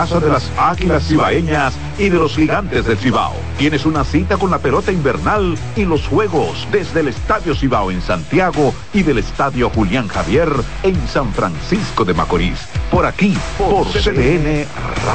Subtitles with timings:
[0.00, 3.34] casa de las águilas cibaeñas y de los gigantes del Cibao.
[3.58, 8.00] Tienes una cita con la pelota invernal y los juegos desde el Estadio Cibao en
[8.00, 10.48] Santiago y del Estadio Julián Javier
[10.84, 12.60] en San Francisco de Macorís.
[12.90, 14.64] Por aquí, por CDN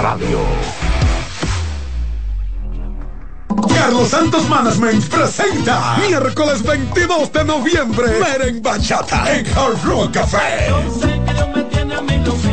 [0.03, 0.37] Radio.
[3.73, 11.14] Carlos Santos Management presenta miércoles 22 de noviembre Meren Bachata en Hard Rock Café.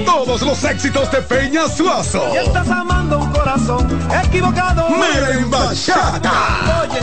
[0.05, 2.23] Todos los éxitos de Peña Suazo.
[2.35, 3.89] Y estás amando un corazón
[4.25, 4.89] equivocado.
[4.91, 6.33] Meren Bachata.
[6.83, 7.01] Oye,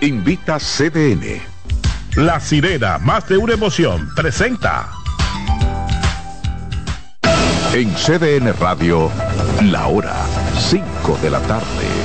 [0.00, 1.40] Invita CDN.
[2.16, 4.90] La sirena, más de una emoción, presenta.
[7.72, 9.10] En CDN Radio,
[9.62, 10.14] la hora
[10.58, 12.01] 5 de la tarde.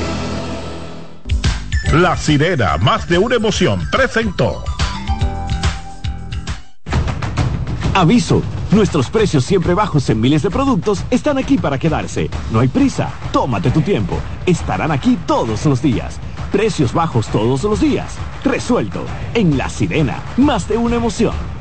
[1.94, 4.62] La sirena, más de una emoción, presentó.
[7.94, 12.30] Aviso, nuestros precios siempre bajos en miles de productos están aquí para quedarse.
[12.52, 14.20] No hay prisa, tómate tu tiempo.
[14.46, 16.20] Estarán aquí todos los días.
[16.52, 18.16] Precios bajos todos los días.
[18.44, 19.06] Resuelto.
[19.34, 21.57] En La Sirena, más de una emoción.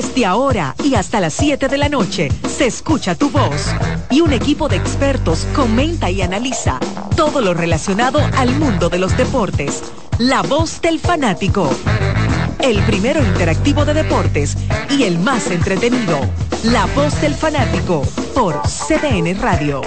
[0.00, 3.66] Desde ahora y hasta las 7 de la noche se escucha tu voz
[4.08, 6.80] y un equipo de expertos comenta y analiza
[7.16, 9.82] todo lo relacionado al mundo de los deportes.
[10.16, 11.68] La voz del fanático.
[12.60, 14.56] El primero interactivo de deportes
[14.88, 16.18] y el más entretenido.
[16.64, 18.00] La voz del fanático
[18.34, 19.82] por CDN Radio.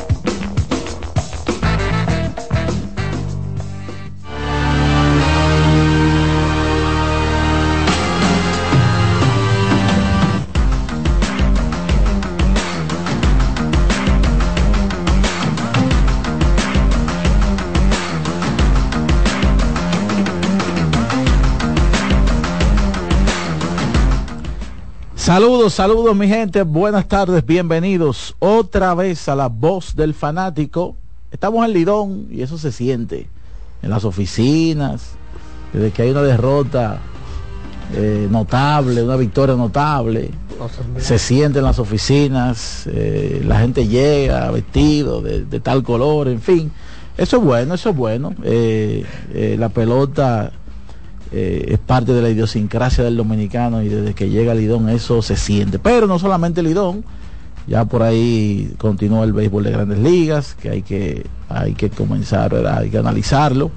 [25.33, 30.95] Saludos, saludos mi gente, buenas tardes, bienvenidos otra vez a la voz del fanático.
[31.31, 33.27] Estamos en Lidón y eso se siente
[33.81, 35.13] en las oficinas,
[35.73, 36.99] desde que hay una derrota
[37.95, 40.29] eh, notable, una victoria notable,
[40.97, 46.41] se siente en las oficinas, eh, la gente llega vestido de, de, tal color, en
[46.41, 46.71] fin.
[47.17, 48.35] Eso es bueno, eso es bueno.
[48.43, 49.03] Eh,
[49.57, 50.51] la pelota
[51.35, 55.35] eh, es parte de la idiosincrasia del dominicano y desde que llega Lidón eso se
[55.35, 55.79] siente.
[55.79, 57.03] Pero no solamente Lidón,
[57.65, 62.51] ya por ahí continúa el béisbol de grandes ligas, que hay que, hay que comenzar,
[62.51, 62.77] ¿verdad?
[62.79, 63.71] hay que analizarlo.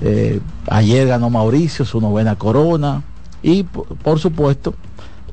[0.00, 0.40] Eh,
[0.70, 3.02] ayer ganó Mauricio su novena corona
[3.42, 4.74] y por, supuesto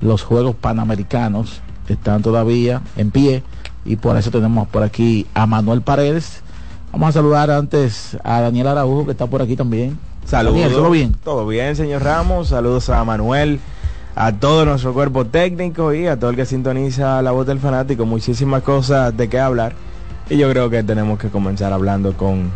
[0.01, 3.43] los Juegos Panamericanos están todavía en pie
[3.85, 6.41] y por eso tenemos por aquí a Manuel Paredes.
[6.91, 9.97] Vamos a saludar antes a Daniel Araujo que está por aquí también.
[10.25, 10.59] Saludos.
[10.59, 11.15] Daniel, ¿todo bien?
[11.23, 12.47] Todo bien, señor Ramos.
[12.49, 13.59] Saludos a Manuel,
[14.15, 18.05] a todo nuestro cuerpo técnico y a todo el que sintoniza la voz del fanático.
[18.05, 19.73] Muchísimas cosas de qué hablar.
[20.29, 22.51] Y yo creo que tenemos que comenzar hablando con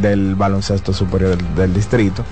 [0.00, 2.24] del baloncesto superior del, del distrito.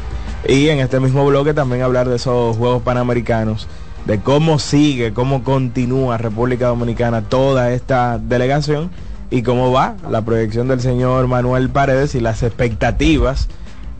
[0.48, 3.68] Y en este mismo bloque también hablar de esos Juegos Panamericanos,
[4.06, 8.90] de cómo sigue, cómo continúa República Dominicana toda esta delegación
[9.30, 13.48] y cómo va la proyección del señor Manuel Paredes y las expectativas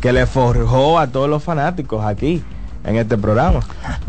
[0.01, 2.43] que le forjó a todos los fanáticos aquí
[2.85, 3.61] en este programa.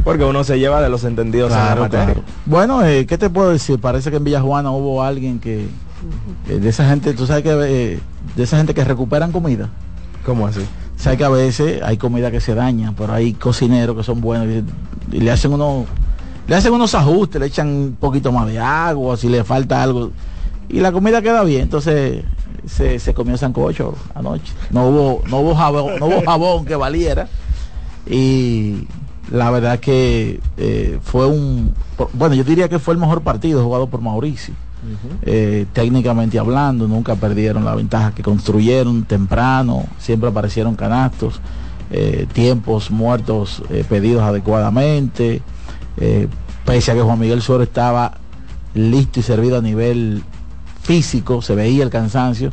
[0.03, 2.06] Porque uno se lleva de los entendidos claro, en la materia.
[2.06, 2.22] claro.
[2.46, 3.79] Bueno, eh, ¿qué te puedo decir?
[3.79, 5.68] Parece que en Villajuana hubo alguien que,
[6.50, 8.00] eh, de esa gente, tú sabes que eh,
[8.35, 9.69] de esa gente que recuperan comida.
[10.25, 10.62] ¿Cómo así?
[10.96, 14.47] Sabes que a veces hay comida que se daña, pero hay cocineros que son buenos
[14.47, 15.85] y, y le hacen unos
[16.47, 20.12] le hacen unos ajustes, le echan un poquito más de agua, si le falta algo
[20.71, 22.24] y la comida queda bien, entonces
[22.66, 24.54] se, se comió sancocho anoche.
[24.72, 27.28] No hubo, no hubo jabón, no hubo jabón que valiera.
[28.10, 28.88] Y
[29.31, 31.74] la verdad que eh, fue un
[32.13, 34.54] bueno, yo diría que fue el mejor partido jugado por Mauricio.
[34.84, 35.18] Uh -huh.
[35.22, 41.40] eh, técnicamente hablando, nunca perdieron la ventaja que construyeron temprano, siempre aparecieron canastos,
[41.92, 45.44] eh, tiempos muertos pedidos adecuadamente,
[46.66, 48.18] pese a que Juan Miguel Suárez estaba
[48.74, 50.24] listo y servido a nivel
[50.81, 52.51] físico, se veía el cansancio,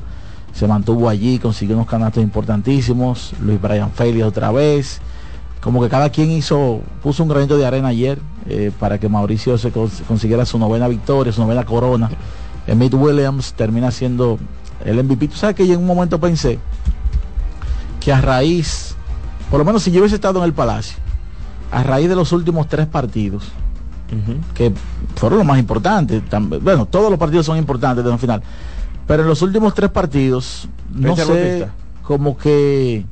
[0.53, 5.01] se mantuvo allí, consiguió unos canastos importantísimos, Luis Brian Félix otra vez,
[5.61, 9.59] como que cada quien hizo, puso un granito de arena ayer eh, para que Mauricio
[9.59, 12.11] se cons- consiguiera su novena victoria, su novena corona.
[12.67, 14.39] Emmett Williams termina siendo
[14.85, 15.31] el MVP.
[15.35, 16.59] Sabes que yo en un momento pensé
[18.01, 18.95] que a raíz,
[19.51, 20.97] por lo menos si yo hubiese estado en el Palacio,
[21.71, 23.45] a raíz de los últimos tres partidos,
[24.55, 24.73] que
[25.17, 28.43] fueron los más importantes, tam- bueno, todos los partidos son importantes de la final,
[29.07, 31.73] pero en los últimos tres partidos, no Richard sé, Bautista.
[32.03, 33.05] como que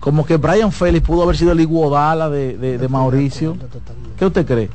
[0.00, 3.56] como que Brian Félix pudo haber sido el iguodala de, de, de Mauricio.
[4.18, 4.68] ¿Qué usted cree?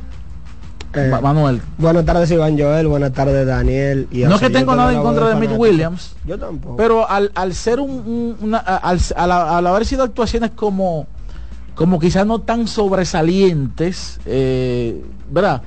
[0.96, 1.62] Eh, Ma- Manuel.
[1.78, 4.08] Buenas tardes Iván Joel, buenas tardes Daniel.
[4.12, 5.62] Y No al que tengo de nada en contra de fanático.
[5.62, 6.78] Williams, Yo tampoco.
[6.78, 11.06] pero al, al ser un, un- una, a- al, al- al haber sido actuaciones como
[11.80, 15.62] como quizás no tan sobresalientes, eh, ¿verdad?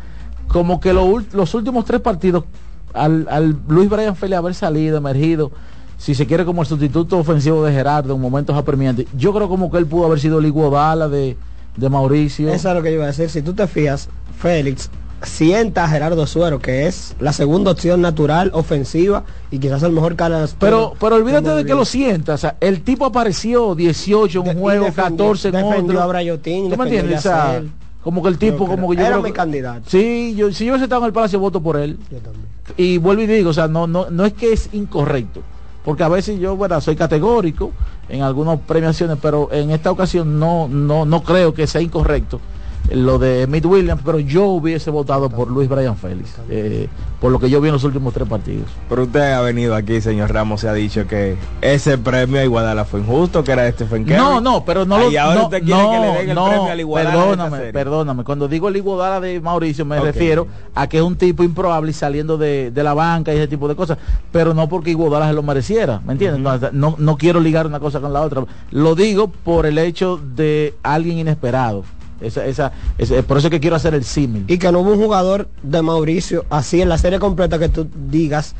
[0.46, 2.44] Como que los últimos tres partidos,
[2.92, 5.52] al, Luis Brian Félix haber salido, emergido,
[5.96, 9.70] si se quiere como el sustituto ofensivo de Gerardo en momentos apremiantes, yo creo como
[9.70, 11.38] que él pudo haber sido el iguodala de,
[11.78, 12.50] de Mauricio.
[12.50, 13.30] Eso es lo que yo iba a decir.
[13.30, 14.90] Si tú te fías, Félix
[15.24, 20.16] sienta a Gerardo Suero, que es la segunda opción natural, ofensiva, y quizás el mejor
[20.16, 24.48] cara Pero, pero olvídate de que lo sienta, o sea, el tipo apareció 18 en
[24.56, 26.00] un juego, defendió- 14 en otro.
[26.00, 27.18] a Brayotín, ¿Tú me entiendes?
[27.20, 27.62] O sea,
[28.02, 29.82] como que el tipo, como que yo Era creo mi que- candidato.
[29.88, 31.98] Sí, yo, si yo hubiese estado en el Palacio, voto por él.
[32.10, 32.46] Yo también.
[32.76, 35.40] Y vuelvo y digo, o sea, no, no, no es que es incorrecto,
[35.84, 37.70] porque a veces yo, bueno, soy categórico
[38.08, 42.40] en algunas premiaciones, pero en esta ocasión no, no, no creo que sea incorrecto
[42.90, 46.88] lo de Mitt Williams, pero yo hubiese votado por Luis Brian Félix, eh,
[47.20, 48.66] por lo que yo vi en los últimos tres partidos.
[48.88, 52.84] Pero usted ha venido aquí, señor Ramos, se ha dicho que ese premio a Iguadala
[52.84, 54.16] fue injusto, que era de Stephen Curry.
[54.16, 56.34] No, no, pero no lo y ahora no, usted quiere que le no, den el
[56.34, 58.24] no, premio al perdóname, perdóname.
[58.24, 61.94] Cuando digo el Iguodala de Mauricio me refiero a que es un tipo improbable y
[61.94, 63.98] saliendo de, de la banca y ese tipo de cosas,
[64.30, 66.40] pero no porque Iguodala se lo mereciera, ¿me entiendes?
[66.40, 68.44] no, no, no quiero ligar una cosa con la otra.
[68.70, 71.84] Lo digo por el hecho de alguien inesperado.
[72.22, 74.44] Esa, esa, esa- por eso es que quiero hacer el símil.
[74.48, 77.86] Y que no hubo un jugador de Mauricio así en la serie completa que tú
[78.10, 78.54] digas,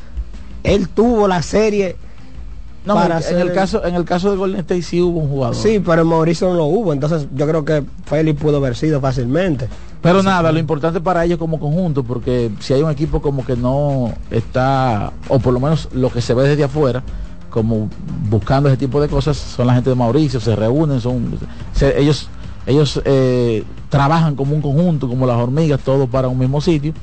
[0.63, 1.95] él tuvo la serie.
[2.85, 5.29] No, para en hacer el caso en el caso de Golden State sí hubo un
[5.29, 5.55] jugador.
[5.55, 6.91] Sí, pero en Mauricio no lo hubo.
[6.91, 9.69] Entonces yo creo que Félix pudo haber sido fácilmente.
[10.01, 13.55] Pero nada, lo importante para ellos como conjunto, porque si hay un equipo como que
[13.55, 17.01] no está, o por lo menos lo que se ve desde afuera,
[17.49, 17.87] como
[18.29, 21.39] buscando ese tipo de cosas, son la gente de Mauricio, se reúnen, son
[21.71, 22.27] se- ellos
[22.65, 26.93] ellos eh, trabajan como un conjunto, como las hormigas, todos para un mismo sitio,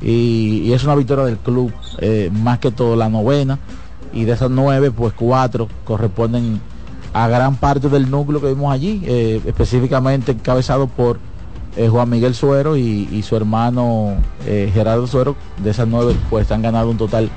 [0.00, 3.58] y, es una victoria del club, eh, más que todo la novena,
[4.12, 6.60] y de esas nueve, pues cuatro corresponden
[7.12, 11.18] a gran parte del núcleo que vimos allí, eh, específicamente encabezado por
[11.90, 15.36] Juan Miguel Suero y, su hermano Gerardo Suero.
[15.62, 17.30] De esas nueve, pues han ganado un total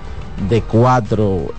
[0.50, 1.54] de cuatro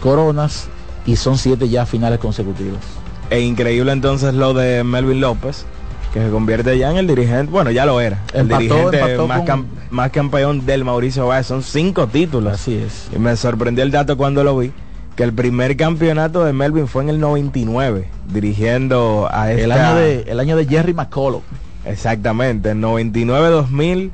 [0.00, 0.68] coronas
[1.04, 2.99] y son siete ya finales consecutivas.
[3.30, 5.64] E increíble entonces lo de Melvin López,
[6.12, 9.26] que se convierte ya en el dirigente, bueno, ya lo era, el Empató- dirigente empató
[9.28, 12.52] más, con- cam- más campeón del Mauricio Báez, son cinco títulos.
[12.52, 13.08] Así es.
[13.14, 14.72] Y me sorprendió el dato cuando lo vi,
[15.14, 19.62] que el primer campeonato de Melvin fue en el 99, dirigiendo a esta...
[19.64, 21.42] El año de, el año de Jerry McCullough.
[21.84, 24.10] Exactamente, el 99, 2000,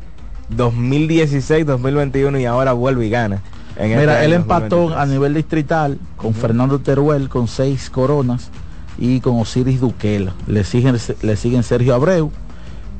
[0.51, 3.41] 2016, 2021 y ahora vuelve y gana.
[3.77, 5.03] en este Mira, él empató 2023.
[5.03, 8.51] a nivel distrital con Fernando Teruel con seis coronas
[8.98, 10.32] y con Osiris Duquela.
[10.46, 12.31] Le siguen, le siguen Sergio Abreu,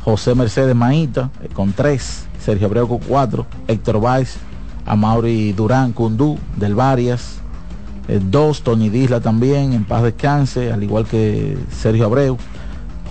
[0.05, 4.37] José Mercedes Maíta eh, con tres, Sergio Abreu con cuatro, Héctor Valls,
[4.85, 7.39] Amaury Durán Cundú del Varias,
[8.09, 12.37] eh, dos, Tony Disla también, en paz descanse, al igual que Sergio Abreu,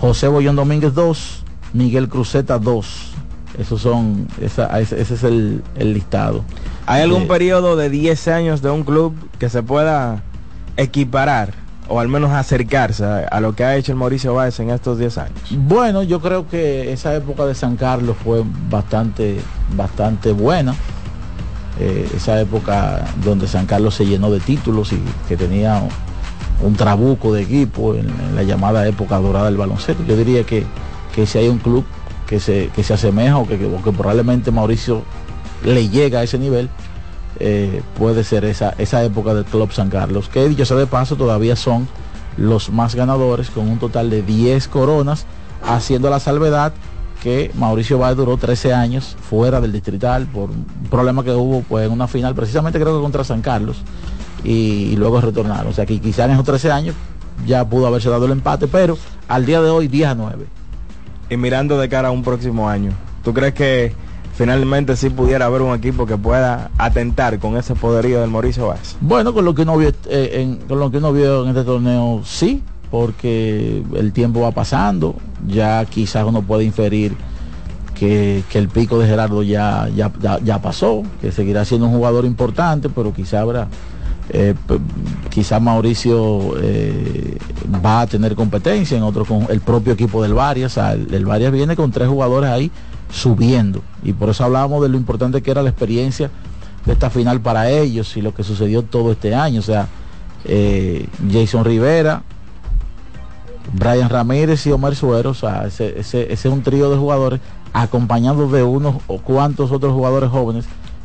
[0.00, 3.12] José Bollón Domínguez dos, Miguel Cruzeta dos.
[3.58, 6.44] Esos son, esa- ese, ese es el, el listado.
[6.86, 10.22] ¿Hay algún Eh, periodo de 10 años de un club que se pueda
[10.76, 11.54] equiparar
[11.88, 15.18] o al menos acercarse a, lo que ha hecho el Mauricio Báez en estos 10
[15.18, 15.38] años?
[15.50, 19.38] Bueno, yo creo que esa época de San Carlos fue bastante,
[19.76, 20.74] bastante buena.
[21.78, 25.82] Eh, esa época donde San Carlos se llenó de títulos y que tenía
[26.62, 30.02] un, trabuco de equipo en, la llamada época dorada del baloncesto.
[30.04, 30.64] Yo diría que,
[31.14, 31.84] que si hay un club
[32.26, 35.02] que se, que se asemeja o que- o que probablemente Mauricio
[35.64, 36.70] le llega a ese nivel,
[37.40, 41.16] eh, puede ser esa, esa época del Club San Carlos, que dicho sea de paso
[41.16, 41.88] todavía son
[42.36, 45.26] los más ganadores con un total de 10 coronas,
[45.62, 46.72] haciendo la salvedad
[47.22, 51.86] que Mauricio Báez duró 13 años fuera del distrital por un problema que hubo pues
[51.86, 53.78] en una final, precisamente creo que contra San Carlos,
[54.44, 55.68] y, luego retornaron.
[55.68, 56.94] O sea que quizá en esos 13 años
[57.46, 58.96] ya pudo haberse dado el empate, pero
[59.28, 60.46] al día de hoy 10 a 9.
[61.28, 62.92] Y mirando de cara a un próximo año,
[63.24, 63.94] ¿tú crees que
[64.36, 68.96] finalmente sí pudiera haber un equipo que pueda atentar con ese poderío del Mauricio Báez?
[69.00, 71.64] Bueno, con lo que uno vio, eh, en, con lo que uno vio en este
[71.64, 75.16] torneo, sí, porque el tiempo va pasando,
[75.46, 77.16] ya quizás uno puede inferir
[77.94, 80.12] que, el pico de Gerardo ya, ya,
[80.42, 83.68] ya, pasó, que seguirá siendo un jugador importante, pero quizá habrá
[84.28, 84.54] eh,
[85.60, 87.38] Mauricio eh,
[87.84, 90.76] va a tener competencia en otro con el propio equipo del Varias.
[90.76, 92.70] O el Varias viene con tres jugadores ahí
[93.10, 93.82] subiendo.
[94.02, 96.30] Y por eso hablábamos de lo importante que era la experiencia
[96.84, 99.60] de esta final para ellos y lo que sucedió todo este año.
[99.60, 99.88] O sea,
[100.44, 102.22] eh, Jason Rivera,
[103.72, 107.40] Brian Ramírez y Omar Suero, o sea, ese, ese- ese es un trío de jugadores
[107.72, 110.64] acompañados de unos o cuantos otros jugadores jóvenes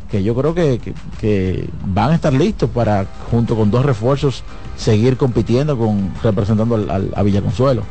[0.10, 0.80] que yo creo que,
[1.20, 4.44] que- van a estar listos para, junto con dos refuerzos,
[4.78, 7.84] seguir compitiendo con representando al- al- a Villaconsuelo.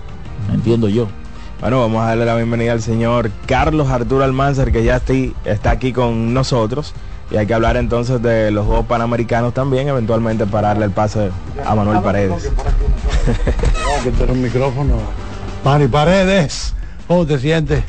[0.52, 1.08] Entiendo yo.
[1.60, 5.12] Bueno, vamos a darle la bienvenida al señor Carlos Arturo Almanzar, que ya está,
[5.44, 6.94] está aquí con nosotros.
[7.30, 11.30] Y hay que hablar entonces de los Juegos Panamericanos también, eventualmente para darle el pase
[11.62, 12.50] a Manuel Paredes.
[14.02, 14.94] que tener un micrófono.
[15.62, 16.74] Mari Paredes,
[17.06, 17.84] ¿cómo te sientes?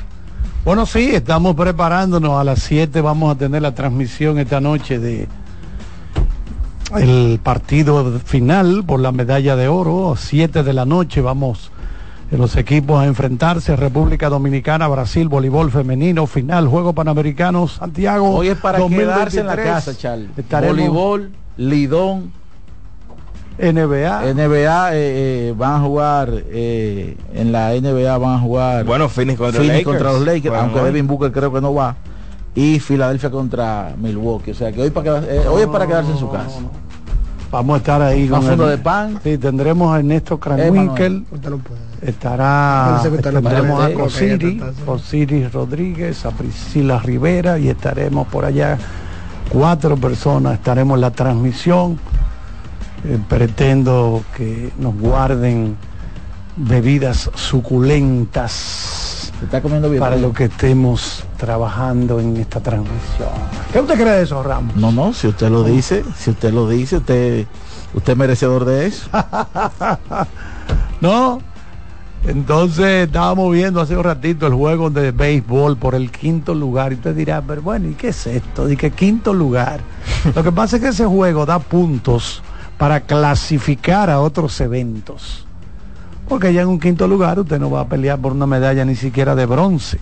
[0.66, 2.42] Bueno, sí, estamos preparándonos.
[2.42, 5.30] A las 7 vamos a tener la transmisión esta noche de
[7.00, 10.16] el partido final por la medalla de oro.
[10.18, 11.72] 7 de la noche vamos
[12.32, 13.76] en los equipos a enfrentarse.
[13.76, 18.30] República Dominicana, Brasil, voleibol femenino, final, Juegos Panamericanos, Santiago.
[18.36, 19.16] Hoy es para 2023.
[19.16, 20.30] quedarse en la casa, Charlie.
[20.38, 22.32] Estaremos Voleibol, Lidón,
[23.60, 24.34] NBA.
[24.34, 29.38] NBA eh, eh, van a jugar eh, en la NBA van a jugar Bueno, Phoenix
[29.38, 29.86] contra Phoenix Lakers.
[29.98, 30.86] contra los Lakers, Bueno, aunque bueno.
[30.88, 31.96] Devin Booker creo que no va
[32.56, 36.12] y Filadelfia contra Milwaukee, o sea que hoy para quedar- eh, hoy es para quedarse
[36.12, 36.60] en su casa.
[37.52, 39.20] Vamos a estar ahí con funda el- de pan.
[39.24, 41.26] Sí, tendremos a Ernesto Kranwinkel.
[41.32, 41.81] Usted no puede.
[42.02, 44.92] Estará tendremos a Ok, Cosiri, ya está.
[44.92, 48.78] Osiris Rodríguez, a Priscila Rivera y estaremos por allá
[49.50, 52.00] cuatro personas, estaremos en la transmisión.
[53.04, 55.76] Eh, pretendo que nos guarden
[56.56, 60.00] bebidas suculentas Se está comiendo bien.
[60.00, 63.30] para lo que estemos trabajando en esta transmisión.
[63.74, 64.76] ¿Qué usted cree de eso, Ramos?
[64.76, 67.48] No, no, si usted lo dice, si usted lo dice, usted
[67.94, 69.10] usted es merecedor de eso.
[71.02, 71.40] ¿No?
[72.26, 76.92] Entonces estábamos viendo hace un ratito el juego de béisbol por el quinto lugar.
[76.92, 78.70] Y usted dirá, pero bueno, ¿y qué es esto?
[78.70, 79.80] ¿Y qué quinto lugar?
[80.36, 82.44] Lo que pasa es que ese juego da puntos
[82.78, 85.46] para clasificar a otros eventos.
[86.28, 88.96] Porque ya en un quinto lugar usted no va a pelear por una medalla ni
[88.96, 90.00] siquiera de bronce.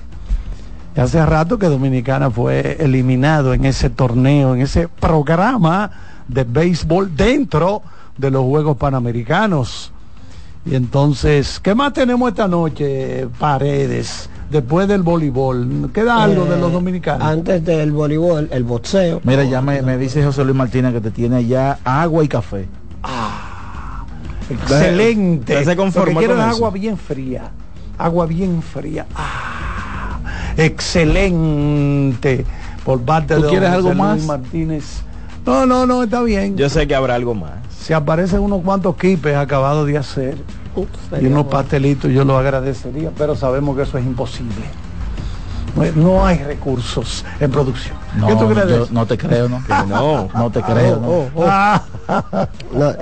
[0.95, 5.89] Y hace rato que Dominicana fue eliminado en ese torneo, en ese programa
[6.27, 7.81] de béisbol dentro
[8.17, 9.93] de los Juegos Panamericanos.
[10.65, 14.29] Y entonces, ¿qué más tenemos esta noche, Paredes?
[14.51, 17.27] Después del voleibol, ¿queda algo de los Eh, dominicanos?
[17.27, 19.21] Antes del voleibol, el boxeo.
[19.23, 22.67] Mira, ya me, me dice José Luis Martínez que te tiene ya agua y café.
[24.49, 25.53] Excelente.
[25.53, 26.55] ¿Usted se conforma Lo que quiero con es eso?
[26.57, 27.51] agua bien fría.
[27.97, 29.05] Agua bien fría.
[29.15, 30.19] Ah,
[30.57, 32.45] excelente.
[32.83, 34.39] Por parte ¿Tú de quieres don algo José Luis más?
[34.39, 34.83] Martínez.
[35.45, 36.57] No, no, no, está bien.
[36.57, 37.51] Yo sé que habrá algo más.
[37.89, 40.37] Se aparecen unos cuantos quipes acabados de hacer
[41.19, 44.63] y unos pastelitos, yo lo agradecería, pero sabemos que eso es imposible.
[45.95, 47.97] No, hay- recursos en producción.
[48.15, 49.63] No, ¿Qué tú crees yo no te creo, ¿no?
[49.87, 50.29] No.
[50.35, 51.07] No te creo, ¿no?
[51.09, 51.45] Oh, oh.
[51.47, 51.81] Ah,
[52.71, 52.93] No.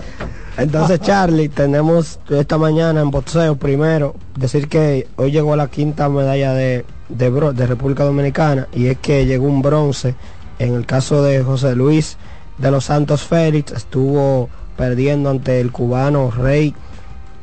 [0.56, 6.54] Entonces, Charlie, tenemos esta mañana en boxeo primero, decir que hoy llegó la quinta medalla
[6.54, 10.16] de, de, bro- de República Dominicana y es que llegó un bronce.
[10.60, 12.16] En el caso de José Luis
[12.58, 14.48] de los Santos Félix, estuvo
[14.78, 16.74] perdiendo ante el cubano Rey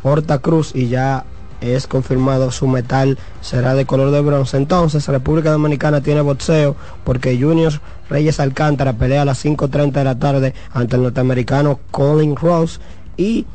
[0.02, 1.24] Horta Cruz y ya
[1.60, 4.56] es confirmado su metal será de color de bronce.
[4.56, 7.72] Entonces, República Dominicana tiene boxeo porque Junior
[8.08, 12.80] Reyes Alcántara pelea a las 5.30 de la tarde ante el norteamericano Colin Rose
[13.16, 13.46] y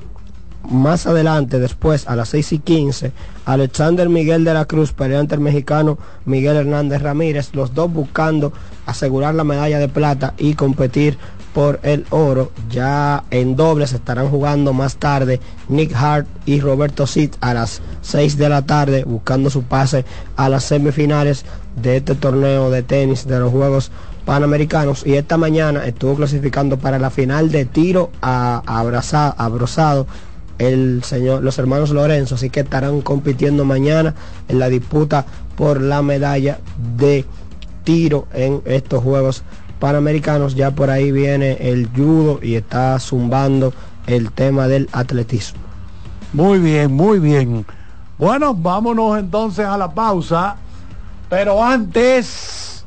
[0.70, 3.12] más adelante, después a las 6 y 15,
[3.46, 8.52] Alexander Miguel de la Cruz pelea ante el mexicano Miguel Hernández Ramírez, los dos buscando
[8.86, 11.18] asegurar la medalla de plata y competir
[11.60, 12.54] por el oro.
[12.72, 18.38] Ya en dobles estarán jugando más tarde Nick Hart y Roberto Sid a las 6
[18.38, 20.06] de la tarde buscando su pase
[20.38, 21.44] a las semifinales
[21.76, 23.92] de este torneo de tenis de los Juegos
[24.24, 30.08] Panamericanos y esta mañana estuvo clasificando para la final de tiro a, abraza- abrazado
[30.60, 34.16] el señor, los hermanos Lorenzo, así que estarán compitiendo mañana
[34.48, 35.26] en la disputa
[35.58, 36.60] por la medalla
[36.96, 37.26] de
[37.84, 39.44] tiro en estos Juegos
[39.80, 40.56] Panamericanos.
[40.56, 43.74] Ya por ahí viene el judo y está zumbando
[44.08, 45.60] el tema del atletismo.
[46.34, 47.66] muy bien, muy bien.
[48.18, 50.58] Bueno, vámonos entonces a la pausa.
[51.30, 52.84] Pero antes,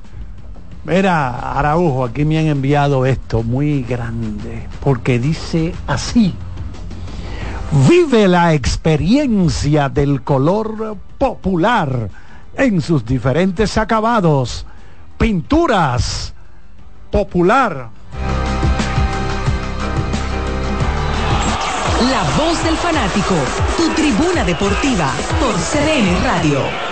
[0.84, 6.34] mira, Araujo, aquí me han enviado esto muy grande, porque dice así.
[7.88, 12.10] Vive la experiencia del color popular
[12.54, 14.66] en sus diferentes acabados.
[15.16, 16.31] Pinturas
[17.12, 17.90] popular.
[22.10, 23.34] La voz del fanático,
[23.76, 26.91] tu tribuna deportiva por CDN Radio.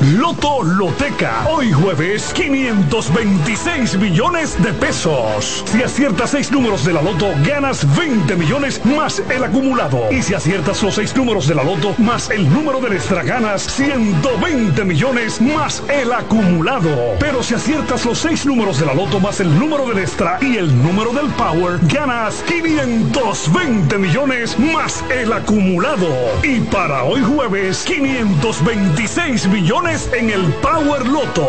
[0.00, 1.46] Loto Loteca.
[1.50, 5.62] Hoy jueves, 526 millones de pesos.
[5.66, 10.10] Si aciertas seis números de la Loto, ganas 20 millones más el acumulado.
[10.10, 13.62] Y si aciertas los seis números de la Loto más el número de extra, ganas
[13.62, 16.88] 120 millones más el acumulado.
[17.18, 20.56] Pero si aciertas los seis números de la Loto más el número del extra y
[20.56, 26.08] el número del Power, ganas 520 millones más el acumulado.
[26.42, 29.46] Y para hoy jueves, 526
[29.90, 31.48] en el Power Loto.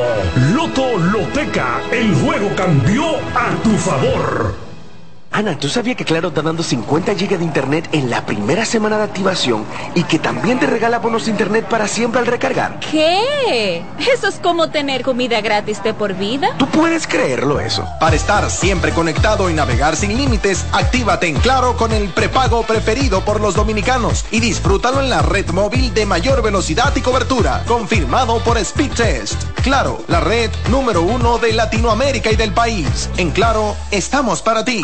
[0.55, 4.60] Loto Loteca, el juego cambió a tu favor.
[5.33, 8.97] Ana, ¿tú sabías que Claro está dando 50 GB de internet en la primera semana
[8.97, 12.81] de activación y que también te regala bonos de internet para siempre al recargar?
[12.91, 13.81] ¿Qué?
[14.13, 16.49] Eso es como tener comida gratis de por vida.
[16.57, 17.87] ¿Tú puedes creerlo eso?
[18.01, 23.23] Para estar siempre conectado y navegar sin límites, actívate en Claro con el prepago preferido
[23.23, 28.43] por los dominicanos y disfrútalo en la red móvil de mayor velocidad y cobertura, confirmado
[28.43, 29.41] por Speedtest.
[29.63, 33.09] Claro, la red número uno de Latinoamérica y del país.
[33.15, 34.83] En Claro, estamos para ti.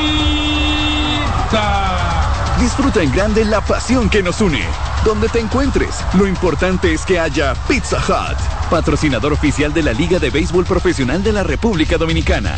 [2.71, 4.63] Disfruta en grande la pasión que nos une.
[5.03, 8.37] Donde te encuentres, lo importante es que haya Pizza Hut,
[8.69, 12.55] patrocinador oficial de la Liga de Béisbol Profesional de la República Dominicana.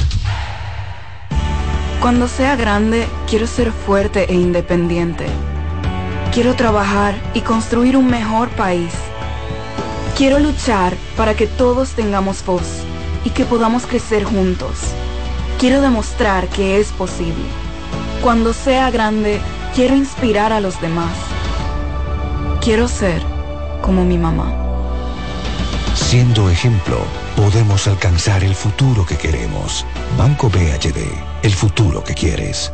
[1.99, 5.26] Cuando sea grande, quiero ser fuerte e independiente.
[6.32, 8.93] Quiero trabajar y construir un mejor país.
[10.15, 12.84] Quiero luchar para que todos tengamos voz
[13.26, 14.78] y que podamos crecer juntos.
[15.58, 17.62] Quiero demostrar que es posible.
[18.23, 19.41] Cuando sea grande,
[19.75, 21.12] quiero inspirar a los demás.
[22.62, 23.21] Quiero ser
[23.81, 24.49] como mi mamá.
[25.93, 26.99] Siendo ejemplo,
[27.36, 29.86] podemos alcanzar el futuro que queremos.
[30.17, 30.99] Banco BHD,
[31.41, 32.71] el futuro que quieres.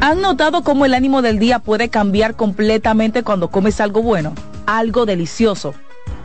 [0.00, 4.34] ¿Han notado cómo el ánimo del día puede cambiar completamente cuando comes algo bueno?
[4.66, 5.74] Algo delicioso.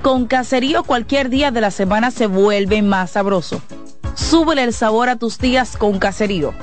[0.01, 3.61] Con caserío cualquier día de la semana se vuelve más sabroso.
[4.15, 6.55] Súbele el sabor a tus días con caserío.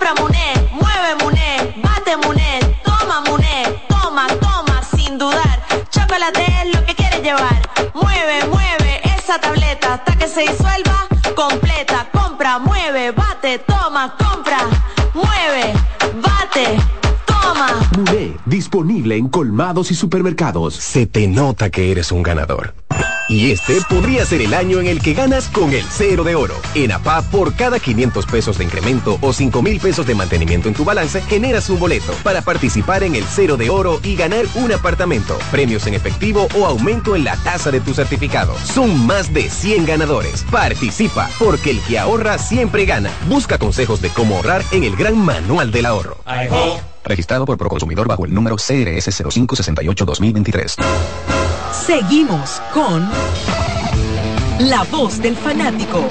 [0.00, 5.60] Compra Muné, mueve Muné, bate Muné, toma Muné, toma, toma, sin dudar.
[5.90, 7.68] Chocolate es lo que quieres llevar.
[7.92, 12.08] Mueve, mueve esa tableta hasta que se disuelva completa.
[12.12, 14.60] Compra, mueve, bate, toma, compra,
[15.12, 15.74] mueve,
[16.14, 16.78] bate,
[17.96, 20.74] Muné, disponible en colmados y supermercados.
[20.74, 22.74] Se te nota que eres un ganador.
[23.28, 26.54] Y este podría ser el año en el que ganas con el cero de oro.
[26.74, 30.74] En APA, por cada 500 pesos de incremento o 5 mil pesos de mantenimiento en
[30.74, 34.72] tu balance, generas un boleto para participar en el cero de oro y ganar un
[34.72, 38.56] apartamento, premios en efectivo o aumento en la tasa de tu certificado.
[38.64, 40.44] Son más de 100 ganadores.
[40.50, 43.12] Participa, porque el que ahorra siempre gana.
[43.28, 46.16] Busca consejos de cómo ahorrar en el gran manual del ahorro.
[47.04, 50.76] Registrado por Proconsumidor bajo el número CRS 0568-2023.
[51.72, 53.08] Seguimos con
[54.68, 56.04] La Voz del Fanático.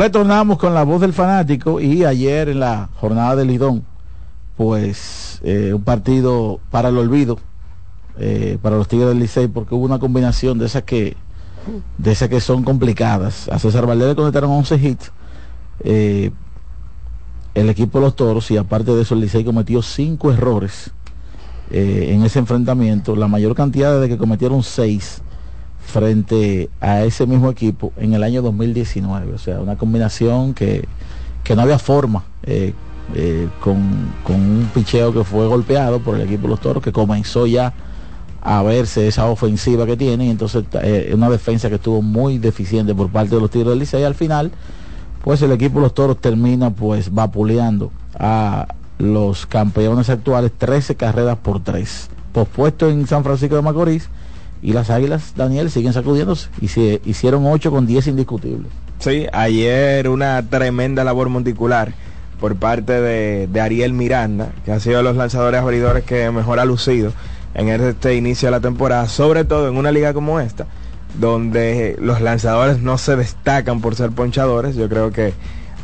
[0.00, 3.84] Retornamos con la voz del fanático y ayer en la jornada del Lidón,
[4.56, 7.38] pues eh, un partido para el olvido
[8.18, 11.18] eh, para los Tigres del Licey porque hubo una combinación de esas que
[11.98, 13.48] de esas que son complicadas.
[13.48, 15.12] A César Valdez le conectaron 11 hits.
[15.84, 16.30] Eh,
[17.54, 20.92] el equipo de los toros y aparte de eso el Licey cometió cinco errores
[21.70, 25.22] eh, en ese enfrentamiento, la mayor cantidad de que cometieron seis
[25.84, 29.32] frente a ese mismo equipo en el año 2019.
[29.32, 30.86] O sea, una combinación que,
[31.42, 32.72] que no había forma eh,
[33.60, 37.46] con, con, un picheo que fue golpeado por el equipo de los toros, que comenzó
[37.46, 37.72] ya
[38.42, 42.94] a verse esa ofensiva que tiene, y entonces eh, una defensa que estuvo muy deficiente
[42.94, 44.04] por parte de los Tigres del Licey.
[44.04, 44.50] Al final,
[45.22, 48.66] pues el equipo de los toros termina pues vapuleando a
[48.98, 52.08] los campeones actuales 13 carreras por 3.
[52.32, 54.08] Pospuesto en San Francisco de Macorís
[54.62, 58.70] y las Águilas, Daniel, siguen sacudiéndose y se hicieron 8 con 10 indiscutibles.
[58.98, 61.94] Sí, ayer una tremenda labor monticular
[62.38, 66.58] por parte de, de, Ariel Miranda, que ha sido de los lanzadores abridores que mejor
[66.58, 67.12] ha lucido
[67.54, 70.66] en este inicio de la temporada, sobre todo en una liga como esta,
[71.18, 74.76] donde los lanzadores no se destacan por ser ponchadores.
[74.76, 75.34] Yo creo que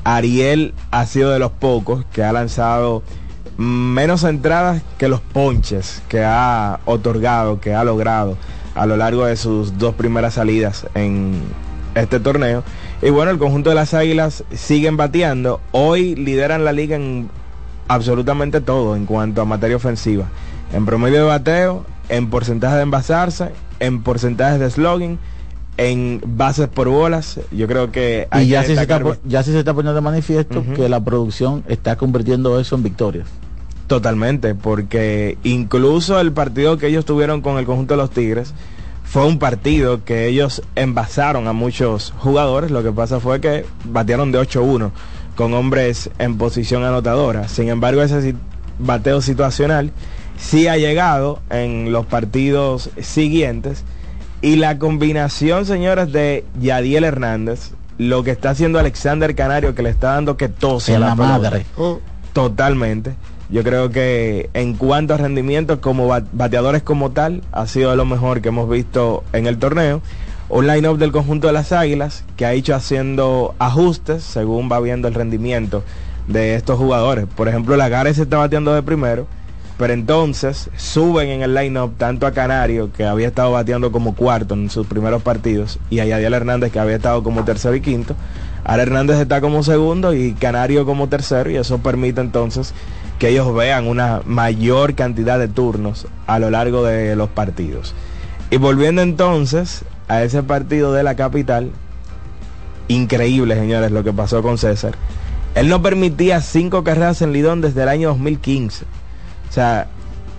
[0.04, 3.02] Ariel ha sido de los pocos que ha lanzado
[3.56, 8.36] menos entradas que los ponches que ha otorgado, que ha logrado
[8.74, 11.40] a lo largo de sus dos primeras salidas en
[11.94, 12.62] este torneo.
[13.02, 15.60] Y bueno, el conjunto de las Águilas siguen bateando.
[15.72, 17.28] Hoy lideran la liga en
[17.88, 20.26] absolutamente todo en cuanto a materia ofensiva.
[20.72, 23.50] En promedio de bateo, en porcentaje de envasarse,
[23.80, 25.18] en porcentajes de slogan,
[25.76, 27.40] en bases por bolas.
[27.52, 28.28] Yo creo que...
[28.40, 30.74] y ya, sí se está, ya sí se está poniendo de manifiesto uh -huh.
[30.74, 33.28] que la producción está convirtiendo eso en victorias.
[33.86, 38.52] Totalmente, porque incluso el partido que ellos tuvieron con el conjunto de los Tigres
[39.04, 42.72] fue un partido que ellos envasaron a muchos jugadores.
[42.72, 44.90] Lo que pasa fue que batearon de 8-1
[45.36, 47.46] con hombres en posición anotadora.
[47.46, 48.34] Sin embargo, ese
[48.80, 49.92] bateo situacional
[50.36, 53.84] sí ha llegado en los partidos siguientes.
[54.42, 59.90] Y la combinación, señores, de Yadiel Hernández, lo que está haciendo Alexander Canario, que le
[59.90, 61.66] está dando que tose en la, la madre.
[62.32, 63.14] Totalmente.
[63.48, 68.04] Yo creo que en cuanto a rendimiento como bateadores como tal, ha sido de lo
[68.04, 70.02] mejor que hemos visto en el torneo.
[70.48, 75.08] Un line-up del conjunto de las Águilas que ha hecho haciendo ajustes según va viendo
[75.08, 75.82] el rendimiento
[76.28, 77.26] de estos jugadores.
[77.36, 79.26] Por ejemplo, Lagares se está bateando de primero,
[79.78, 84.54] pero entonces suben en el line-up tanto a Canario, que había estado bateando como cuarto
[84.54, 88.14] en sus primeros partidos, y a Yadiel Hernández, que había estado como tercero y quinto.
[88.64, 92.72] Ahora Hernández está como segundo y Canario como tercero, y eso permite entonces
[93.18, 97.94] que ellos vean una mayor cantidad de turnos a lo largo de los partidos.
[98.50, 101.70] Y volviendo entonces a ese partido de la capital,
[102.88, 104.94] increíble señores lo que pasó con César.
[105.54, 108.84] Él no permitía cinco carreras en Lidón desde el año 2015.
[109.56, 109.86] Sea,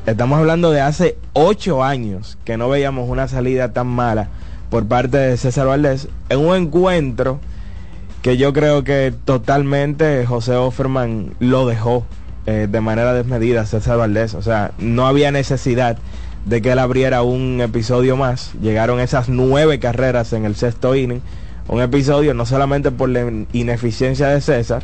[0.05, 4.27] estamos hablando de hace ocho años que no veíamos una salida tan mala
[4.69, 7.39] por parte de César Valdés en un encuentro
[8.21, 12.05] que yo creo que totalmente José Offerman lo dejó
[12.45, 14.35] eh, de manera desmedida César Valdés.
[14.35, 15.97] O sea, no había necesidad
[16.45, 18.51] de que él abriera un episodio más.
[18.61, 21.23] Llegaron esas nueve carreras en el sexto inning.
[21.69, 24.83] Un episodio no solamente por la ineficiencia de César,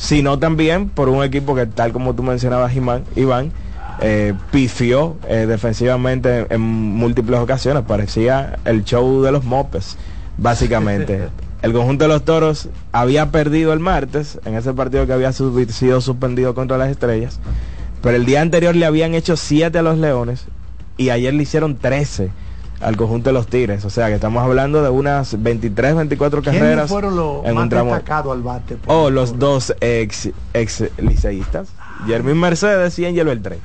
[0.00, 3.52] sino también por un equipo que tal como tú mencionabas, Iván, Iván
[4.00, 7.84] eh, pifió eh, defensivamente en, en múltiples ocasiones.
[7.86, 9.98] Parecía el show de los mopes,
[10.38, 11.28] básicamente.
[11.62, 16.00] El conjunto de los toros había perdido el martes en ese partido que había sido
[16.00, 17.38] suspendido contra las estrellas.
[18.00, 20.46] Pero el día anterior le habían hecho 7 a los leones
[20.96, 22.30] y ayer le hicieron 13
[22.80, 23.84] al conjunto de los tigres.
[23.84, 26.88] O sea que estamos hablando de unas 23, 24 carreras.
[26.90, 27.90] fueron los en más un tramo.
[27.94, 28.76] destacados al bate?
[28.76, 31.68] por Oh, los dos ex, ex liceístas.
[32.06, 33.58] Jermín Mercedes y Angel Beltré.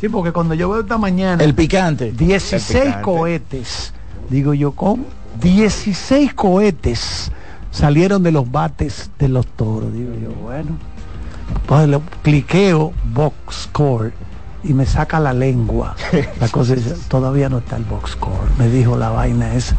[0.00, 2.12] Sí, porque cuando yo veo esta mañana El picante.
[2.12, 3.02] 16 El picante.
[3.02, 3.92] cohetes,
[4.30, 5.04] digo yo, ¿cómo?
[5.42, 7.30] 16 cohetes
[7.70, 9.92] salieron de los bates de los toros.
[9.92, 10.70] Digo yo, bueno,
[11.66, 14.12] pues lo cliqueo box score
[14.62, 15.96] y me saca la lengua.
[16.40, 16.74] La cosa
[17.08, 18.50] todavía no está el box score.
[18.58, 19.76] Me dijo la vaina esa.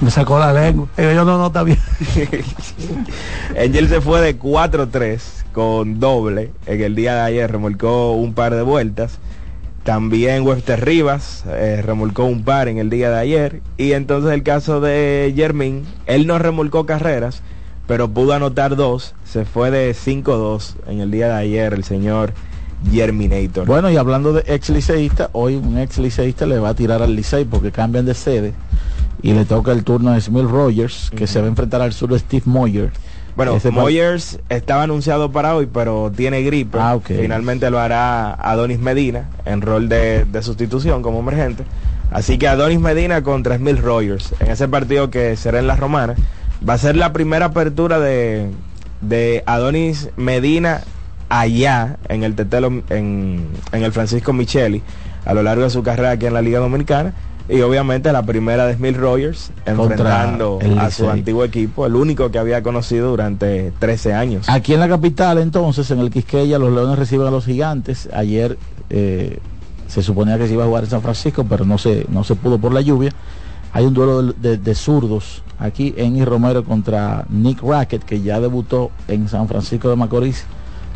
[0.00, 0.88] Me sacó la lengua.
[0.96, 1.78] Digo yo, no, no, está bien.
[3.58, 5.20] Angel se fue de 4-3
[5.52, 9.18] con doble en el día de ayer, remolcó un par de vueltas.
[9.82, 13.62] También Webster Rivas eh, remolcó un par en el día de ayer.
[13.76, 17.42] Y entonces el caso de Jermín, él no remolcó carreras,
[17.86, 19.14] pero pudo anotar dos.
[19.24, 22.34] Se fue de 5-2 en el día de ayer el señor
[22.90, 23.66] Germinator.
[23.66, 27.14] Bueno, y hablando de ex liceísta, hoy un ex liceísta le va a tirar al
[27.14, 28.52] Licey porque cambian de sede
[29.22, 32.10] y le toca el turno a Smith Rogers, que se va a enfrentar al sur
[32.10, 32.92] de Steve Moyer.
[33.36, 36.78] Bueno, Ese Moyers estaba anunciado para hoy, pero tiene gripe.
[36.80, 37.06] Ah, ok.
[37.06, 41.64] Finalmente lo hará Adonis Medina en rol de, de sustitución como emergente.
[42.10, 46.14] Así que Adonis Medina contra Smith Rogers en ese partido que será en la Romana.
[46.68, 48.50] Va a ser la primera apertura de
[49.00, 50.82] de Adonis Medina
[51.28, 54.82] allá en el Tetelo, en, en el Francisco Micheli,
[55.24, 57.12] a lo largo de su carrera aquí en la Liga Dominicana.
[57.50, 62.38] Y obviamente la primera de Smith Rogers enfrentando a su antiguo equipo, el único que
[62.38, 64.48] había conocido durante 13 años.
[64.50, 68.06] Aquí en la capital, entonces, en el Quisqueya, los Leones reciben a los Gigantes.
[68.12, 68.58] Ayer
[68.90, 69.38] eh,
[69.86, 72.34] se suponía que se iba a jugar en San Francisco, pero no se, no se
[72.34, 73.12] pudo por la lluvia.
[73.72, 78.40] Hay un duelo de, de- de zurdos aquí en Romero contra Nick Rackett, que ya
[78.40, 80.44] debutó en San Francisco de Macorís.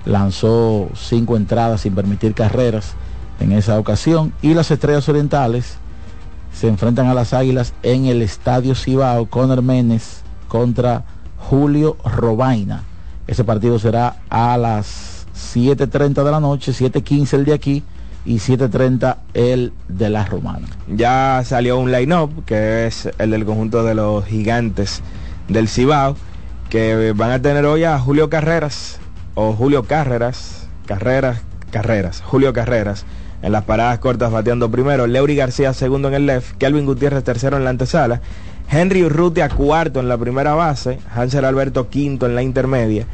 [0.05, 2.95] Lanzó cinco entradas sin permitir carreras
[3.41, 4.33] en esa ocasión.
[4.43, 5.77] Y las Estrellas Orientales
[6.53, 9.27] se enfrentan a las Águilas en el Estadio Cibao.
[9.27, 11.05] Conor Menes contra
[11.39, 12.85] Julio Robaina.
[13.27, 17.83] Ese partido será a las 7.30 de la noche, 7.15 el de aquí
[18.25, 20.69] y 7.30 el de la Romana.
[20.89, 25.03] Ya salió un line-up, que es el del conjunto de los gigantes
[25.49, 26.17] del Cibao,
[26.71, 28.99] que van a tener hoy a Julio Carreras,
[29.35, 33.05] o Julio Carreras, Carreras, Carreras, Julio Carreras,
[33.43, 37.57] en las paradas cortas bateando primero, Leury García segundo en el left, Kelvin Gutiérrez tercero
[37.57, 38.21] en la antesala,
[38.71, 43.07] Henry Urrutia cuarto en la primera base, Hansel Alberto quinto en la intermedia,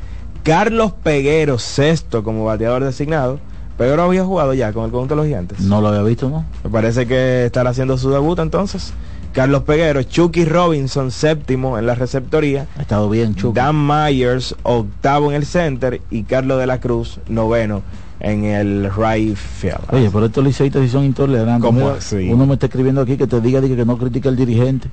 [0.42, 3.40] Carlos Peguero sexto como bateador designado,
[3.76, 5.60] Peguero había jugado ya con el conjunto de los gigantes.
[5.60, 6.44] No lo había visto, ¿no?
[6.64, 8.92] Me parece que estará haciendo su debut entonces.
[9.32, 12.66] Carlos Peguero, Chucky Robinson, séptimo en la receptoría.
[12.76, 13.54] Ha estado bien, Chucky.
[13.54, 16.00] Dan Myers, octavo en el center.
[16.10, 17.82] Y Carlos de la Cruz, noveno
[18.20, 19.80] en el right field.
[19.90, 21.62] Oye, pero estos liceístas sí son intolerantes.
[21.62, 22.28] ¿Cómo Mira, así?
[22.30, 24.88] Uno me está escribiendo aquí que te diga, diga que no critica al dirigente.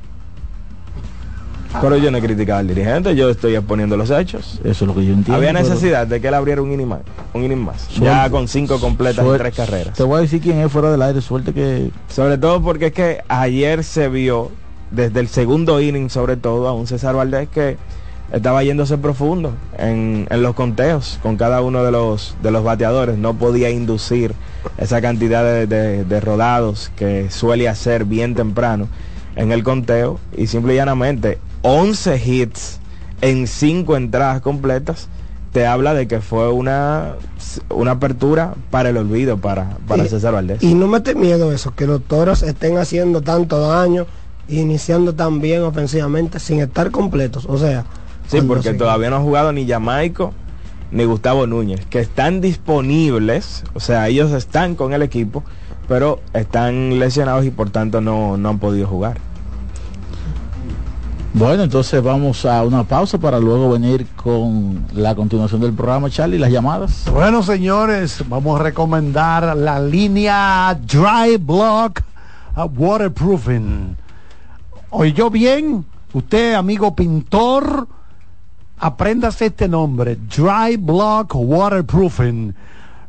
[1.82, 4.60] Pero yo no he criticado al dirigente, yo estoy exponiendo los hechos.
[4.64, 5.36] Eso es lo que yo entiendo.
[5.36, 7.00] Había pero- necesidad de que él abriera un inning más.
[7.34, 7.82] Un inning más.
[7.82, 8.06] Suerte.
[8.06, 9.48] Ya con cinco completas Suerte.
[9.48, 9.94] en tres carreras.
[9.98, 11.22] Te voy a decir quién es fuera del aire.
[11.22, 14.52] Suerte que Sobre todo porque es que ayer se vio,
[14.92, 17.78] desde el segundo inning sobre todo, a un César Valdés que
[18.32, 23.18] estaba yéndose profundo en, en los conteos con cada uno de los, de los bateadores.
[23.18, 24.34] No podía inducir
[24.78, 28.88] esa cantidad de, de- de rodados que suele hacer bien temprano
[29.36, 30.20] en el conteo.
[30.38, 32.80] Y simple y llanamente, 11 hits
[33.22, 35.08] en 5 entradas completas
[35.52, 37.14] te habla de que fue una,
[37.70, 40.62] una apertura para el olvido para, para Y- César Valdés.
[40.62, 44.06] Y no mete miedo eso, que los toros estén haciendo tanto daño,
[44.50, 47.46] iniciando tan bien ofensivamente, sin estar completos.
[47.50, 47.86] O sea,
[48.28, 50.34] Sí, porque todavía no ha jugado ni Jamaico
[50.92, 55.44] ni Gustavo Núñez, que están disponibles, o sea, ellos están con el equipo,
[55.88, 59.18] pero están lesionados y por tanto no, no han podido jugar.
[61.38, 66.40] Bueno, entonces vamos a una pausa para luego venir con la continuación del programa, Charlie,
[66.40, 67.10] las llamadas.
[67.12, 72.04] Bueno, señores, vamos a recomendar la línea Dry Block
[72.56, 73.98] uh, Waterproofing.
[74.92, 75.84] ¿Oyó bien?
[76.14, 77.86] Usted, amigo pintor,
[78.80, 82.56] apréndase este nombre, Dry Block Waterproofing.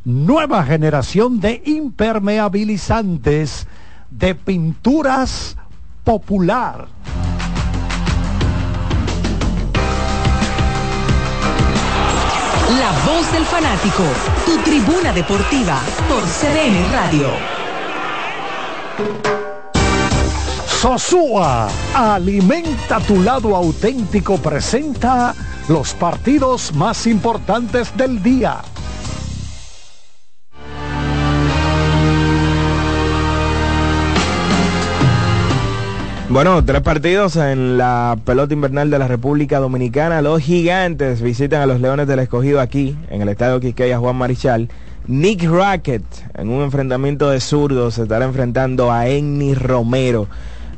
[0.04, 3.68] Nueva generación de impermeabilizantes
[4.10, 5.56] de pinturas
[6.02, 6.88] popular.
[12.78, 14.02] La voz del fanático,
[14.44, 17.30] tu tribuna deportiva por CDN Radio.
[20.66, 25.34] Sosúa, alimenta tu lado auténtico, presenta
[25.68, 28.60] los partidos más importantes del día.
[36.28, 40.22] Bueno, tres partidos en la pelota invernal de la República Dominicana.
[40.22, 44.68] Los gigantes visitan a los Leones del Escogido aquí, en el estadio Quisqueya Juan Marichal.
[45.06, 46.02] Nick Rackett,
[46.34, 50.26] en un enfrentamiento de zurdos, se estará enfrentando a Enni Romero.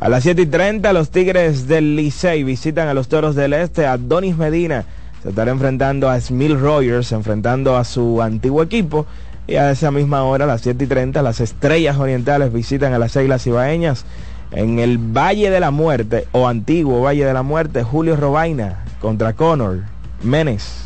[0.01, 3.87] A las 7 y 30, los Tigres del Licey visitan a los Toros del Este.
[3.87, 4.85] Adonis Medina
[5.23, 9.07] se estará enfrentando a Smil Rogers, enfrentando a su antiguo equipo.
[9.47, 12.99] Y a esa misma hora, a las 7 y 30, las Estrellas Orientales visitan a
[12.99, 14.05] las Islas Ibaeñas.
[14.51, 19.35] En el Valle de la Muerte, o antiguo Valle de la Muerte, Julio Robaina contra
[19.35, 19.83] Conor
[20.23, 20.85] Menes.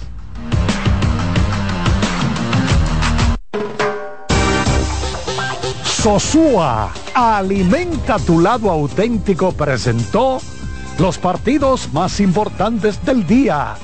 [5.84, 10.40] Sosúa, alimenta tu lado auténtico, presentó
[10.98, 13.76] los partidos más importantes del día.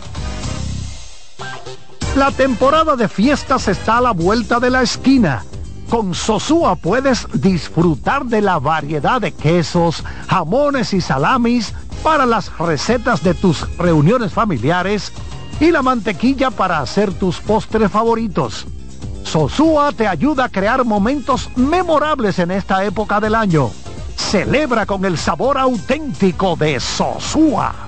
[2.17, 5.45] La temporada de fiestas está a la vuelta de la esquina.
[5.89, 11.73] Con Sosúa puedes disfrutar de la variedad de quesos, jamones y salamis
[12.03, 15.13] para las recetas de tus reuniones familiares
[15.61, 18.67] y la mantequilla para hacer tus postres favoritos.
[19.25, 23.71] Sosúa te ayuda a crear momentos memorables en esta época del año.
[24.15, 27.88] Celebra con el sabor auténtico de Sosúa.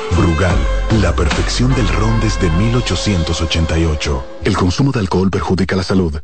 [0.17, 0.57] Brugal,
[1.01, 4.25] la perfección del ron desde 1888.
[4.43, 6.19] El consumo de alcohol perjudica la salud.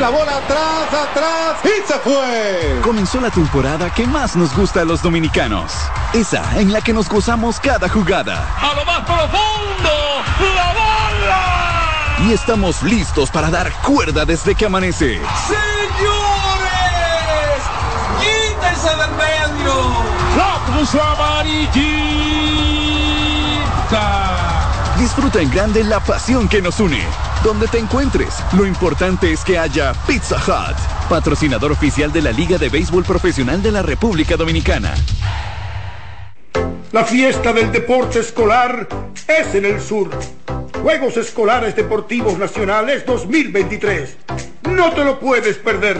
[0.00, 2.80] La bola atrás, atrás y se fue.
[2.82, 5.72] Comenzó la temporada que más nos gusta a los dominicanos.
[6.12, 8.46] Esa en la que nos gozamos cada jugada.
[8.60, 9.90] A lo más profundo,
[10.54, 12.28] la bola.
[12.28, 15.20] Y estamos listos para dar cuerda desde que amanece.
[15.48, 15.62] Señores,
[18.20, 19.74] quítense del medio.
[20.36, 22.27] La puso amarillita.
[24.98, 27.00] Disfruta en grande la pasión que nos une.
[27.42, 30.76] Donde te encuentres, lo importante es que haya Pizza Hut,
[31.08, 34.94] patrocinador oficial de la Liga de Béisbol Profesional de la República Dominicana.
[36.92, 38.88] La fiesta del deporte escolar
[39.26, 40.10] es en el sur.
[40.82, 44.16] Juegos Escolares Deportivos Nacionales 2023.
[44.62, 45.98] No te lo puedes perder.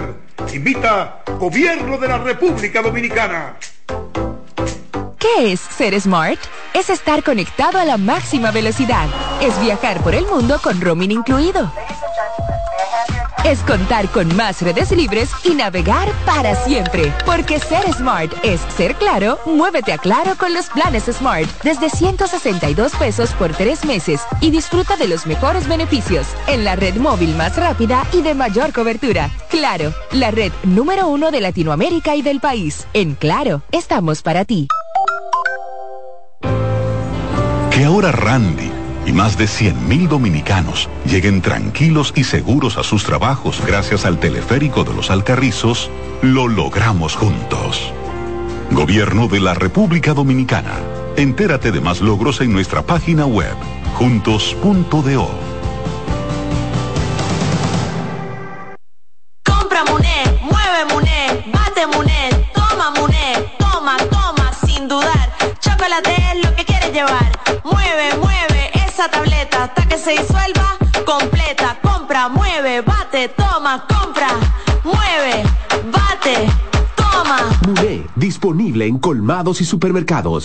[0.53, 3.57] Invita Gobierno de la República Dominicana.
[5.18, 6.38] ¿Qué es ser smart?
[6.74, 9.09] Es estar conectado a la máxima velocidad.
[9.40, 11.72] Es viajar por el mundo con roaming incluido.
[13.44, 17.12] Es contar con más redes libres y navegar para siempre.
[17.26, 22.94] Porque ser smart es ser claro, muévete a claro con los planes Smart desde 162
[22.94, 27.57] pesos por tres meses y disfruta de los mejores beneficios en la red móvil más
[27.57, 29.31] rápida y de mayor cobertura.
[29.50, 32.87] Claro, la red número uno de Latinoamérica y del país.
[32.92, 34.68] En Claro, estamos para ti.
[37.78, 38.72] Que ahora Randy
[39.06, 44.82] y más de 100.000 dominicanos lleguen tranquilos y seguros a sus trabajos gracias al teleférico
[44.82, 45.88] de los Alcarrizos,
[46.20, 47.92] lo logramos juntos.
[48.72, 50.74] Gobierno de la República Dominicana.
[51.16, 53.54] Entérate de más logros en nuestra página web,
[53.94, 55.47] juntos.do.
[67.62, 71.76] Mueve, mueve esa tableta hasta que se disuelva completa.
[71.80, 74.30] Compra, mueve, bate, toma, compra,
[74.82, 75.44] mueve,
[75.92, 76.67] bate,
[78.16, 80.44] disponible en colmados y supermercados.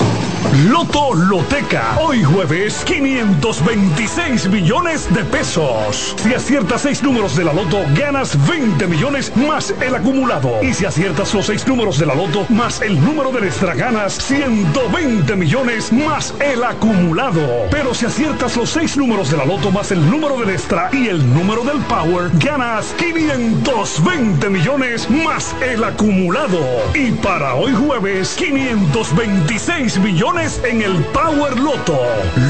[0.68, 1.98] Loto Loteca.
[2.02, 6.16] Hoy jueves, 526 millones de pesos.
[6.18, 10.62] Si aciertas seis números de la Loto, ganas 20 millones más el acumulado.
[10.62, 14.14] Y si aciertas los seis números de la Loto más el número de extra, ganas
[14.14, 17.42] 120 millones más el acumulado.
[17.72, 21.08] Pero si aciertas los seis números de la Loto más el número del extra y
[21.08, 26.60] el número del Power, ganas 520 millones más el acumulado.
[26.94, 32.00] Y para hoy jueves, 526 millones en el Power Loto.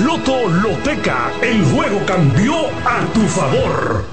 [0.03, 2.53] Loto Loteca, el juego cambió
[2.85, 4.05] a tu favor.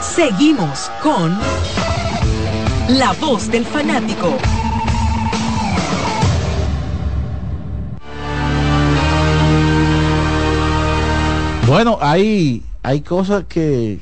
[0.00, 1.36] Seguimos con
[2.88, 4.36] La Voz del Fanático.
[11.66, 14.00] Bueno, hay, hay cosas que,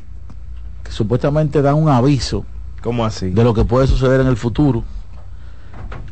[0.85, 2.45] que supuestamente dan un aviso.
[2.83, 3.31] ¿Cómo así?
[3.31, 4.83] De lo que puede suceder en el futuro.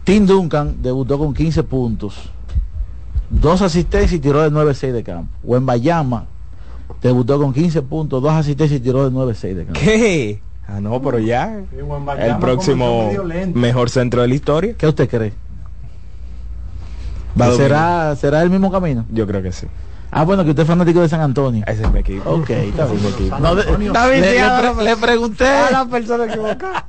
[0.05, 2.31] Tim Duncan debutó con 15 puntos,
[3.29, 5.33] dos asistencias y tiró de 9-6 de campo.
[5.45, 6.27] Bayama
[7.03, 9.81] debutó con 15 puntos, dos asistencias y tiró de 9-6 de campo.
[9.81, 10.41] ¿Qué?
[10.67, 11.63] Ah, no, pero ya.
[12.19, 13.11] el próximo
[13.55, 14.75] mejor centro de la historia.
[14.79, 15.33] ¿Qué usted cree?
[17.57, 19.05] ¿Será, ¿Será el mismo camino?
[19.11, 19.67] Yo creo que sí.
[20.13, 21.63] Ah, bueno, que usted es fanático de San Antonio.
[21.67, 22.29] Ese es mi equipo.
[22.31, 23.05] Ok, está bien.
[23.07, 23.39] equipo.
[23.39, 26.85] No, Está bien, le, sí, le ahora pre- le pregunté A la persona equivocada.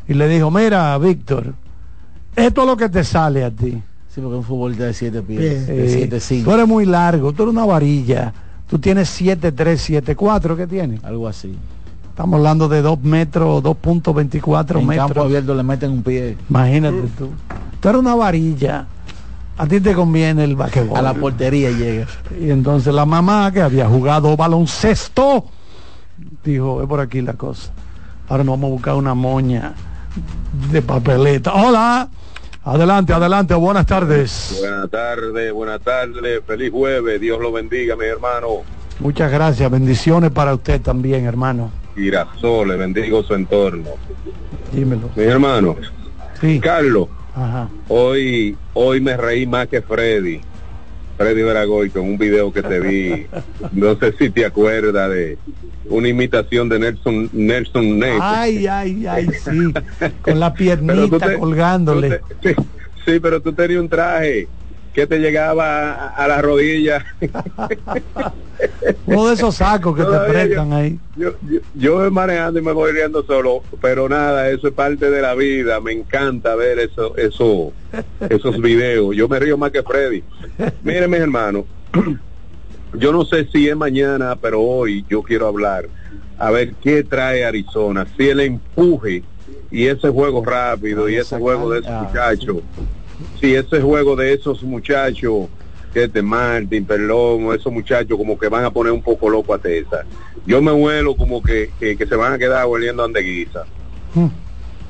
[0.06, 1.54] y le dijo, mira, Víctor,
[2.36, 3.80] esto es lo que te sale a ti.
[4.14, 6.44] Sí, porque un futbolista de 7 pies, Eh, de 7 5.
[6.50, 8.32] tú eres muy largo, tú eres una varilla,
[8.68, 11.02] tú tienes 7'3", 7'4", ¿qué tienes?
[11.04, 11.56] Algo así.
[12.10, 15.06] Estamos hablando de 2 metros, 2.24 En metros.
[15.08, 16.36] campo abierto le meten un pie.
[16.48, 17.30] Imagínate tú.
[17.80, 18.86] Tú eres una varilla.
[19.56, 20.96] A ti te conviene el basquetbol.
[20.98, 22.06] A la portería llega.
[22.40, 25.44] Y entonces la mamá que había jugado baloncesto
[26.44, 27.72] dijo, es por aquí la cosa.
[28.28, 29.74] Ahora nos vamos a buscar una moña
[30.70, 31.52] de papeleta.
[31.54, 32.08] Hola.
[32.66, 34.56] Adelante, adelante, buenas tardes.
[34.58, 38.62] Buenas tardes, buenas tardes, feliz jueves, Dios lo bendiga, mi hermano.
[39.00, 41.70] Muchas gracias, bendiciones para usted también, hermano.
[41.94, 43.90] Girasoles, bendigo su entorno.
[44.72, 45.10] Dímelo.
[45.14, 45.76] Mi hermano,
[46.40, 46.58] Sí.
[46.58, 47.68] Carlos, Ajá.
[47.88, 50.40] hoy, hoy me reí más que Freddy.
[51.16, 53.26] Freddy Veragoy con un video que te vi.
[53.72, 55.38] No sé si te acuerdas de
[55.84, 58.00] una imitación de Nelson Nelson.
[58.20, 59.72] Ay, ay, ay, sí.
[60.20, 62.20] Con la piernita te- colgándole.
[62.40, 62.60] te- sí,
[63.06, 64.50] sí, pero tú tenías un traje
[64.94, 67.04] que te llegaba a, a la rodilla.
[69.06, 70.98] Uno de esos sacos que te prestan ahí.
[71.16, 75.10] Yo, yo, yo voy manejando y me voy riendo solo, pero nada, eso es parte
[75.10, 75.80] de la vida.
[75.80, 77.72] Me encanta ver eso, eso,
[78.30, 79.14] esos videos.
[79.16, 80.22] Yo me río más que Freddy.
[80.82, 81.64] Miren, mis hermanos,
[82.94, 85.88] yo no sé si es mañana, pero hoy yo quiero hablar
[86.38, 88.06] a ver qué trae Arizona.
[88.16, 89.24] Si el empuje
[89.72, 92.58] y ese juego rápido y ese juego de esos muchachos,
[93.40, 95.48] si ese juego de esos muchachos,
[95.92, 99.54] que este Martin, Perlón, o esos muchachos como que van a poner un poco loco
[99.54, 100.04] a Tesa.
[100.44, 103.64] Yo me huelo como que, que, que se van a quedar hueliendo a andeguiza.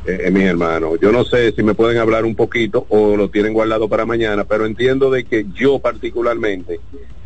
[0.07, 3.29] Eh, eh, mis hermanos, yo no sé si me pueden hablar un poquito o lo
[3.31, 6.81] tienen guardado para mañana, pero entiendo de que yo particularmente,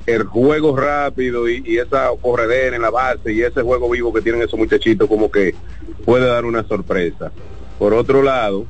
[0.07, 4.23] el juego rápido y, y esa corredera en la base y ese juego vivo que
[4.23, 5.55] tienen esos muchachitos como que
[6.05, 7.31] puede dar una sorpresa.
[7.79, 8.67] Por otro lado,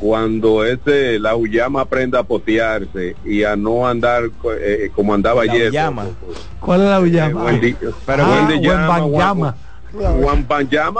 [0.00, 4.24] cuando ese la Uyama aprenda a potearse y a no andar
[4.60, 5.70] eh, como andaba La ayer.
[5.70, 6.06] Uyama.
[6.60, 7.44] ¿Cuál es la Eh, Uyama?
[7.44, 7.76] Wendy-
[8.06, 9.54] Pero Ah, Wendy Llama, Juan-.
[10.22, 10.46] Juan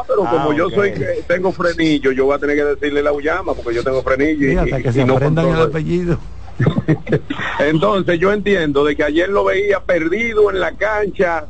[0.08, 3.12] pero Ah, como yo soy que tengo frenillo, yo voy a tener que decirle la
[3.12, 6.18] Uyama porque yo tengo frenillo y, y- que y se no aprendan el apellido.
[7.60, 11.46] Entonces yo entiendo de que ayer lo veía perdido en la cancha.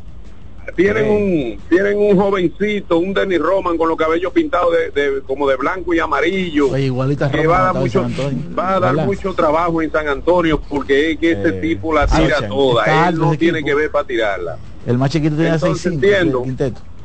[0.77, 5.49] Tienen un tienen un jovencito, un Denny Roman con los cabellos pintados de, de- como
[5.49, 6.71] de blanco y amarillo.
[6.71, 9.07] Oye, igualita que Roma va a dar mucho San Antonio, va a dar ¿verdad?
[9.07, 12.85] mucho trabajo en San Antonio porque es que ese Eh, tipo la tira toda.
[12.85, 13.66] está Él no tiene equipo.
[13.69, 14.57] que ver para tirarla.
[14.87, 16.45] El más chiquito 6 Entonces entiendo,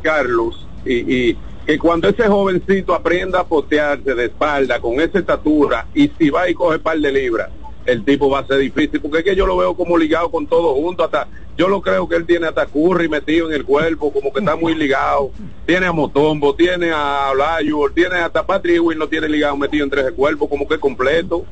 [0.01, 5.87] Carlos, y, y que cuando ese jovencito aprenda a potearse de espalda con esa estatura
[5.93, 7.49] y si va y coge par de libras,
[7.85, 10.47] el tipo va a ser difícil, porque es que yo lo veo como ligado con
[10.47, 11.27] todo junto, hasta
[11.57, 14.55] yo lo creo que él tiene hasta Curry metido en el cuerpo, como que está
[14.55, 15.31] muy ligado,
[15.65, 20.01] tiene a Motombo, tiene a Olajuwon, tiene hasta Patrick Ewing lo tiene ligado metido entre
[20.01, 21.45] ese cuerpo, como que completo.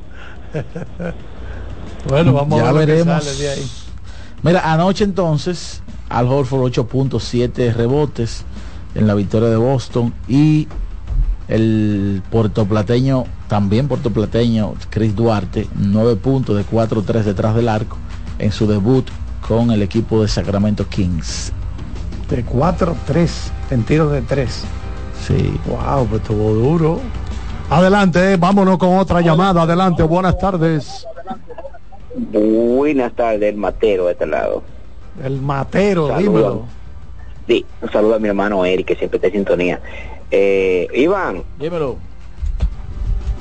[2.08, 3.22] Bueno, vamos ya a ver veremos.
[3.22, 3.70] sale de ahí.
[4.42, 8.44] Mira, anoche entonces, Al Horford 8.7 rebotes
[8.94, 10.66] en la victoria de Boston y
[11.48, 17.96] el puertoplateño, también puertoplateño, Chris Duarte, 9 puntos de 4-3 detrás del arco
[18.38, 19.06] en su debut
[19.46, 21.52] con el equipo de Sacramento Kings.
[22.30, 23.28] De 4-3
[23.70, 24.64] en tiros de 3.
[25.26, 25.60] Sí.
[25.66, 27.00] Wow, pues estuvo duro.
[27.70, 29.62] Adelante, vámonos con otra llamada.
[29.62, 31.06] Adelante, buenas tardes.
[32.14, 34.62] Buenas tardes, el matero de este lado.
[35.22, 36.22] El matero, Saludos.
[36.22, 36.64] dímelo.
[37.46, 39.80] Sí, un saludo a mi hermano Eric, que siempre está en sintonía.
[40.34, 41.96] Eh, Iván, Dímelo.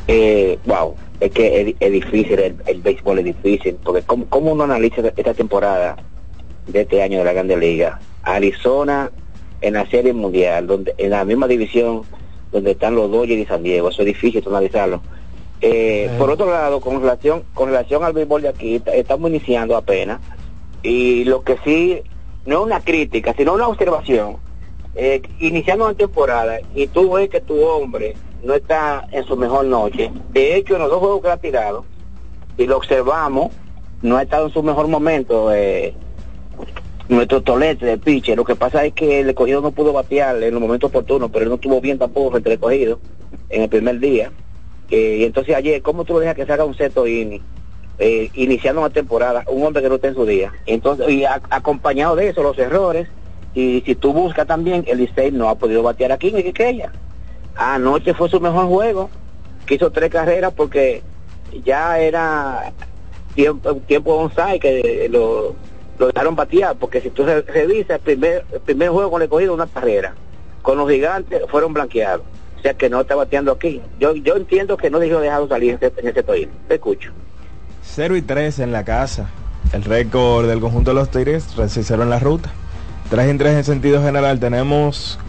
[0.08, 4.52] eh, wow, es que es, es difícil, el, el béisbol es difícil, porque ¿cómo, cómo
[4.52, 5.96] uno analiza esta temporada
[6.68, 8.00] de este año de la Grande Liga?
[8.24, 9.10] Arizona
[9.62, 12.02] en la Serie Mundial, donde en la misma división
[12.52, 13.90] donde están los Dodgers y San Diego.
[13.90, 15.02] Eso es difícil analizarlo.
[15.62, 20.20] Eh, por otro lado, con relación con relación al béisbol de aquí, estamos iniciando apenas.
[20.84, 22.02] Y lo que sí,
[22.46, 24.38] no es una crítica, sino una observación.
[24.96, 28.14] Eh, iniciando una temporada y tú ves que tu hombre
[28.44, 30.12] no está en su mejor noche.
[30.34, 31.86] De hecho, en los dos juegos que ha tirado,
[32.58, 33.52] y lo observamos,
[34.02, 35.54] no ha estado en su mejor momento.
[35.54, 35.94] Eh,
[37.08, 38.38] nuestro tolete de pitcher.
[38.38, 41.46] Lo que pasa es que el recogido no pudo batear en los momentos oportunos, pero
[41.48, 43.00] no estuvo bien tampoco frente al recogido
[43.50, 44.32] en el primer día.
[44.90, 47.42] Eh, y entonces ayer, ¿cómo tú dejas que se haga un seto inning?
[48.00, 50.54] Eh, iniciando una temporada, un hombre que no está en su día.
[50.66, 53.08] Entonces, y a- acompañado de eso, los errores,
[53.54, 56.92] y si tú buscas también, el Licey no ha podido batear aquí en Quiqueya.
[57.56, 59.10] Anoche fue su mejor juego,
[59.66, 61.04] que hizo tres carreras porque
[61.66, 62.72] ya era
[63.36, 65.56] tiempo, tiempo onside que lo,
[66.00, 69.54] lo dejaron batear, porque si tú re- revisas el primer, primer juego con el cogido
[69.54, 70.14] una carrera,
[70.62, 72.24] con los gigantes fueron blanqueados,
[72.58, 73.82] o sea que no está bateando aquí.
[74.00, 76.52] Yo yo entiendo que no dijo dejado salir en ese, en toino.
[76.68, 77.12] Te escucho.
[77.84, 79.30] 0 y 3 en la casa.
[79.74, 82.52] El récord del conjunto de los Tigres, 3 y 0 en la ruta.
[83.12, 84.40] 3 y 3 en sentido general.
[84.40, 85.20] Tenemos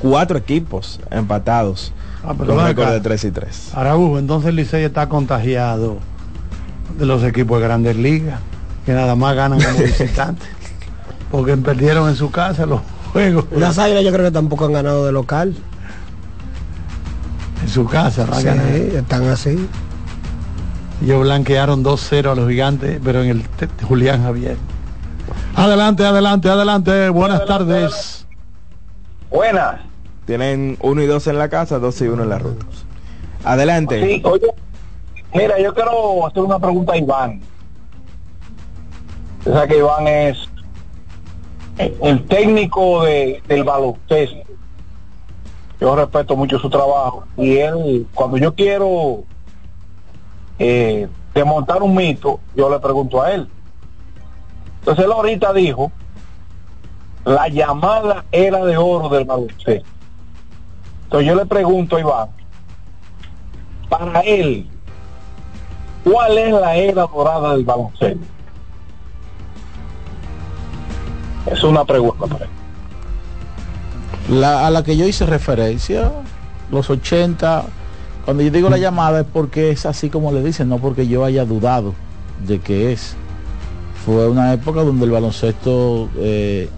[0.00, 1.92] cuatro equipos empatados.
[2.24, 3.70] Ah, pero con récord de 3 y 3.
[3.74, 5.98] Araújo, entonces el Licey está contagiado
[6.98, 8.40] de los equipos de grandes ligas,
[8.86, 10.48] que nada más ganan como visitantes,
[11.30, 12.80] porque perdieron en su casa los
[13.12, 13.44] juegos.
[13.54, 15.54] Las águilas yo creo que tampoco han ganado de local.
[17.62, 19.68] En su casa, Sí, están así.
[21.02, 23.44] Ellos blanquearon 2-0 a los gigantes, pero en el
[23.86, 24.56] Julián Javier.
[25.56, 27.08] Adelante, adelante, adelante.
[27.10, 28.26] Buenas tardes.
[29.30, 29.80] Buenas.
[30.26, 32.66] Tienen 1 y 2 en la casa, 2 y 1 en la ruta.
[33.44, 34.00] Adelante.
[34.06, 34.46] Sí, oye,
[35.34, 37.40] mira, yo quiero hacer una pregunta a Iván.
[39.46, 40.48] O sea que Iván es
[41.78, 44.50] el técnico de, del baloncesto.
[45.80, 47.24] Yo respeto mucho su trabajo.
[47.38, 49.24] Y él, cuando yo quiero
[50.58, 53.48] eh, desmontar un mito, yo le pregunto a él.
[54.80, 55.92] Entonces él ahorita dijo,
[57.24, 59.88] la llamada era de oro del baloncesto.
[61.04, 62.28] Entonces yo le pregunto a Iván,
[63.88, 64.68] para él,
[66.04, 68.24] ¿cuál es la era dorada del baloncesto?
[71.46, 72.50] Es una pregunta para él.
[74.30, 76.12] La, a la que yo hice referencia,
[76.70, 77.64] los 80,
[78.24, 81.24] cuando yo digo la llamada es porque es así como le dicen, no porque yo
[81.24, 81.94] haya dudado
[82.46, 83.16] de que es.
[84.04, 86.68] Fue una época donde el baloncesto eh,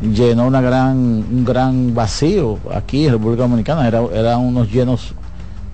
[0.00, 3.86] llenó una gran, un gran vacío aquí en República Dominicana.
[3.86, 5.14] Era, eran unos llenos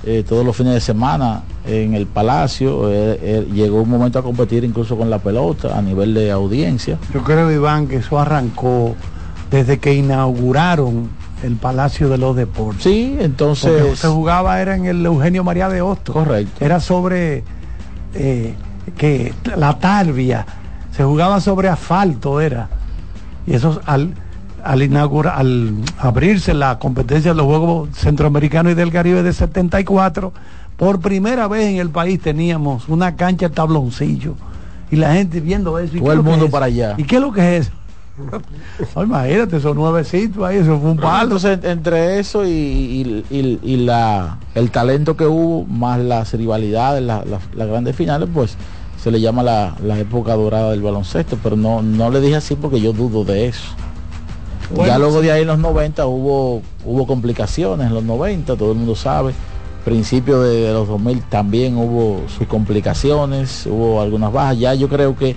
[0.04, 2.90] eh, todos los fines de semana en el Palacio.
[2.90, 6.98] Eh, llegó un momento a competir incluso con la pelota a nivel de audiencia.
[7.14, 8.94] Yo creo, Iván, que eso arrancó
[9.50, 11.08] desde que inauguraron
[11.42, 12.82] el Palacio de los Deportes.
[12.82, 13.70] Sí, entonces...
[13.70, 16.14] Porque se jugaba era en el Eugenio María de Hostos.
[16.14, 16.64] Correcto.
[16.64, 17.44] Era sobre
[18.14, 18.54] eh,
[18.96, 20.46] que la tarbia,
[20.92, 22.68] se jugaba sobre asfalto, era.
[23.46, 24.14] Y eso al,
[24.64, 30.32] al inaugurar, al abrirse la competencia de los Juegos Centroamericanos y del Caribe de 74,
[30.76, 34.34] por primera vez en el país teníamos una cancha de tabloncillo.
[34.90, 35.96] Y la gente viendo eso.
[35.96, 36.52] ¿y Todo qué es el lo que mundo es?
[36.52, 36.94] para allá.
[36.96, 37.72] ¿Y qué es lo que es eso?
[39.02, 41.24] Imagínate, esos nuevecitos ahí, eso fue un palo.
[41.36, 47.02] Entonces, entre eso y, y- y- y la, el talento que hubo, más las rivalidades,
[47.02, 48.56] la- la- las grandes finales, pues
[49.02, 52.54] se le llama la, la época dorada del baloncesto, pero no, no le dije así
[52.56, 53.64] porque yo dudo de eso.
[54.74, 58.72] Bueno, ya luego de ahí en los 90 hubo, hubo complicaciones, en los 90, todo
[58.72, 59.32] el mundo sabe.
[59.84, 64.58] Principio de, de los 2000 también hubo sus complicaciones, hubo algunas bajas.
[64.58, 65.36] Ya yo creo que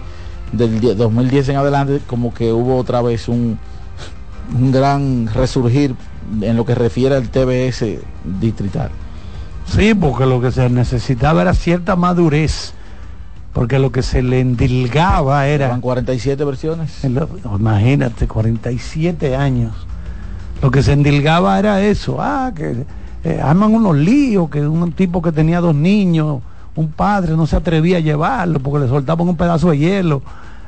[0.51, 3.60] del die- 2010 en adelante como que hubo otra vez un,
[4.60, 5.93] un gran resurgir
[6.41, 7.86] en lo que refiere al TBS
[8.39, 8.89] distrital.
[9.68, 12.74] Sí, porque lo que se necesitaba era cierta madurez.
[13.54, 15.66] Porque lo que se le endilgaba era.
[15.68, 17.04] Eran 47 versiones.
[17.04, 17.28] Lo-
[17.58, 19.74] imagínate, 47 años.
[20.62, 22.18] Lo que se endilgaba era eso.
[22.20, 22.86] Ah, que
[23.24, 26.41] eh, arman unos líos, que un tipo que tenía dos niños,
[26.76, 30.22] un padre no se atrevía a llevarlo porque le soltaban un pedazo de hielo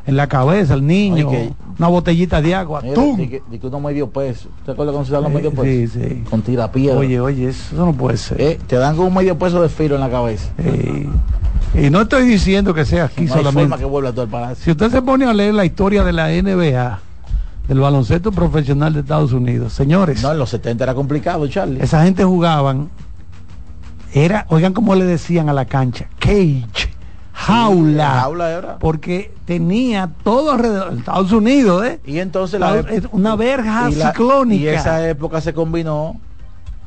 [0.05, 2.81] en la cabeza al niño, que- una botellita de agua.
[2.81, 3.15] Mira, ¡tum!
[3.17, 4.49] di que, unos medio peso.
[4.65, 5.65] ¿Te acuerdas cómo se dan los Eh, medio pesos?
[5.65, 6.23] sí, sí.
[6.29, 6.97] Con tirapiedra.
[6.97, 8.41] Oye, oye, eso no puede ser.
[8.41, 10.49] Eh, te dan con un medio peso de filo en la cabeza.
[11.73, 13.77] Y no estoy diciendo que sea aquí No solamente.
[13.77, 14.63] que vuelva todo el palacio.
[14.63, 16.99] Si usted se pone a leer la historia de la NBA,
[17.67, 21.81] del baloncesto profesional de Estados Unidos, señores, No, en los 70 era complicado, Charlie.
[21.81, 22.89] esa gente jugaban,
[24.13, 26.65] era, oigan cómo le decían a la cancha, cage,
[27.31, 28.77] jaula, jaula era.
[28.79, 32.01] porque tenía todo alrededor, Estados Unidos, ¿eh?
[32.05, 34.63] Y entonces la es una verja y la- ciclónica.
[34.63, 36.19] Y esa época se combinó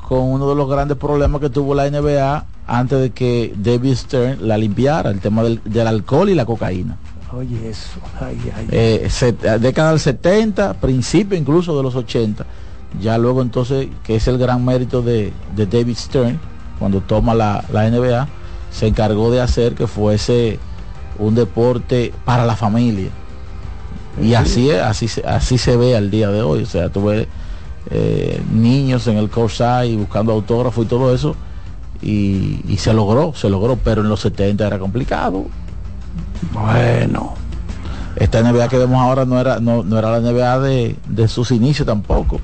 [0.06, 4.46] con uno de los grandes problemas que tuvo la NBA antes de que David Stern
[4.46, 6.96] la limpiara, el tema del, del alcohol y la cocaína.
[7.32, 7.98] Oye, eso.
[8.20, 8.66] Ay, ay.
[8.70, 12.44] Eh, set- década del 70, principio incluso de los 80.
[13.00, 16.38] Ya luego entonces, que es el gran mérito de, de David Stern,
[16.78, 18.28] cuando toma la, la NBA,
[18.70, 20.58] se encargó de hacer que fuese
[21.18, 23.10] un deporte para la familia.
[24.22, 26.62] Y así es, así, se- así se ve al día de hoy.
[26.62, 27.26] O sea, tú ves
[27.90, 31.36] eh, niños en el courtside buscando autógrafos y todo eso.
[32.02, 35.44] Y, y se logró, se logró, pero en los 70 era complicado.
[36.52, 37.34] Bueno.
[38.16, 41.50] Esta NBA que vemos ahora no era, no, no era la NBA de, de sus
[41.50, 42.40] inicios tampoco.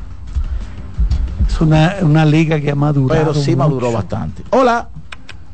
[1.46, 3.20] Es una, una liga que ha madurado.
[3.20, 4.42] Pero sí maduró bastante.
[4.50, 4.88] Hola.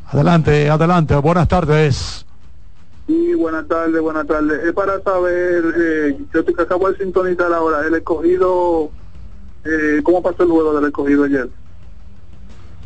[0.09, 1.17] Adelante, adelante.
[1.17, 2.25] Buenas tardes.
[3.07, 4.65] Sí, buenas tardes, buenas tardes.
[4.65, 8.91] Es para saber, eh, yo te acabo de sintonizar ahora, el escogido,
[9.67, 11.49] eh, ¿cómo pasó el juego del escogido ayer?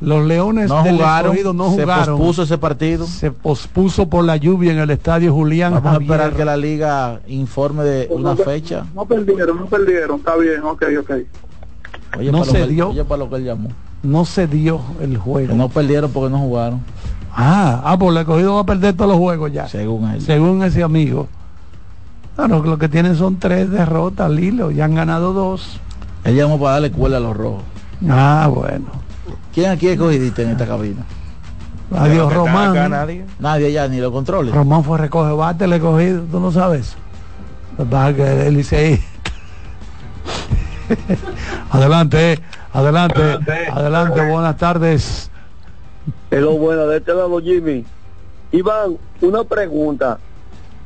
[0.00, 2.16] Los Leones No del jugaron, Escogido no se jugaron.
[2.16, 3.06] pospuso ese partido.
[3.06, 7.20] Se pospuso por la lluvia en el estadio Julián Vamos a esperar que la liga
[7.28, 8.86] informe de una no, fecha.
[8.94, 11.10] No perdieron, no perdieron, está bien, ok, ok.
[12.18, 12.88] Oye, No para se dio.
[12.88, 13.68] oye, para lo que él llamó.
[14.02, 15.48] No se dio el juego.
[15.48, 16.80] Que no perdieron porque no jugaron.
[17.32, 19.68] Ah, ah, pues el escogido va a perder todos los juegos ya.
[19.68, 20.22] Según él.
[20.22, 21.28] Según ese amigo.
[22.36, 24.70] Claro, lo que tienen son tres derrotas, Lilo.
[24.70, 25.78] Ya han ganado dos.
[26.24, 27.62] Él llamó para darle cuerda a los rojos.
[28.08, 28.86] Ah, bueno.
[29.54, 31.04] ¿Quién aquí es cogidista en esta cabina?
[31.92, 32.90] Adiós, Román.
[33.38, 34.54] Nadie ya, ni lo controles.
[34.54, 36.22] Román fue a recoger bate, le cogido.
[36.30, 36.96] ¿Tú no sabes?
[37.78, 39.00] Lo que es
[41.70, 42.38] adelante,
[42.72, 43.38] adelante,
[43.72, 45.30] adelante, buenas tardes.
[46.30, 47.84] Hello, buena, de este lado Jimmy.
[48.52, 50.18] Iván, una pregunta.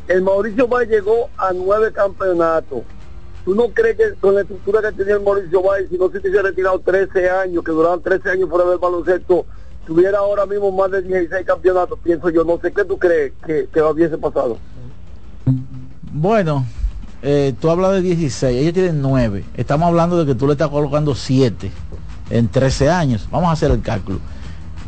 [0.07, 2.83] El Mauricio Bay llegó a nueve campeonatos.
[3.45, 6.19] ¿Tú no crees que con la estructura que tenía el Mauricio Bay, si no se
[6.19, 9.45] hubiese retirado 13 años, que duraban 13 años fuera del baloncesto,
[9.87, 11.99] tuviera ahora mismo más de 16 campeonatos?
[12.03, 14.57] Pienso yo, no sé qué tú crees que, que hubiese pasado.
[16.11, 16.65] Bueno,
[17.23, 19.45] eh, tú hablas de 16, ellos tienen 9.
[19.55, 21.71] Estamos hablando de que tú le estás colocando 7
[22.31, 23.29] en 13 años.
[23.31, 24.21] Vamos a hacer el cálculo.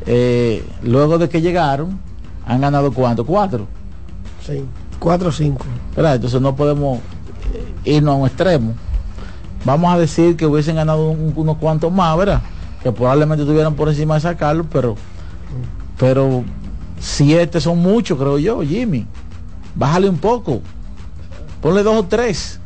[0.07, 1.99] Eh, luego de que llegaron,
[2.47, 3.27] han ganado cuánto?
[3.27, 3.67] 4.
[4.47, 4.65] Sí,
[4.99, 5.67] 4 o 5.
[5.97, 7.01] Entonces no podemos
[7.87, 8.75] irnos a un extremo.
[9.65, 12.43] Vamos a decir que hubiesen ganado un- unos cuantos más, ¿verdad?
[12.83, 14.97] Que probablemente estuvieran por encima de sacarlo, pero
[15.99, 16.45] pero
[17.01, 19.07] siete son muchos, creo yo, Jimmy.
[19.75, 20.61] Bájale un poco.
[21.63, 22.61] Ponle dos o tres.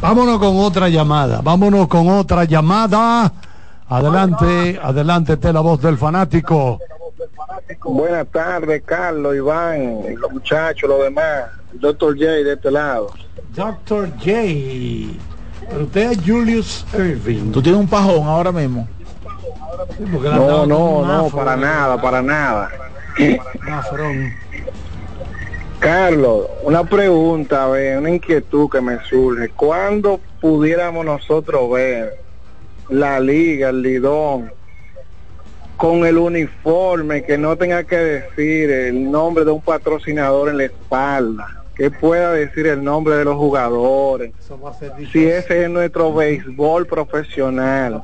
[0.00, 1.40] Vámonos con otra llamada.
[1.42, 3.32] Vámonos con otra llamada.
[3.88, 6.78] Adelante, adelante, la voz del fanático.
[7.84, 11.44] Buenas tardes, Carlos, Iván, los muchachos, los demás.
[11.74, 13.12] Doctor J de este lado.
[13.54, 15.18] Doctor J.
[15.68, 17.52] Pero usted es Julius Irving.
[17.52, 18.88] Tú tienes un pajón ahora mismo.
[19.98, 21.56] No, no, no, afro, para eh.
[21.56, 22.70] nada, para nada.
[23.70, 24.32] Afrón.
[25.78, 29.48] Carlos, una pregunta, ver, una inquietud que me surge.
[29.50, 32.18] ¿Cuándo pudiéramos nosotros ver
[32.88, 34.52] la liga, el lidón,
[35.76, 40.64] con el uniforme que no tenga que decir el nombre de un patrocinador en la
[40.64, 41.61] espalda?
[41.82, 44.32] Que pueda decir el nombre de los jugadores.
[45.12, 48.00] Si ese es nuestro béisbol profesional.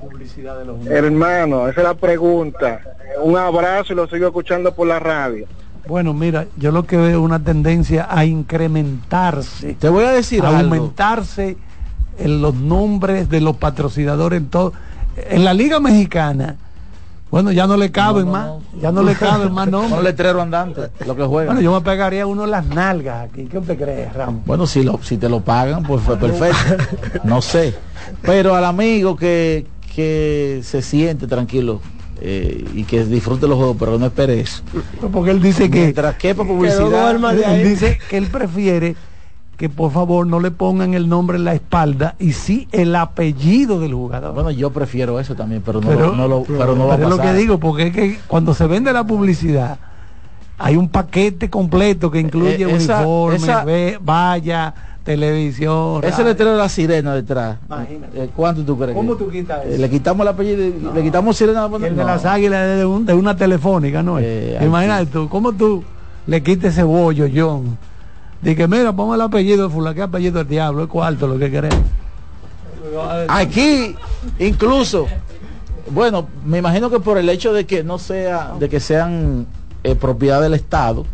[0.91, 2.81] Hermano, esa es la pregunta.
[3.23, 5.47] Un abrazo y lo sigo escuchando por la radio.
[5.87, 9.75] Bueno, mira, yo lo que veo es una tendencia a incrementarse.
[9.75, 10.75] Te voy a decir a algo.
[10.75, 11.57] aumentarse
[12.19, 14.73] en los nombres de los patrocinadores en todo.
[15.31, 16.57] En la Liga Mexicana,
[17.31, 20.03] bueno, ya no le caben más, ya no le caben más Un nombres.
[20.03, 21.55] letrero andante, lo que juegan.
[21.55, 23.45] Bueno, yo me pegaría uno en las nalgas aquí.
[23.45, 24.43] ¿Qué usted cree, Ramón?
[24.47, 26.85] Bueno, si, lo, si te lo pagan, pues fue perfecto.
[27.25, 27.75] No sé.
[28.23, 31.81] Pero al amigo que, que se siente tranquilo
[32.21, 34.63] eh, y que disfrute los juegos, pero no espere eso.
[35.13, 37.55] Porque él dice que Mientras Que no publicidad.
[37.55, 38.97] Él dice que él prefiere
[39.59, 43.81] que por favor no le pongan el nombre en la espalda y sí el apellido
[43.81, 44.33] del jugador.
[44.33, 46.97] Bueno, yo prefiero eso también, pero no, pero, lo, no lo- pero no va a
[46.97, 47.35] pero es lo pasar.
[47.35, 49.79] que digo, porque es que cuando se vende la publicidad
[50.59, 56.05] hay un paquete completo que incluye Eh, esa- uniforme, esa- ve- valla, televisión.
[56.05, 57.59] Ese letrero de la sirena detrás.
[57.67, 58.25] Imagínate.
[58.25, 58.95] eh, ¿Cuánto tú crees?
[58.95, 59.81] ¿Cómo tú quitas eh, eso?
[59.83, 61.67] le quitamos el apellido, y le quitamos sirena.
[61.67, 62.05] El de no.
[62.05, 64.19] las águilas de, un- de una telefónica, ¿no?
[64.21, 65.83] Eh, Imagínate tú, ¿cómo tú
[66.29, 67.77] le quites ese bollo, John?
[68.43, 70.85] De que mira, ponga el apellido de fulano, ¿qué apellido del diablo?
[70.85, 71.81] Es cuarto lo que queremos.
[73.29, 73.95] Aquí,
[74.39, 75.07] incluso,
[75.91, 79.47] bueno, me imagino que por el hecho de que no sea, de que sean
[79.83, 81.05] eh, propiedad del Estado,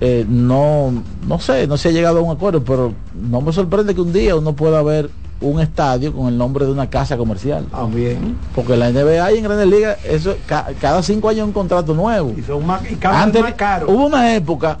[0.00, 3.94] eh, no, no sé, no se ha llegado a un acuerdo, pero no me sorprende
[3.94, 5.10] que un día uno pueda ver
[5.40, 7.64] un estadio con el nombre de una casa comercial.
[7.70, 8.36] También.
[8.54, 12.32] Porque la NBA y en Grandes Ligas, eso ca- cada cinco años un contrato nuevo.
[12.36, 14.78] Y son más, y cada vez Antes, más hubo una época,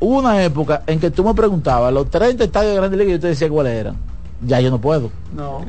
[0.00, 3.12] hubo una época en que tú me preguntabas los 30 estadios de Grandes Ligas y
[3.16, 3.96] yo te decía cuáles eran.
[4.44, 5.10] Ya yo no puedo.
[5.34, 5.64] No.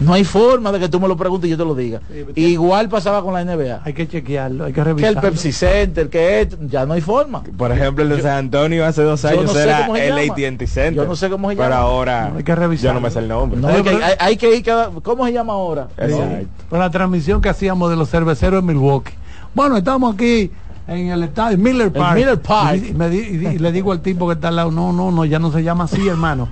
[0.00, 2.00] No hay forma de que tú me lo preguntes y yo te lo diga.
[2.34, 3.82] Igual pasaba con la NBA.
[3.84, 5.20] Hay que chequearlo, hay que Que revisarlo.
[5.20, 7.42] el Pepsi Center, que esto, ya no hay forma.
[7.42, 10.30] Por ejemplo, el de San Antonio hace dos años no era el.
[10.30, 10.94] AT&T Center.
[10.94, 11.82] Yo no sé cómo se Pero llama.
[11.82, 12.94] ahora No, hay que yo revisarlo.
[12.94, 13.60] no me sé el nombre.
[13.60, 15.88] No, hay, que, hay- hay que ir cada, ¿Cómo se llama ahora?
[15.98, 16.46] Exacto.
[16.70, 19.12] Con la transmisión que hacíamos de los cerveceros en Milwaukee.
[19.54, 20.50] Bueno, estamos aquí
[20.90, 22.16] en el estadio Miller Park.
[22.16, 22.82] Miller Park.
[22.90, 24.92] Y, me di- y di- y le digo al tipo que está al lado, no,
[24.92, 26.48] no, no, ya no se llama así, hermano.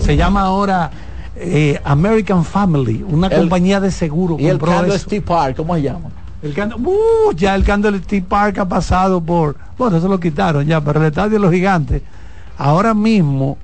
[0.00, 0.90] Se llama ahora
[1.36, 4.36] eh, American Family, una El- compañía de seguro.
[4.38, 4.58] Y el.
[4.58, 6.08] Candlestick Park, ¿cómo se llama?
[6.42, 10.80] El Candle- uh, ya el Candlestick Park ha pasado por, bueno, eso lo quitaron ya,
[10.80, 12.02] pero el estadio de los gigantes,
[12.58, 13.56] ahora mismo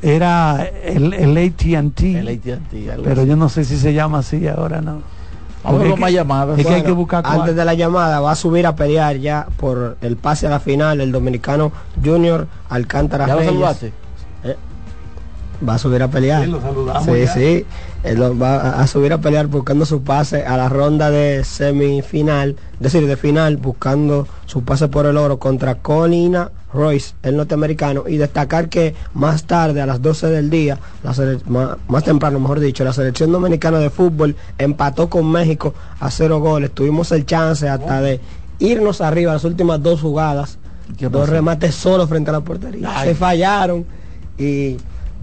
[0.00, 2.96] era el, el AT&T, El AT&T.
[3.04, 5.00] pero yo no sé si se llama así ahora no.
[5.64, 6.58] Vamos con más llamadas.
[6.58, 8.74] Es que hay Bueno, que buscar cuál- Antes de la llamada va a subir a
[8.74, 11.70] pelear ya por el pase a la final el dominicano
[12.04, 13.52] Junior Alcántara ¿Ya lo Reyes.
[15.66, 16.44] Va a subir a pelear.
[16.44, 17.04] Sí, lo saludamos
[17.34, 17.64] Sí.
[18.04, 22.56] Él lo va a- subir a pelear buscando su pase a la ronda de semifinal,
[22.74, 28.04] es decir, de final, buscando su pase por el oro contra Colina Royce, el norteamericano,
[28.08, 32.40] y destacar que más tarde, a las 12 del día, la sele- más, más temprano,
[32.40, 36.70] mejor dicho, la selección dominicana de fútbol empató con México a cero goles.
[36.72, 38.20] Tuvimos el chance hasta de
[38.58, 40.58] irnos arriba las últimas dos jugadas,
[40.98, 42.90] ¿Qué dos remates solos frente a la portería.
[42.94, 43.08] Ay.
[43.10, 43.84] Se fallaron
[44.38, 44.76] y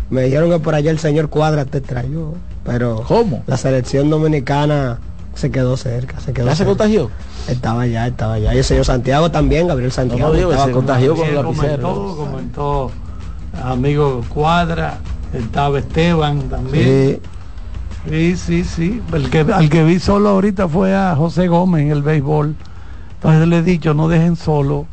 [0.10, 2.34] me dijeron que por allá el señor Cuadra te trayó,
[2.66, 3.44] pero ¿Cómo?
[3.48, 5.00] la selección dominicana
[5.36, 6.70] se quedó cerca, se quedó ¿Ya se cerca.
[6.70, 7.10] contagió?
[7.48, 8.54] Estaba allá, estaba allá.
[8.54, 10.22] Y el señor Santiago también, Gabriel Santiago.
[10.28, 11.82] No, no digo, estaba se con- contagió con lapicero.
[11.94, 12.92] comentó, comentó
[13.64, 14.98] amigo Cuadra,
[15.34, 16.84] estaba Esteban también.
[16.86, 17.20] Sí,
[18.10, 19.02] Sí, sí, sí.
[19.14, 22.56] El que, al que vi solo ahorita fue a José Gómez en el béisbol.
[23.16, 24.86] Entonces le he dicho, no dejen solo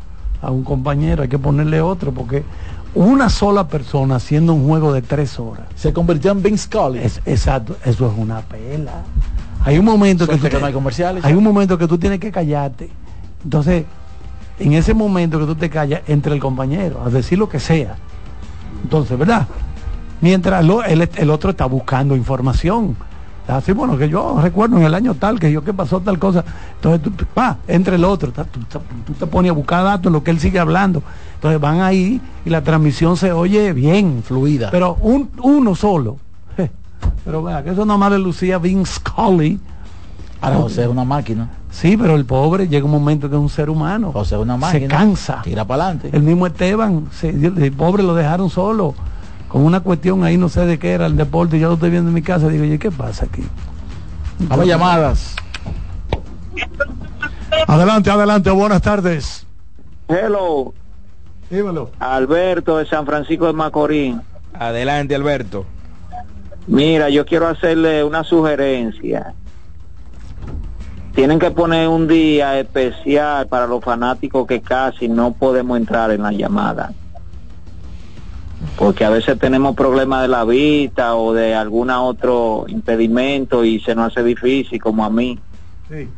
[0.43, 2.43] a un compañero, hay que ponerle otro, porque
[2.97, 5.66] una sola persona haciendo un juego de tres horas.
[5.76, 6.99] Se convirtió en Vince Scully.
[7.01, 9.03] Es, exacto, eso es una pela.
[9.64, 11.24] Hay un momento que, tú que no hay comerciales.
[11.24, 12.88] hay un momento que tú tienes que callarte.
[13.44, 13.84] Entonces,
[14.59, 17.97] en ese momento que tú te callas entre el compañero, a decir lo que sea.
[18.82, 19.47] Entonces, ¿verdad?
[20.20, 22.97] Mientras lo- el, el otro está buscando información.
[23.49, 26.44] Así, bueno, que yo recuerdo en el año tal, que yo que pasó tal cosa.
[26.76, 28.61] Entonces, tú, va, entre el otro, tú,
[29.07, 31.03] tú te pones a buscar datos, lo que él sigue hablando.
[31.34, 34.22] Entonces van ahí y la transmisión se oye bien.
[34.24, 34.70] Fluida.
[34.72, 36.16] Pero un, uno solo.
[37.24, 39.61] Pero vea, que eso nada más le lucía Vince Scully.
[40.40, 41.49] Ahora José es una máquina.
[41.70, 44.12] Sí, pero el pobre llega un momento que es un ser humano.
[44.12, 44.88] José es una se máquina.
[44.88, 45.42] cansa.
[45.42, 46.11] Tira para adelante.
[46.12, 48.94] El mismo Esteban, se- el pobre lo dejaron solo.
[49.49, 51.59] Con una cuestión ahí, no sé de qué era el deporte.
[51.59, 52.49] Yo lo estoy viendo en mi casa.
[52.49, 53.42] Digo, ¿y qué pasa aquí?
[54.40, 55.36] Vamos llamadas.
[57.66, 58.51] Adelante, adelante.
[58.51, 59.47] Buenas tardes.
[60.09, 60.72] Hello,
[61.51, 61.90] Dímelo.
[61.99, 64.16] Alberto de San Francisco de Macorís.
[64.55, 65.64] Adelante, Alberto.
[66.66, 69.34] Mira, yo quiero hacerle una sugerencia.
[71.14, 76.22] Tienen que poner un día especial para los fanáticos que casi no podemos entrar en
[76.22, 76.92] la llamada.
[78.77, 83.95] Porque a veces tenemos problemas de la vista o de algún otro impedimento y se
[83.95, 85.39] nos hace difícil, como a mí.
[85.89, 86.09] Sí.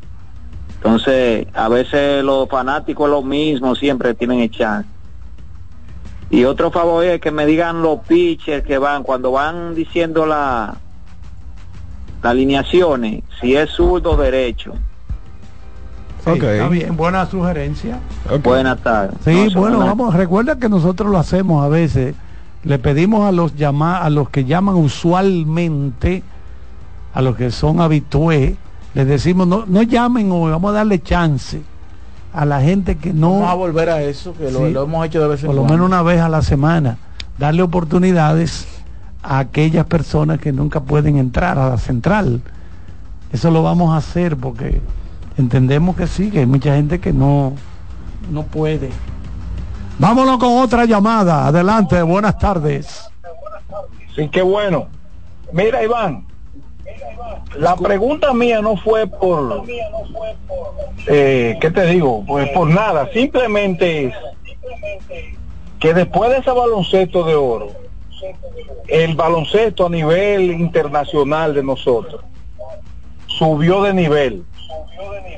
[0.76, 4.89] Entonces, a veces los fanáticos lo mismo siempre tienen el chance.
[6.30, 10.76] Y otro favor es que me digan los pitchers que van, cuando van diciendo la
[12.22, 14.74] las alineaciones, si es zurdo o derecho.
[16.24, 16.43] Sí, Ok.
[16.43, 18.01] Está bien, buena sugerencia.
[18.30, 18.43] Ok.
[18.43, 19.16] Buenas tardes.
[19.24, 22.14] Sí, No, bueno, vamos, recuerda que nosotros lo hacemos a veces.
[22.64, 26.22] Le pedimos a los llama, a los que llaman usualmente,
[27.14, 28.54] a los que son habitués,
[28.94, 31.62] les decimos no, no llamen hoy, vamos a darle chance
[32.32, 34.72] a la gente que Vamos a no, volver a eso, que lo, Sí.
[34.72, 35.74] lo hemos hecho de vez en por lo cuando.
[35.74, 36.98] menos una vez a la semana,
[37.38, 38.66] darle oportunidades
[39.22, 42.40] a aquellas personas que nunca pueden entrar a la central.
[43.32, 44.80] Eso lo vamos a hacer porque
[45.36, 47.52] entendemos que sí, que hay mucha gente que no,
[48.30, 48.90] no puede.
[49.99, 51.49] Vámonos con otra llamada.
[51.49, 53.11] Adelante, buenas tardes.
[54.14, 54.88] Sí, qué bueno.
[55.53, 56.26] Mira, Iván,
[57.57, 59.64] la pregunta mía no fue por,
[61.07, 62.24] eh, ¿qué te digo?
[62.26, 64.14] Pues por nada, simplemente es
[65.80, 67.72] que después de ese baloncesto de oro,
[68.86, 72.22] el baloncesto a nivel internacional de nosotros
[73.26, 74.44] subió de nivel.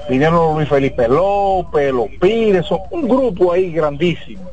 [0.08, 4.50] Vinieron Luis Felipe López, los Pires, son un grupo ahí grandísimo.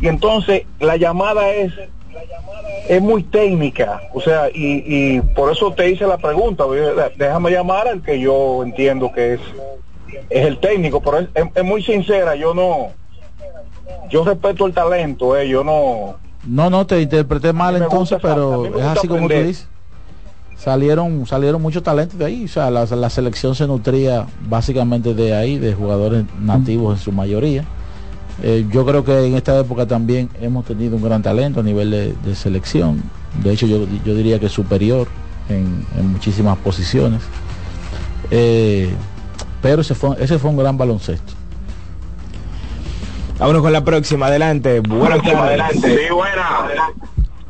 [0.00, 1.72] Y entonces la llamada es
[2.88, 6.64] es muy técnica, o sea, y, y por eso te hice la pregunta,
[7.16, 9.40] déjame llamar al que yo entiendo que es
[10.30, 12.92] es el técnico, pero es, es- es muy sincera, yo no,
[14.08, 18.84] yo respeto el talento, eh, yo no, No, no, te interpreté mal entonces, pero es
[18.98, 19.68] así como tú dices.
[20.58, 25.34] Salieron, salieron muchos talentos de ahí, o sea, la, la selección se nutría básicamente de
[25.34, 27.64] ahí, de jugadores nativos en su mayoría.
[28.42, 31.90] Eh, yo creo que en esta época también hemos tenido un gran talento a nivel
[31.92, 33.02] de, de selección.
[33.42, 35.06] De hecho, yo, yo diría que superior
[35.48, 37.22] en, en muchísimas posiciones.
[38.30, 38.92] Eh,
[39.62, 41.34] pero ese fue, ese fue un gran baloncesto.
[43.38, 44.80] Vámonos con la próxima, adelante.
[44.80, 45.62] Buenas tardes.
[45.80, 46.68] Sí, buena.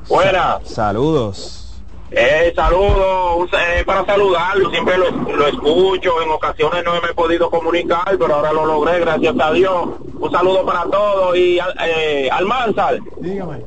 [0.09, 0.59] Buena.
[0.65, 1.58] Saludos.
[2.11, 7.09] Eh, saludo, un sa- eh, para saludarlo, siempre lo, lo escucho, en ocasiones no me
[7.11, 9.89] he podido comunicar, pero ahora lo logré, gracias a Dios.
[10.19, 12.99] Un saludo para todos y al- eh, Almanzar.
[13.19, 13.59] Dígame.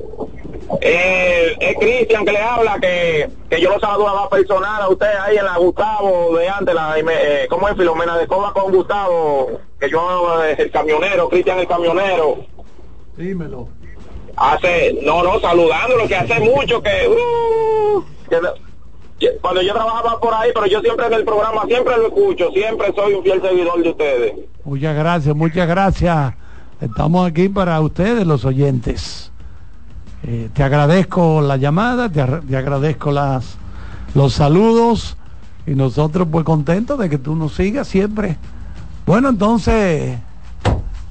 [0.82, 5.38] Eh, es Cristian que le habla, que, que yo lo saludaba personal a usted ahí
[5.38, 9.52] en la Gustavo de antes, la, eh, ¿cómo es Filomena de Coba con Gustavo?
[9.80, 12.38] Que yo, el camionero, Cristian el camionero.
[13.18, 13.68] Dímelo.
[14.36, 18.02] Hace, no, no, saludándolo, que hace mucho que, uh,
[19.42, 22.94] cuando yo trabajaba por ahí, pero yo siempre en el programa, siempre lo escucho, siempre
[22.94, 24.34] soy un fiel seguidor de ustedes.
[24.64, 26.34] Muchas gracias, muchas gracias.
[26.80, 29.32] Estamos aquí para ustedes, los oyentes.
[30.24, 33.58] Eh, te agradezco la llamada, te, te agradezco las,
[34.14, 35.18] los saludos
[35.68, 38.38] y nosotros pues contentos de que tú nos sigas siempre.
[39.06, 40.18] Bueno, entonces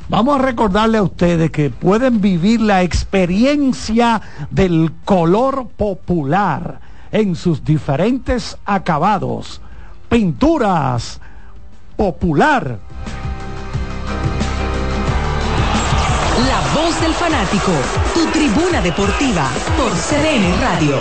[0.09, 7.65] vamos a recordarle a ustedes que pueden vivir la experiencia del color popular en sus
[7.65, 9.61] diferentes acabados.
[10.09, 11.21] Pinturas
[11.97, 12.79] popular.
[16.49, 17.73] La voz del fanático,
[18.15, 20.97] tu tribuna deportiva por CDN Radio.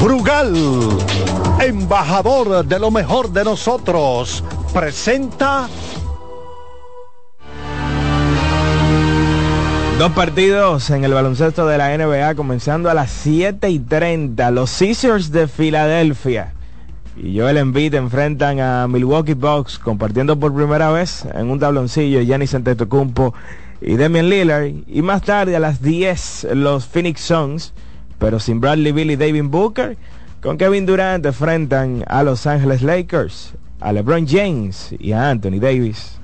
[0.00, 0.54] Brugal,
[1.60, 5.68] embajador de lo mejor de nosotros, presenta
[10.00, 14.50] Dos partidos en el baloncesto de la NBA comenzando a las 7 y 30.
[14.50, 16.54] Los Caesars de Filadelfia
[17.22, 22.54] y Joel Embiid enfrentan a Milwaukee Bucks compartiendo por primera vez en un tabloncillo Giannis
[22.54, 23.34] Antetokounmpo
[23.82, 24.72] y Damian Lillard.
[24.86, 27.74] Y más tarde a las 10 los Phoenix Suns,
[28.18, 29.98] pero sin Bradley Bill y David Booker,
[30.40, 36.19] con Kevin Durant enfrentan a Los Angeles Lakers, a LeBron James y a Anthony Davis.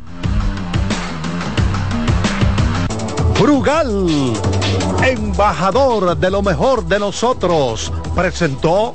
[3.41, 4.32] Brugal,
[5.05, 8.93] embajador de lo mejor de nosotros, presentó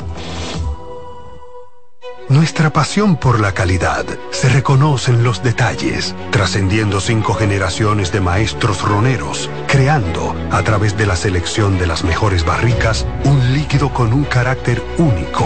[2.31, 8.81] Nuestra pasión por la calidad se reconoce en los detalles, trascendiendo cinco generaciones de maestros
[8.81, 14.23] roneros, creando, a través de la selección de las mejores barricas, un líquido con un
[14.23, 15.45] carácter único,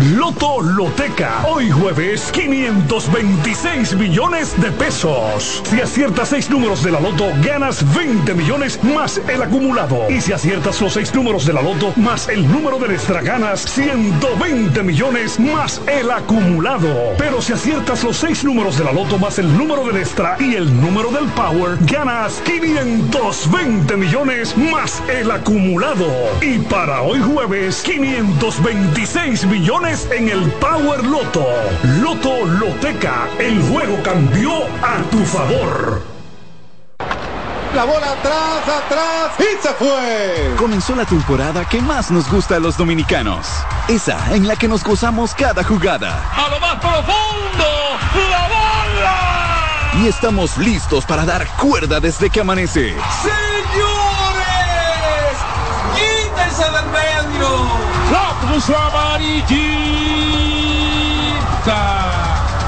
[0.00, 1.44] Loto Loteca.
[1.46, 5.62] Hoy jueves, 526 millones de pesos.
[5.64, 10.10] Si aciertas seis números de la Loto, ganas 20 millones más el acumulado.
[10.10, 13.60] Y si aciertas los seis números de la Loto más el número de extra, ganas
[13.60, 17.14] 120 millones más el acumulado.
[17.18, 20.54] Pero si aciertas los seis números de la Loto más el número del extra y
[20.54, 26.06] el número del Power, ganas 520 millones más el acumulado.
[26.40, 29.46] Y para hoy jueves, 526
[29.82, 31.46] millones en el Power Loto.
[32.00, 36.02] Loto Loteca, el juego cambió a tu favor.
[37.74, 40.54] La bola atrás, atrás y se fue.
[40.58, 43.46] Comenzó la temporada que más nos gusta a los dominicanos.
[43.88, 46.22] Esa en la que nos gozamos cada jugada.
[46.36, 47.64] A lo más profundo,
[48.30, 50.02] la bola.
[50.02, 52.94] Y estamos listos para dar cuerda desde que amanece.
[53.22, 53.38] Señores,
[55.94, 57.11] quítense del medio.
[58.52, 59.48] Puso amarillita.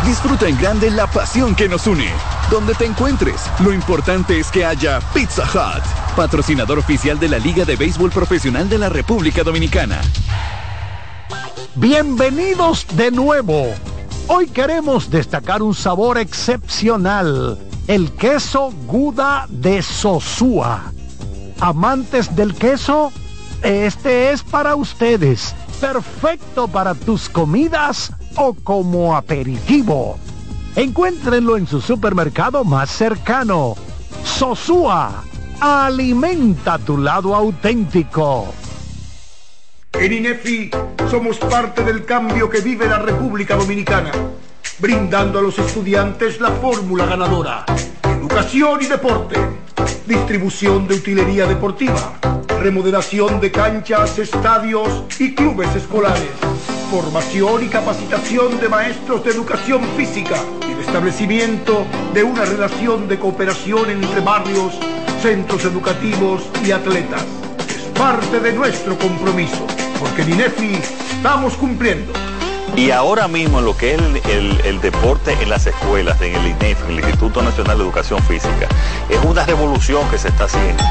[0.07, 2.09] Disfruta en grande la pasión que nos une.
[2.51, 5.85] Donde te encuentres, lo importante es que haya Pizza Hut,
[6.17, 10.01] patrocinador oficial de la Liga de Béisbol Profesional de la República Dominicana.
[11.75, 13.67] Bienvenidos de nuevo.
[14.29, 17.59] Hoy queremos destacar un sabor excepcional,
[17.89, 20.81] el queso Guda de Sosúa.
[21.61, 23.13] Amantes del queso,
[23.63, 25.55] este es para ustedes.
[25.85, 30.19] Perfecto para tus comidas o como aperitivo.
[30.77, 33.75] Encuéntrenlo en su supermercado más cercano.
[34.25, 35.23] Sosúa,
[35.61, 38.47] alimenta tu lado auténtico.
[39.93, 40.71] En INEFI
[41.11, 44.11] somos parte del cambio que vive la República Dominicana,
[44.79, 47.67] brindando a los estudiantes la fórmula ganadora.
[48.05, 49.37] Educación y deporte,
[50.07, 52.15] distribución de utilería deportiva,
[52.65, 54.89] remodelación de canchas, estadios
[55.19, 56.31] y clubes escolares,
[56.91, 60.37] formación y capacitación de maestros de educación física
[60.67, 61.85] y el establecimiento
[62.15, 64.73] de una relación de cooperación entre barrios,
[65.21, 67.27] centros educativos y atletas.
[67.69, 69.67] Es parte de nuestro compromiso,
[70.01, 70.81] porque en INEFI
[71.17, 72.15] estamos cumpliendo.
[72.77, 74.01] Y ahora mismo lo que es
[74.31, 78.69] el, deporte en las escuelas, en el INEF, en el Instituto Nacional de Educación Física,
[79.11, 80.83] es una revolución que se está haciendo.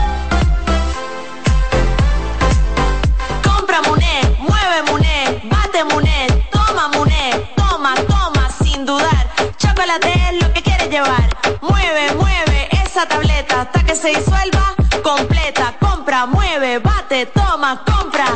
[10.94, 11.28] Llevar.
[11.62, 15.76] Mueve, mueve esa tableta hasta que se disuelva completa.
[15.80, 18.28] Compra, mueve, bate, toma, compra,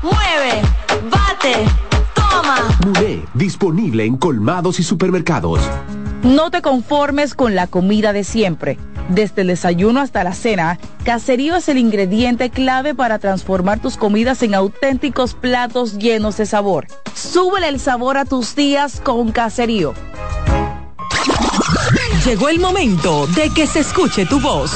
[0.00, 0.62] mueve,
[1.10, 1.64] bate,
[2.14, 2.56] toma.
[2.86, 5.60] Muné, disponible en colmados y supermercados.
[6.22, 8.78] No te conformes con la comida de siempre.
[9.08, 14.42] Desde el desayuno hasta la cena, Caserío es el ingrediente clave para transformar tus comidas
[14.44, 16.86] en auténticos platos llenos de sabor.
[17.12, 19.94] Súbele el sabor a tus días con Caserío.
[22.24, 24.70] Llegó el momento de que se escuche tu voz.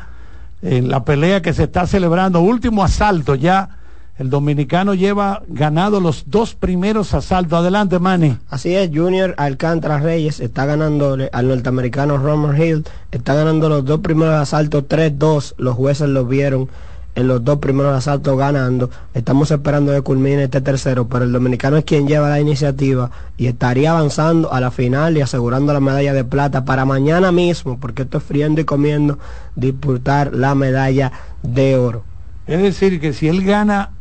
[0.61, 2.42] en la pelea que se está celebrando.
[2.42, 3.70] Último asalto ya.
[4.19, 7.59] El dominicano lleva ganado los dos primeros asaltos.
[7.59, 8.39] Adelante, Manny.
[8.49, 14.01] Así es, Junior Alcántara Reyes está ganándole al norteamericano Romer Hill, está ganando los dos
[14.01, 16.69] primeros asaltos 3-2, los jueces lo vieron
[17.17, 21.79] en los dos primeros asaltos ganando, estamos esperando que culmine este tercero, pero el dominicano
[21.79, 26.12] es quien lleva la iniciativa y estaría avanzando a la final y asegurando la medalla
[26.12, 29.19] de plata para mañana mismo, porque esto es friendo y comiendo,
[29.57, 31.11] disputar la medalla
[31.43, 32.05] de oro.
[32.47, 33.93] Es decir, que si él gana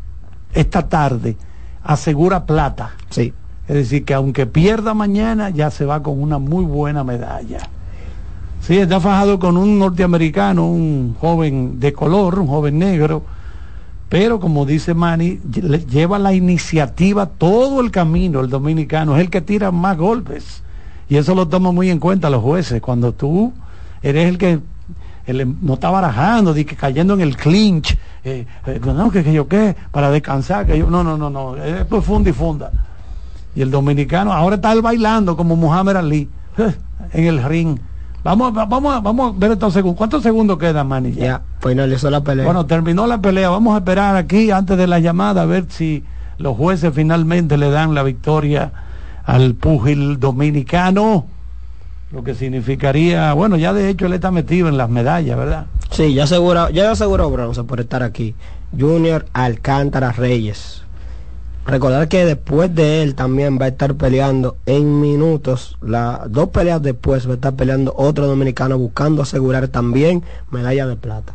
[0.53, 1.37] esta tarde,
[1.83, 2.91] asegura plata.
[3.09, 3.33] Sí.
[3.67, 7.59] Es decir, que aunque pierda mañana, ya se va con una muy buena medalla.
[8.61, 13.23] Sí, está fajado con un norteamericano, un joven de color, un joven negro,
[14.09, 19.21] pero como dice Manny, lle- le- lleva la iniciativa todo el camino, el dominicano, es
[19.21, 20.61] el que tira más golpes.
[21.09, 23.51] Y eso lo toman muy en cuenta los jueces, cuando tú
[24.01, 24.59] eres el que
[25.28, 29.34] el- no está barajando, di que cayendo en el clinch, eh, eh, no, que, que
[29.34, 32.71] yo qué, para descansar, que yo, no, no, no, no, esto es funda y funda.
[33.55, 36.73] Y el dominicano, ahora está él bailando como Muhammad Ali eh,
[37.13, 37.78] en el ring.
[38.23, 39.97] Vamos, va- vamos, vamos a ver estos segundos.
[39.97, 41.11] ¿Cuántos segundos quedan, Manny?
[41.13, 42.43] Ya, finalizó la pelea.
[42.45, 43.49] Bueno, terminó la pelea.
[43.49, 46.03] Vamos a esperar aquí antes de la llamada a ver si
[46.39, 48.71] los jueces finalmente le dan la victoria
[49.26, 51.26] al púgil dominicano.
[52.16, 55.66] Lo que significaría, bueno, ya de hecho él está metido en las medallas, ¿verdad?
[55.91, 58.34] Sí, ya aseguró, ya aseguró bronce por estar aquí.
[58.80, 60.82] Junior Alcántara Reyes.
[61.66, 66.82] Recordar que después de él también va a estar peleando en minutos, las dos peleas
[66.82, 71.34] después va a estar peleando otro dominicano buscando asegurar también medalla de plata.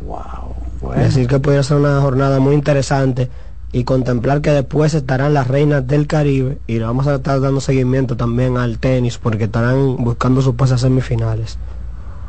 [0.00, 0.92] Wow.
[0.94, 3.28] Es decir, que podría ser una jornada muy interesante
[3.72, 7.60] y contemplar que después estarán las reinas del Caribe y le vamos a estar dando
[7.60, 11.58] seguimiento también al tenis porque estarán buscando sus pases semifinales.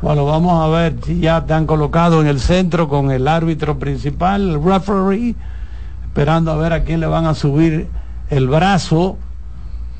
[0.02, 3.78] Bueno, vamos a ver si ya te han colocado en el centro con el árbitro
[3.78, 5.34] principal, el referee,
[6.04, 7.88] esperando a ver a quién le van a subir
[8.30, 9.16] el brazo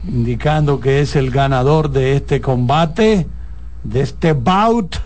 [0.06, 3.26] indicando que es el ganador de este combate,
[3.82, 4.96] de este bout.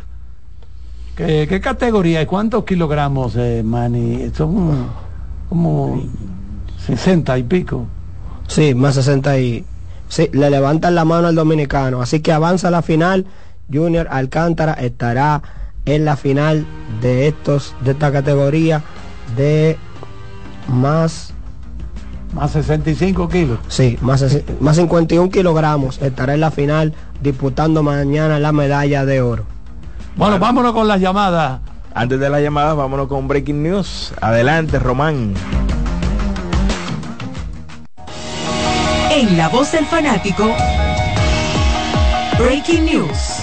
[1.16, 4.30] ¿Qué, qué categoría cuántos kilogramos, eh, Manny?
[4.35, 4.89] Son
[5.53, 6.03] como
[6.86, 7.86] 60 y pico.
[8.48, 9.66] Sí, más 60 y...
[10.09, 12.00] Sí, le levantan la mano al dominicano.
[12.00, 13.26] Así que avanza a la final.
[13.70, 15.42] Junior Alcántara estará
[15.84, 16.64] en la final
[17.03, 18.82] de estos de esta categoría
[19.36, 19.76] de
[20.68, 21.34] más
[22.32, 23.59] Más 65 kilos.
[23.68, 24.24] sí más,
[24.61, 29.44] más 51 kilogramos estará en la final disputando mañana la medalla de oro
[30.16, 31.61] Bueno, vámonos con las llamadas.
[31.95, 34.14] Antes de las llamadas, vámonos con Breaking News.
[34.20, 35.34] Adelante, Román.
[39.11, 40.55] En la voz del fanático,
[42.38, 43.43] Breaking News.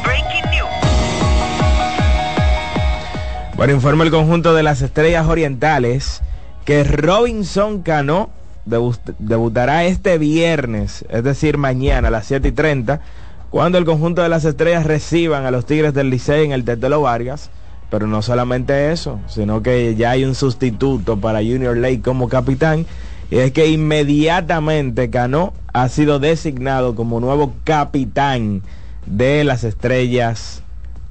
[3.55, 6.21] Bueno, informa el conjunto de las estrellas orientales
[6.63, 8.29] que Robinson Cano
[8.65, 13.01] debu- debutará este viernes, es decir, mañana a las 7 y 30,
[13.49, 17.01] cuando el conjunto de las estrellas reciban a los Tigres del Licey en el Tetelo
[17.01, 17.49] Vargas.
[17.89, 22.85] Pero no solamente eso, sino que ya hay un sustituto para Junior Lake como capitán.
[23.31, 28.61] Y es que inmediatamente Cano ha sido designado como nuevo capitán
[29.05, 30.63] de las estrellas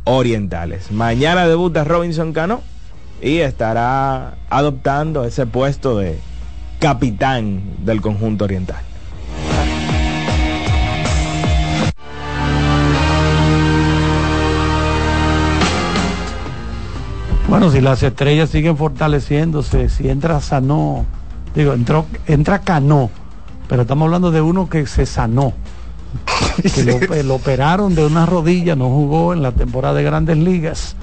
[0.05, 0.91] orientales.
[0.91, 2.62] Mañana debuta Robinson Cano
[3.20, 6.18] y estará adoptando ese puesto de
[6.79, 8.88] capitán del conjunto oriental.
[17.49, 21.07] Bueno, si las estrellas siguen fortaleciéndose, si entra Sanó,
[21.55, 23.11] digo, entró, entra Cano,
[23.68, 25.55] pero estamos hablando de uno que se sanó.
[26.74, 30.94] Que lo, lo operaron de una rodilla, no jugó en la temporada de grandes ligas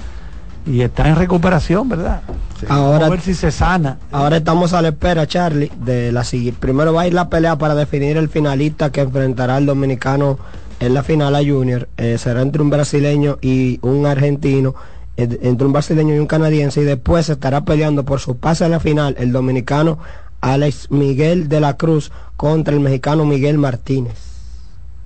[0.66, 2.22] y está en recuperación, ¿verdad?
[2.68, 3.98] Vamos Ahora- a ver si se sana.
[4.12, 7.56] ahora estamos a la espera Charlie de la siguiente primero va a ir la pelea
[7.58, 10.38] para definir el finalista que enfrentará al dominicano
[10.80, 14.74] en la final a Junior Eh, será entre un brasileño y un argentino
[15.16, 18.68] entre un brasileño y un canadiense y después se estará peleando por su pase a
[18.68, 19.98] la final el dominicano
[20.40, 24.18] Alex Miguel de la Cruz contra el mexicano Miguel Martínez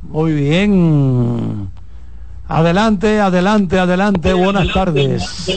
[0.02, 1.70] Muy bien.
[2.48, 4.32] Adelante, adelante, adelante.
[4.32, 5.48] Buenas tardes.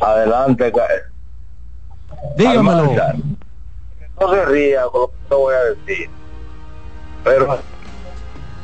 [0.00, 0.72] Adelante,
[2.36, 2.92] Dígamelo.
[4.20, 6.10] no se ría con lo que te voy a decir.
[7.24, 7.58] Pero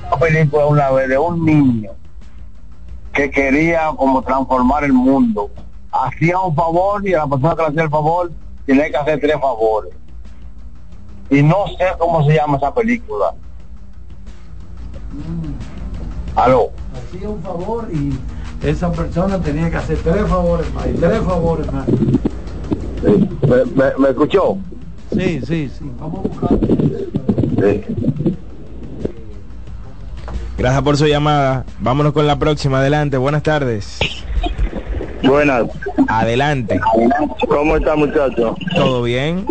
[0.06, 1.90] una película una vez de un niño
[3.14, 5.50] que quería como transformar el mundo.
[5.90, 8.32] Hacía un favor y a la persona que le hacía el favor
[8.66, 9.92] tenía que hacer tres favores.
[11.30, 13.32] Y no sé cómo se llama esa película.
[16.34, 16.70] Aló.
[16.92, 18.12] Hacía un favor y
[18.66, 21.86] esa persona tenía que hacer tres favores más y tres favores más.
[21.88, 24.56] ¿Me, me- me escuchó?
[25.12, 25.90] Sí, sí, sí.
[26.00, 26.58] Vamos a buscar.
[30.56, 31.64] Gracias por su llamada.
[31.80, 32.78] Vámonos con la próxima.
[32.78, 33.16] Adelante.
[33.16, 33.98] Buenas tardes.
[35.22, 35.64] Buenas.
[36.08, 36.80] Adelante.
[37.48, 38.54] ¿Cómo está muchacho?
[38.74, 39.46] ¿Todo bien?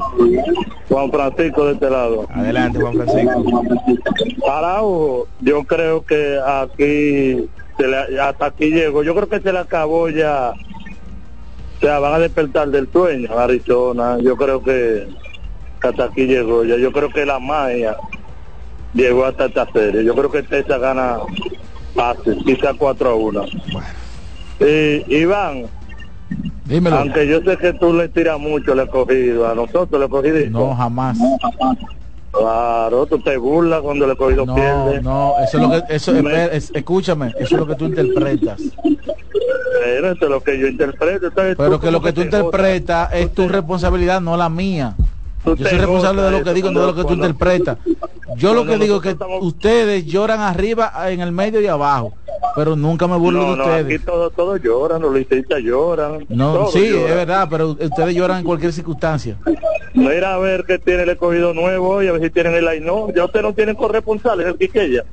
[0.88, 2.28] Juan Francisco de este lado.
[2.30, 3.44] Adelante, Juan Francisco.
[4.50, 9.02] Araujo, yo creo que aquí, se le- hasta aquí llegó.
[9.04, 10.52] Yo creo que se le acabó ya.
[10.52, 14.18] O sea, van a despertar del sueño, Arizona.
[14.22, 15.08] Yo creo que
[15.82, 16.78] hasta aquí llegó ya.
[16.78, 17.96] Yo creo que la magia
[18.94, 20.04] llegó hasta esta serie.
[20.04, 21.18] Yo creo que esta gana
[21.96, 23.46] fácil, quizá 4 a 1.
[24.60, 25.66] Y Iván,
[26.66, 26.98] Dímelo.
[26.98, 29.48] aunque yo sé que tú le tiras mucho, le he cogido.
[29.48, 30.38] A nosotros le he cogido.
[30.50, 31.18] No, jamás.
[32.32, 35.02] Claro, tú te burlas cuando le he cogido No, pierde.
[35.02, 38.60] no, eso es lo que, eso, es- escúchame, eso es lo que tú interpretas.
[39.84, 41.30] Pero eso es lo que yo interpreto.
[41.36, 44.96] Pero tú que lo que tú te interpretas es tu responsabilidad, no la mía.
[45.46, 47.78] Yo soy responsable de lo que digo, no de lo que tú interpretas.
[48.38, 52.14] Yo lo que digo es que ustedes lloran arriba, en el medio y abajo,
[52.56, 53.86] pero nunca me burlo No, de no, ustedes.
[53.86, 56.26] aquí todos todo lloran, los liceístas lloran.
[56.30, 57.10] No, sí, lloran.
[57.10, 59.38] es verdad, pero ustedes lloran en cualquier circunstancia.
[59.94, 63.14] Mira a ver qué tiene el escogido nuevo y a ver si tienen el no
[63.14, 65.04] Ya ustedes no tienen corresponsales, el Quiqueya.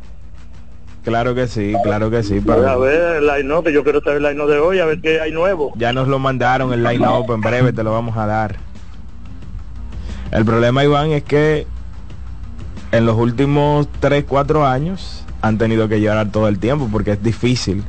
[1.04, 2.38] Claro que sí, claro que sí.
[2.38, 5.00] A Pero ver el line que yo quiero saber el line de hoy, a ver
[5.00, 5.72] qué hay nuevo.
[5.76, 8.56] ya nos lo mandaron el line up en breve, te lo vamos a dar.
[10.30, 11.66] El problema, Iván, es que
[12.92, 17.22] en los últimos 3, 4 años han tenido que llorar todo el tiempo porque es
[17.22, 17.82] difícil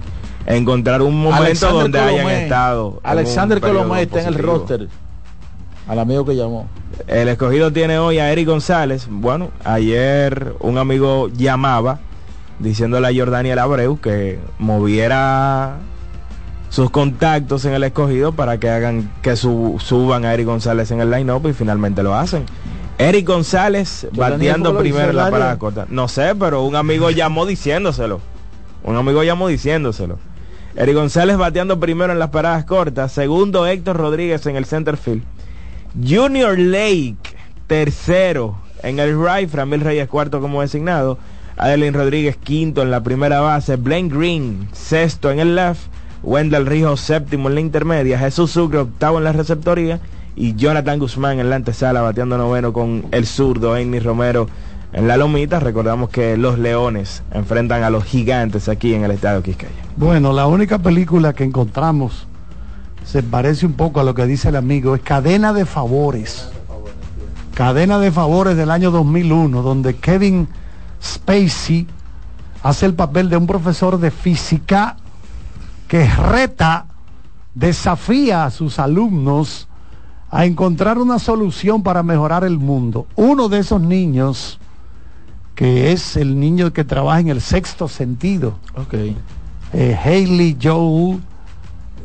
[0.46, 3.00] encontrar un momento Alexander donde hayan estado.
[3.04, 4.88] Alexander Colomé está en el roster.
[5.88, 6.68] Al amigo que llamó.
[7.08, 9.08] El escogido tiene hoy a Eric González.
[9.10, 12.00] Bueno, ayer un amigo llamaba
[12.60, 15.78] diciéndole a Jordaniel Abreu que moviera
[16.72, 21.02] sus contactos en el escogido para que hagan que su- suban a Eric González en
[21.02, 22.46] el line-up y finalmente lo hacen.
[22.98, 25.86] Eric González bateando ¿cómo lo primero en la parada corta.
[25.90, 28.22] No sé, pero un amigo llamó diciéndoselo.
[28.84, 30.18] Un amigo llamó diciéndoselo.
[30.76, 33.12] Eric González bateando primero en las paradas cortas.
[33.12, 35.24] Segundo, Héctor Rodríguez en el center field.
[36.08, 37.18] Junior Lake,
[37.68, 39.50] tercero en el right.
[39.50, 41.18] Framil Reyes cuarto como designado.
[41.58, 43.76] Adeline Rodríguez quinto en la primera base.
[43.76, 45.82] Blaine Green sexto en el left.
[46.24, 48.20] Wendell Rijo séptimo en la intermedia.
[48.20, 50.00] Jesús Sucre octavo en la receptoría.
[50.36, 54.48] Y Jonathan Guzmán en la antesala bateando noveno con el zurdo Amy Romero
[54.94, 55.60] en la lomita.
[55.60, 59.72] Recordamos que los Leones enfrentan a los gigantes aquí en el estadio Quisqueya.
[59.98, 62.28] Bueno, la única película que encontramos
[63.04, 66.50] se parece un poco a lo que dice el amigo, es Cadena de Favores.
[67.54, 70.48] Cadena de Favores del año 2001, donde Kevin
[71.04, 71.88] Spacey
[72.64, 74.98] hace el papel de un profesor de física
[75.92, 76.86] que reta,
[77.54, 79.68] desafía a sus alumnos
[80.30, 83.08] a encontrar una solución para mejorar el mundo.
[83.18, 84.58] Uno de esos niños,
[85.54, 88.94] que es el niño que trabaja en el sexto sentido, Ok.
[89.74, 91.20] eh, Haley Joel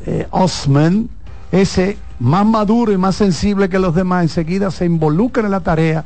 [0.05, 1.09] eh, Osman,
[1.53, 6.05] ese más maduro y más sensible que los demás, enseguida se involucra en la tarea,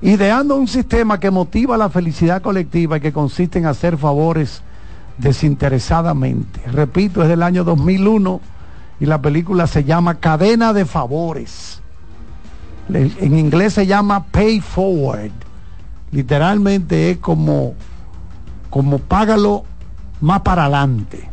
[0.00, 4.62] ideando un sistema que motiva la felicidad colectiva y que consiste en hacer favores
[5.18, 6.60] desinteresadamente.
[6.70, 8.40] Repito, es del año 2001
[9.00, 11.82] y la película se llama Cadena de Favores.
[12.88, 15.32] En inglés se llama Pay Forward.
[16.12, 17.74] Literalmente es como,
[18.70, 19.64] como págalo
[20.20, 21.28] más para adelante,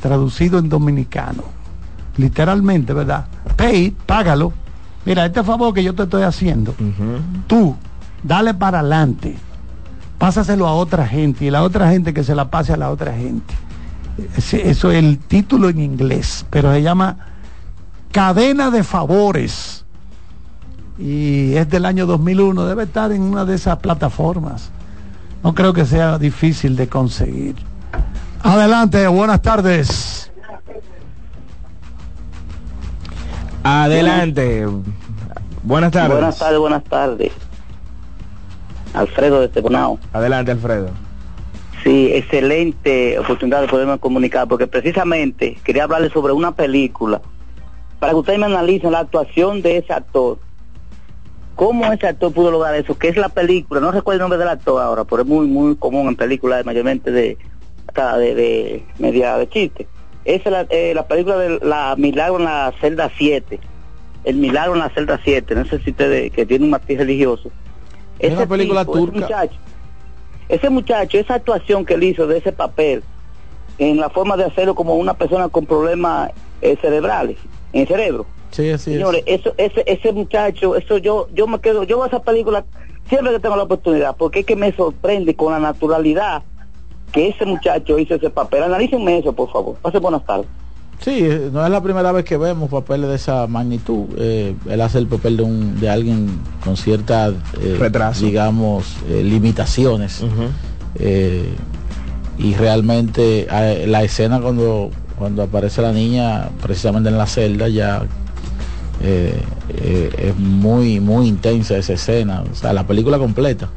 [0.00, 1.42] traducido en dominicano.
[2.16, 3.26] Literalmente, ¿verdad?
[3.56, 4.52] Pay, págalo.
[5.04, 6.74] Mira, este favor que yo te estoy haciendo,
[7.48, 7.74] tú,
[8.22, 9.36] dale para adelante,
[10.26, 13.12] pásaselo a otra gente y la otra gente que se la pase a la otra
[13.12, 13.52] gente.
[14.36, 17.16] Ese- eso es el título en inglés, pero se llama
[18.12, 19.84] Cadena de Favores.
[20.96, 24.70] Y es del año 2001, debe estar en una de esas plataformas.
[25.42, 27.56] No creo que sea difícil de conseguir.
[28.44, 30.30] Adelante, buenas tardes.
[33.64, 34.68] Adelante.
[35.64, 36.12] Buenas tardes.
[36.12, 37.32] Buenas tardes, buenas tardes.
[38.94, 39.98] Alfredo de Tebonao.
[40.12, 40.90] Adelante, Alfredo.
[41.82, 47.20] Sí, excelente oportunidad de poderme comunicar, porque precisamente quería hablarles sobre una película,
[47.98, 50.38] para que ustedes me analicen la actuación de ese actor.
[51.56, 52.96] ¿Cómo ese actor pudo lograr eso?
[52.96, 53.80] ¿Qué es la película?
[53.80, 57.10] No recuerdo el nombre del actor ahora, pero es muy muy común en películas, mayormente
[57.10, 57.36] de,
[57.94, 59.86] de, de media de chiste.
[60.24, 63.58] Esa es la, eh, la película de la Milagro en la celda 7.
[64.24, 65.54] El Milagro en la celda 7.
[65.54, 67.50] No sé si ustedes, que tiene un matiz religioso.
[68.22, 69.20] Es una película tipo, ese turca.
[69.20, 69.54] muchacho,
[70.48, 73.02] ese muchacho, esa actuación que él hizo de ese papel,
[73.78, 76.30] en la forma de hacerlo como una persona con problemas
[76.60, 77.36] eh, cerebrales,
[77.72, 78.26] en el cerebro.
[78.50, 82.22] Sí, así Señores, eso, ese, ese muchacho, eso yo, yo me quedo, yo veo esa
[82.22, 82.64] película
[83.08, 86.42] siempre que tengo la oportunidad, porque es que me sorprende con la naturalidad
[87.12, 88.62] que ese muchacho hizo ese papel.
[88.62, 89.76] Analícenme eso, por favor.
[89.76, 90.46] Pase buenas tardes.
[91.02, 94.06] Sí, eh, no es la primera vez que vemos papeles de esa magnitud.
[94.16, 96.28] Eh, él hace el papel de, un, de alguien
[96.62, 98.24] con ciertas, eh, Retraso.
[98.24, 100.22] digamos, eh, limitaciones.
[102.38, 103.46] Y realmente
[103.86, 108.02] la escena cuando, cuando aparece la niña, precisamente en la celda, ya
[109.02, 112.42] es muy, muy intensa esa escena.
[112.50, 113.68] O sea, la película completa.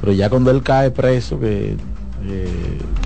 [0.00, 1.76] Pero ya cuando él cae preso, que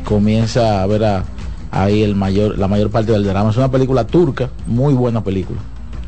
[0.05, 1.25] comienza a ver a,
[1.71, 3.51] ahí el mayor, la mayor parte del drama.
[3.51, 5.59] Es una película turca, muy buena película.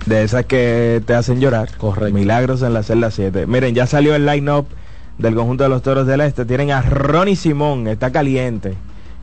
[0.07, 1.77] De esas que te hacen llorar.
[1.77, 2.15] Correcto.
[2.15, 3.47] Milagros en la celda 7.
[3.47, 4.67] Miren, ya salió el line-up
[5.19, 6.45] del conjunto de los toros del este.
[6.47, 8.75] Tienen a Ronnie Simón, está caliente.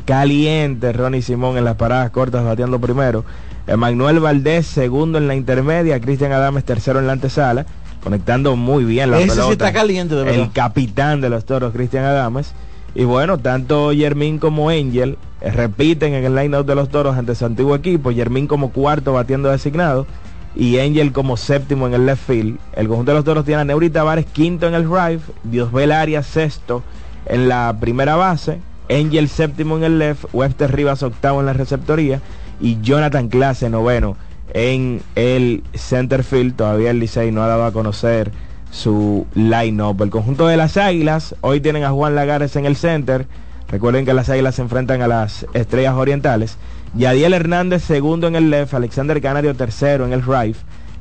[0.05, 3.25] Caliente Ronnie Simón en las paradas cortas bateando primero.
[3.65, 5.99] Emanuel Valdés segundo en la intermedia.
[5.99, 7.65] Cristian Adames tercero en la antesala.
[8.03, 9.51] Conectando muy bien la Ese sí pelota.
[9.51, 10.39] está caliente, de verdad.
[10.39, 12.53] El capitán de los toros, Cristian Adames.
[12.95, 17.35] Y bueno, tanto Yermín como Angel eh, repiten en el line-up de los toros ante
[17.35, 18.11] su antiguo equipo.
[18.11, 20.07] Yermín como cuarto batiendo designado
[20.55, 22.57] y Angel como séptimo en el left field.
[22.75, 26.25] El conjunto de los toros tiene a Neuri Tavares quinto en el drive, Diosbel Arias
[26.25, 26.83] sexto
[27.25, 28.59] en la primera base,
[28.89, 32.21] Angel séptimo en el left, Webster Rivas octavo en la receptoría
[32.59, 34.17] y Jonathan Clase noveno
[34.53, 36.55] en el center field.
[36.55, 38.31] Todavía el Licey no ha dado a conocer
[38.71, 40.01] su line-up.
[40.01, 43.27] El conjunto de las Águilas hoy tienen a Juan Lagares en el center.
[43.69, 46.57] Recuerden que las Águilas se enfrentan a las Estrellas Orientales.
[46.95, 50.55] Yadiel Hernández segundo en el left, Alexander Canario tercero en el right,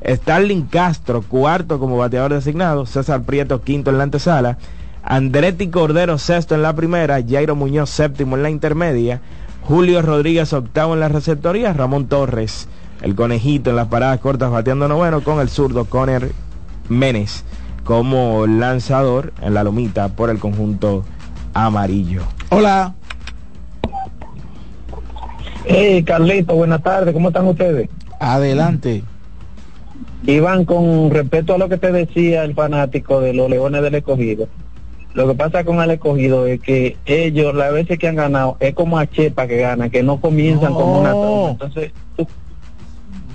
[0.05, 4.57] Starling Castro cuarto como bateador designado, César Prieto quinto en la antesala,
[5.01, 9.21] Andretti Cordero sexto en la primera, Jairo Muñoz séptimo en la intermedia,
[9.63, 12.67] Julio Rodríguez octavo en la receptoría, Ramón Torres,
[13.01, 16.31] el conejito en las paradas cortas bateando noveno con el zurdo Conner
[16.89, 17.43] Menes
[17.83, 21.05] como lanzador en la lomita por el conjunto
[21.65, 22.21] amarillo.
[22.49, 22.93] Hola.
[25.65, 27.89] Hey, Carlito, buenas tardes, ¿cómo están ustedes?
[28.19, 29.03] Adelante.
[30.25, 34.47] Iván, con respecto a lo que te decía el fanático de los Leones del Escogido,
[35.13, 38.73] lo que pasa con el Escogido es que ellos, las veces que han ganado, es
[38.73, 41.51] como a Chepa que gana, que no comienzan como una toma.
[41.51, 41.91] Entonces,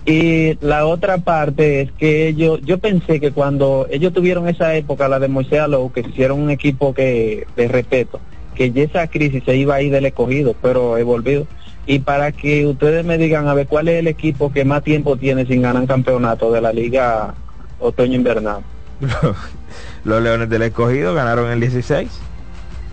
[0.05, 5.09] y la otra parte es que ellos, yo pensé que cuando ellos tuvieron esa época,
[5.09, 8.21] la de Moisés Alou, que hicieron un equipo que de respeto,
[8.55, 11.47] que ya esa crisis se iba a ir del escogido, pero he volvido.
[11.87, 15.17] Y para que ustedes me digan, a ver, ¿cuál es el equipo que más tiempo
[15.17, 17.35] tiene sin ganar campeonato de la liga
[17.81, 18.63] otoño-invernal?
[20.05, 22.09] Los Leones del Escogido ganaron el 16.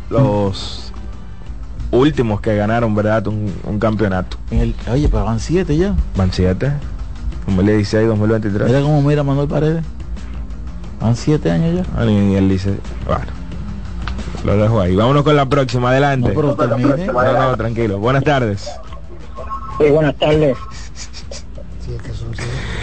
[0.09, 0.91] Los
[1.91, 3.27] últimos que ganaron, ¿verdad?
[3.27, 4.37] Un, un campeonato.
[4.51, 5.95] En el- oye, pero van siete ya.
[6.15, 6.71] Van 7.
[7.47, 8.67] 2016, 2023.
[8.67, 9.83] Mira cómo mira Manuel Paredes.
[11.01, 12.05] Van siete años ya.
[12.05, 12.75] Ni- ni él dice,
[13.07, 13.25] bueno,
[14.43, 14.95] lo dejo ahí.
[14.95, 16.29] Vámonos con la próxima, adelante.
[16.29, 17.05] No, pero termine.
[17.07, 17.99] No, no, tranquilo.
[17.99, 18.69] Buenas tardes.
[19.79, 20.57] Sí, buenas tardes.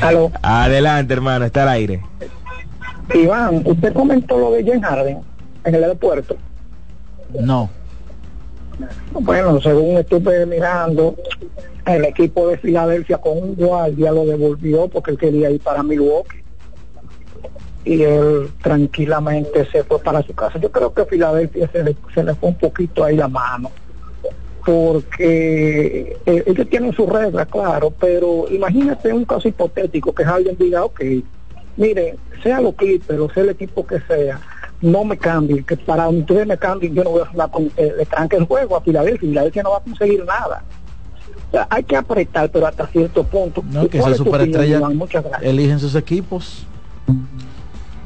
[0.00, 0.30] Aló.
[0.42, 2.02] Adelante, hermano, está al aire.
[3.14, 5.18] Iván, usted comentó lo de Jen Harden
[5.64, 6.36] en el aeropuerto.
[7.40, 7.70] No.
[9.12, 11.14] Bueno, según estuve mirando,
[11.86, 16.42] el equipo de Filadelfia con un guardia lo devolvió porque él quería ir para Milwaukee.
[17.84, 20.58] Y él tranquilamente se fue para su casa.
[20.58, 23.70] Yo creo que Filadelfia se le, se le fue un poquito ahí la mano.
[24.64, 30.84] Porque eh, ellos tienen sus reglas, claro, pero imagínate un caso hipotético que alguien diga,
[30.84, 31.00] ok,
[31.76, 34.40] mire, sea lo Clippers o sea el equipo que sea,
[34.80, 37.92] no me cambien, que para ustedes me cambien, yo no voy a jugar con, eh,
[37.96, 40.62] le tranque el juego a Filadelfia, Filadelfia no va a conseguir nada.
[41.48, 43.62] O sea, hay que apretar, pero hasta cierto punto.
[43.70, 44.96] No, que ¿Cuál esas superestrellas Iván?
[44.96, 45.50] Muchas gracias.
[45.50, 46.66] eligen sus equipos.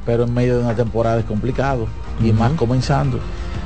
[0.05, 1.87] Pero en medio de una temporada es complicado.
[2.21, 3.19] Y más comenzando.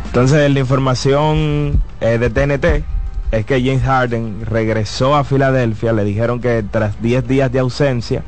[0.06, 2.86] Entonces, la información eh, de TNT
[3.32, 5.92] es que James Harden regresó a Filadelfia.
[5.92, 8.24] Le dijeron que tras 10 días de ausencia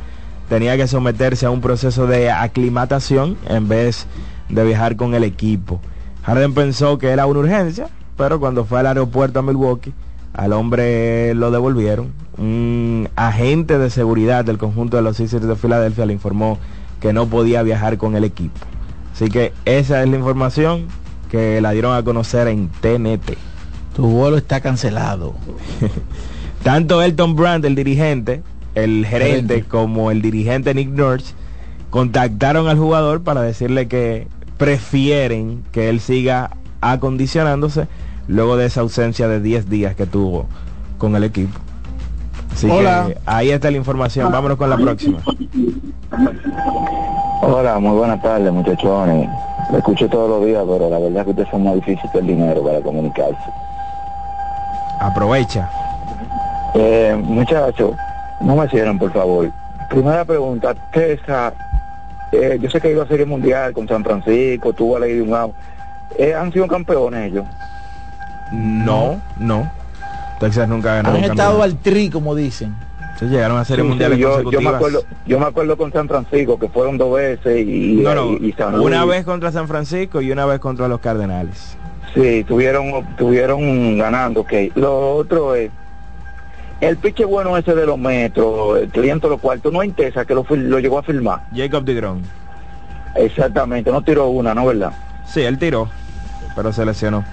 [0.50, 5.80] tenía que someterse a un proceso de aclimatación en vez de viajar con el equipo.
[6.24, 9.94] Harden pensó que era una urgencia, pero cuando fue al aeropuerto a Milwaukee,
[10.34, 12.12] al hombre lo devolvieron.
[12.38, 16.58] Un agente de seguridad del conjunto de los Sixers de Filadelfia le informó
[17.00, 18.60] que no podía viajar con el equipo.
[19.14, 20.88] Así que esa es la información
[21.32, 23.38] que la dieron a conocer en TNT.
[23.96, 25.34] Tu vuelo está cancelado.
[26.64, 28.44] Tanto Elton Brand, el dirigente,
[28.76, 29.64] el gerente, Gerente.
[29.64, 31.34] como el dirigente Nick Nurse
[31.90, 34.28] contactaron al jugador para decirle que
[34.58, 36.52] prefieren que él siga
[36.82, 37.88] acondicionándose
[38.28, 40.46] luego de esa ausencia de 10 días que tuvo
[40.98, 41.60] con el equipo.
[42.52, 43.06] Así Hola.
[43.08, 44.32] que ahí está la información.
[44.32, 45.20] Vámonos con la próxima.
[47.42, 49.30] Hola, muy buenas tardes, muchachones.
[49.72, 52.28] Lo escucho todos los días, pero la verdad es que ustedes son más difíciles el
[52.28, 53.38] dinero para comunicarse.
[55.00, 55.70] Aprovecha.
[56.74, 57.92] Eh, muchachos,
[58.42, 59.52] no me cierren, por favor.
[59.90, 61.54] Primera pregunta, Tessa,
[62.32, 65.34] eh, yo sé que iba a Serie Mundial con San Francisco, tuvo a Lady un
[65.34, 65.54] out.
[66.18, 67.46] Eh, ¿Han sido campeones ellos?
[68.52, 69.70] No, no.
[70.40, 71.10] Texas nunca ganó.
[71.10, 72.76] Han un estado al tri, como dicen.
[73.20, 75.92] Sí, llegaron a series Sí, mundiales sí, yo, yo me acuerdo, yo me acuerdo con
[75.92, 79.52] San Francisco, que fueron dos veces y, No, no, y- y San una vez contra
[79.52, 81.76] San Francisco y una vez contra los Cardenales.
[82.14, 84.54] Sí, tuvieron, tuvieron ganando, ok.
[84.76, 85.72] Lo otro es,
[86.82, 90.36] el piche bueno ese de los metros, el cliente de los cuartos, no interesa que
[90.36, 91.42] lo, lo llegó a filmar.
[91.56, 92.22] Jacob Digron.
[93.16, 94.92] Exactamente, no tiró una, ¿no verdad?
[95.26, 95.90] Sí, él tiró,
[96.56, 97.24] pero se lesionó.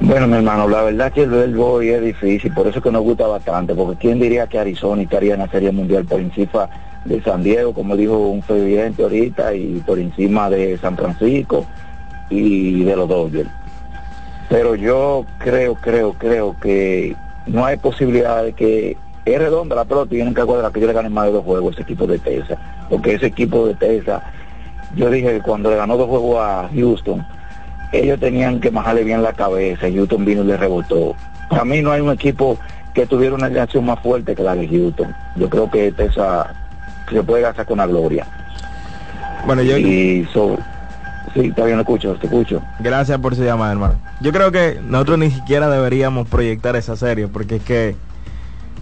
[0.00, 3.26] Bueno, mi hermano, la verdad que el béisbol es difícil, por eso que nos gusta
[3.26, 6.68] bastante, porque quién diría que Arizona estaría en la Serie Mundial por encima
[7.04, 11.66] de San Diego, como dijo un presidente ahorita, y por encima de San Francisco
[12.28, 13.48] y de los Dodgers.
[14.48, 17.16] Pero yo creo, creo, creo que
[17.46, 20.86] no hay posibilidad de que es redonda la pelota y tienen que cuadrar que yo
[20.86, 22.58] le gane más de dos juegos a ese equipo de Texas,
[22.88, 24.22] porque ese equipo de Texas,
[24.94, 27.26] yo dije que cuando le ganó dos juegos a Houston,
[27.92, 31.14] ellos tenían que majarle bien la cabeza, Houston vino y le rebotó.
[31.50, 32.58] A mí no hay un equipo
[32.94, 35.14] que tuviera una reacción más fuerte que la de Houston.
[35.36, 36.46] Yo creo que Texas
[37.10, 38.26] se puede gastar con la gloria.
[39.44, 39.76] Bueno, yo...
[39.76, 40.58] Y so,
[41.34, 42.62] sí, todavía no escucho, te escucho.
[42.80, 43.94] Gracias por su llamada, hermano.
[44.20, 47.96] Yo creo que nosotros ni siquiera deberíamos proyectar esa serie, porque es que,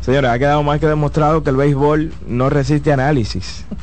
[0.00, 3.64] señores, ha quedado más que demostrado que el béisbol no resiste análisis.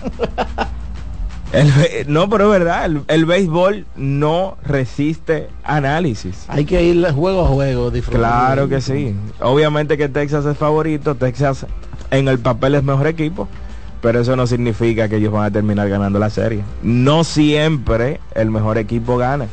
[1.53, 1.69] El
[2.07, 6.45] no, pero es verdad, el, el béisbol no resiste análisis.
[6.47, 7.91] Hay que ir juego a juego.
[7.91, 8.21] disfrutar.
[8.21, 9.13] Claro que sí.
[9.41, 11.65] Obviamente que Texas es favorito, Texas
[12.09, 13.49] en el papel es mejor equipo,
[14.01, 16.63] pero eso no significa que ellos van a terminar ganando la serie.
[16.81, 19.47] No siempre el mejor equipo gana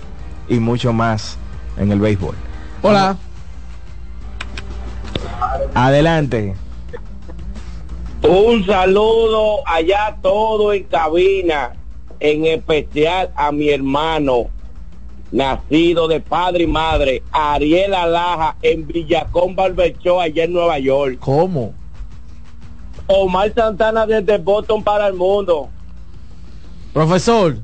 [0.49, 1.37] y mucho más
[1.77, 2.35] en el béisbol.
[2.83, 3.17] Hola.
[5.75, 6.55] Adelante.
[8.23, 11.73] Un saludo allá todo en cabina,
[12.19, 14.47] en especial a mi hermano,
[15.31, 21.19] nacido de padre y madre, Ariel Alaja, en Villacón Barberchó, allá en Nueva York.
[21.21, 21.75] ¿Cómo?
[23.09, 25.69] Omar Santana desde Boston para el mundo.
[26.93, 27.57] Profesor.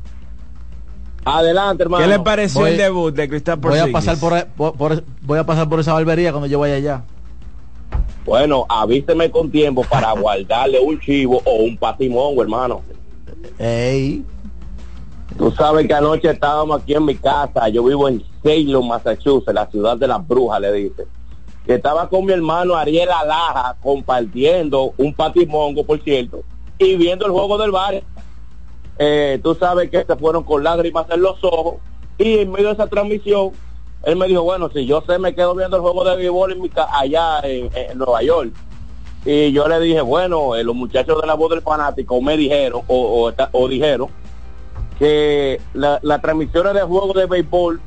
[1.25, 2.03] Adelante, hermano.
[2.05, 5.39] ¿Qué le pareció Voy- el debut de Cristal Voy a pasar por, por- por- voy
[5.39, 7.03] a pasar por esa barbería cuando yo vaya allá.
[8.27, 12.83] Bueno, avíseme con tiempo para guardarle un chivo o un patimongo, hermano.
[13.59, 14.25] Ey.
[15.39, 19.67] Tú sabes que anoche estábamos aquí en mi casa, yo vivo en Salem, Massachusetts, la
[19.67, 21.07] ciudad de las brujas, le dice.
[21.67, 26.43] Que estaba con mi hermano Ariel Alaja compartiendo un patimongo, por cierto,
[26.79, 28.03] y viendo el juego del bar.
[28.99, 31.77] Eh, tú sabes que se fueron con lágrimas en los ojos
[32.17, 33.51] y en medio de esa transmisión
[34.05, 36.61] él me dijo, bueno, si yo sé me quedo viendo el juego de béisbol en
[36.63, 38.53] mi allá en, Nueva York.
[39.25, 42.83] Y yo le dije, bueno, eh, los muchachos de la voz del fanático me dijeron
[42.87, 43.33] o,
[43.69, 44.09] dijeron
[44.99, 47.81] que la- las transmisiones de juegos de béisbol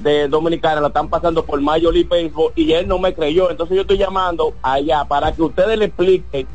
[0.00, 3.50] de Dominicana la están pasando por Major League Baseball y él no me creyó.
[3.50, 6.46] Entonces yo estoy llamando allá para que ustedes le expliquen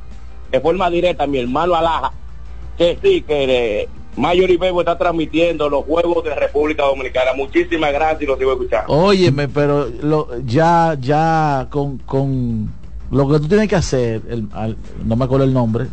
[0.51, 2.11] de forma directa a mi hermano Alaja
[2.77, 7.31] que sí, que eh, Major League Baseball está transmitiendo los juegos de República Dominicana.
[7.35, 8.91] Muchísimas gracias y los sigo escuchando.
[8.93, 9.87] Óyeme, pero
[10.45, 12.71] ya, ya con, con
[13.11, 14.47] lo que tú tienes que hacer, el-
[15.05, 15.87] no me acuerdo el nombre,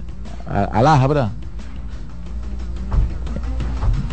[0.48, 1.30] Alaja, ¿verdad?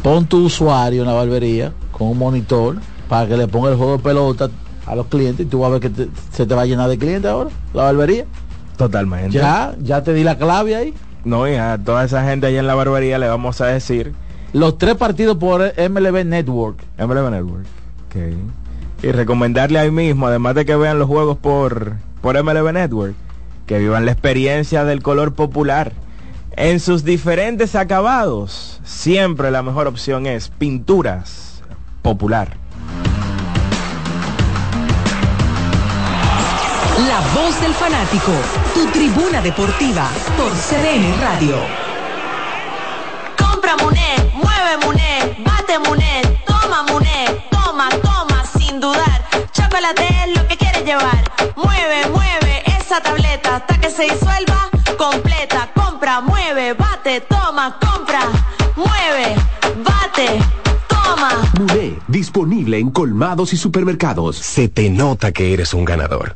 [0.03, 2.77] Pon tu usuario en la barbería con un monitor
[3.09, 4.49] para que le ponga el juego de pelota
[4.85, 6.89] a los clientes y tú vas a ver que te- se te va a llenar
[6.89, 8.25] de clientes ahora, la barbería.
[8.77, 9.31] Totalmente.
[9.37, 10.93] Ya, ya te di la clave ahí.
[11.23, 14.13] No, y a toda esa gente allá en la barbería le vamos a decir.
[14.51, 16.79] Los tres partidos por MLB Network.
[16.97, 17.65] MLB Network.
[18.07, 18.15] ok.
[19.03, 23.15] Y recomendarle ahí mismo, además de que vean los juegos por, por MLB Network,
[23.67, 25.93] que vivan la experiencia del color popular.
[26.55, 31.63] En sus diferentes acabados, siempre la mejor opción es pinturas
[32.01, 32.57] popular.
[36.97, 38.31] La voz del fanático,
[38.75, 40.07] tu tribuna deportiva
[40.37, 41.57] por CDN Radio.
[43.35, 49.27] Compra Muné, mueve Muné, bate Muné, toma Muné, toma, toma, sin dudar.
[49.51, 51.23] Chocolate es lo que quieres llevar.
[51.55, 55.71] Mueve, mueve esa tableta hasta que se disuelva completa.
[55.73, 58.21] Compra, mueve, bate, toma, compra,
[58.75, 59.35] mueve,
[59.83, 60.39] bate,
[60.87, 61.41] toma.
[61.57, 64.37] Muné, disponible en colmados y supermercados.
[64.37, 66.35] Se te nota que eres un ganador.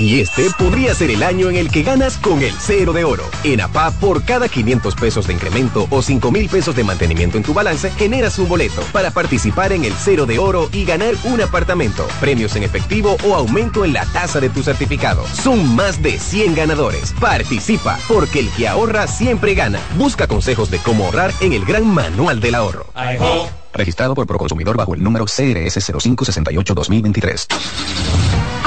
[0.00, 3.24] Y este podría ser el año en el que ganas con el cero de oro.
[3.44, 7.42] En APA, por cada 500 pesos de incremento o 5 mil pesos de mantenimiento en
[7.42, 11.42] tu balance, generas un boleto para participar en el cero de oro y ganar un
[11.42, 15.22] apartamento, premios en efectivo o aumento en la tasa de tu certificado.
[15.34, 17.12] Son más de 100 ganadores.
[17.20, 19.80] Participa, porque el que ahorra siempre gana.
[19.98, 22.86] Busca consejos de cómo ahorrar en el gran manual del ahorro.
[23.74, 27.46] Registrado por Proconsumidor bajo el número CRS 0568-2023.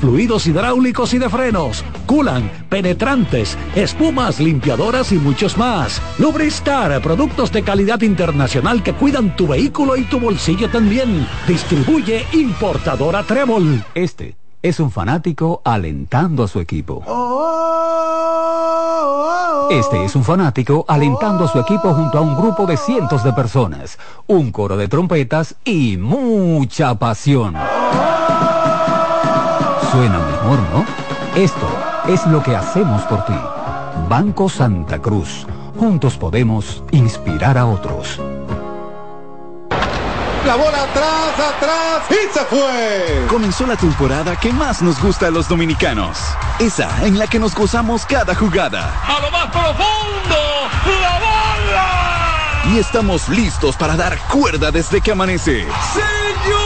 [0.00, 6.00] fluidos hidráulicos y de frenos, culan, penetrantes, espumas, limpiadoras y muchos más.
[6.18, 11.26] Lubristar, productos de calidad internacional que cuidan tu vehículo y tu bolsillo también.
[11.46, 13.84] Distribuye importadora Trébol.
[13.94, 17.04] Este es un fanático alentando a su equipo.
[19.70, 23.32] Este es un fanático alentando a su equipo junto a un grupo de cientos de
[23.32, 27.54] personas, un coro de trompetas y mucha pasión.
[29.92, 30.84] Suena mejor, ¿no?
[31.34, 31.68] Esto
[32.08, 33.38] es lo que hacemos por ti.
[34.08, 35.46] Banco Santa Cruz.
[35.78, 38.20] Juntos podemos inspirar a otros.
[40.46, 43.26] La bola atrás, atrás y se fue.
[43.28, 46.18] Comenzó la temporada que más nos gusta a los dominicanos.
[46.58, 48.92] Esa en la que nos gozamos cada jugada.
[49.06, 50.36] A lo más profundo,
[51.00, 52.72] la bola.
[52.72, 55.66] Y estamos listos para dar cuerda desde que amanece.
[55.92, 56.65] Señores,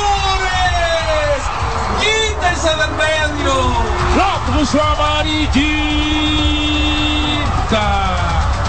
[2.51, 3.53] quítense del medio.
[4.17, 5.61] La puso amarillita.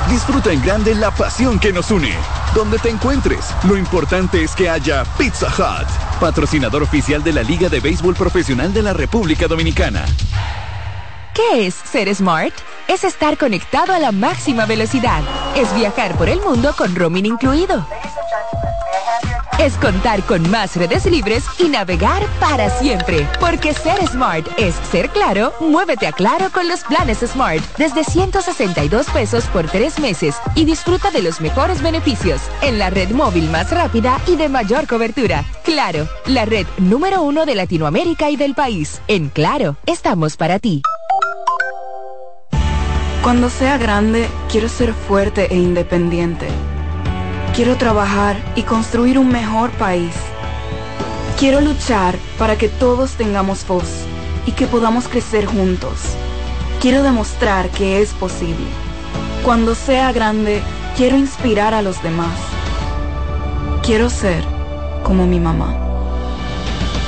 [0.09, 2.13] Disfruta en grande la pasión que nos une.
[2.53, 5.87] Donde te encuentres, lo importante es que haya Pizza Hut,
[6.19, 10.05] patrocinador oficial de la Liga de Béisbol Profesional de la República Dominicana.
[11.33, 12.53] ¿Qué es ser smart?
[12.89, 15.21] Es estar conectado a la máxima velocidad.
[15.55, 17.87] Es viajar por el mundo con roaming incluido.
[19.61, 23.27] Es contar con más redes libres y navegar para siempre.
[23.39, 29.05] Porque ser smart es ser claro, muévete a claro con los planes Smart desde 162
[29.11, 33.69] pesos por tres meses y disfruta de los mejores beneficios en la red móvil más
[33.69, 35.45] rápida y de mayor cobertura.
[35.63, 38.99] Claro, la red número uno de Latinoamérica y del país.
[39.07, 40.81] En Claro, estamos para ti.
[43.21, 46.47] Cuando sea grande, quiero ser fuerte e independiente.
[47.55, 50.13] Quiero trabajar y construir un mejor país.
[51.37, 54.05] Quiero luchar para que todos tengamos voz
[54.45, 55.99] y que podamos crecer juntos.
[56.79, 58.65] Quiero demostrar que es posible.
[59.43, 60.61] Cuando sea grande,
[60.95, 62.39] quiero inspirar a los demás.
[63.83, 64.45] Quiero ser
[65.03, 65.75] como mi mamá.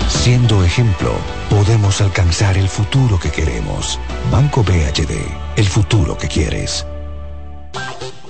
[0.10, 1.14] Siendo ejemplo,
[1.49, 3.98] podemos alcanzar el futuro que queremos.
[4.30, 5.14] Banco BHD,
[5.56, 6.86] el futuro que quieres.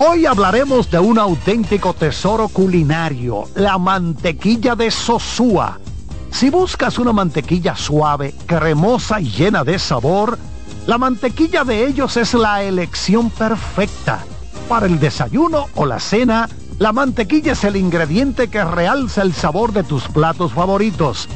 [0.06, 5.80] Hoy hablaremos de un auténtico tesoro culinario, la mantequilla de Sosúa.
[6.30, 10.38] Si buscas una mantequilla suave, cremosa y llena de sabor,
[10.88, 14.26] la mantequilla de ellos es la elección perfecta.
[14.68, 16.50] Para el desayuno o la cena,
[16.80, 21.30] la mantequilla es el ingrediente que realza el sabor de tus platos favoritos.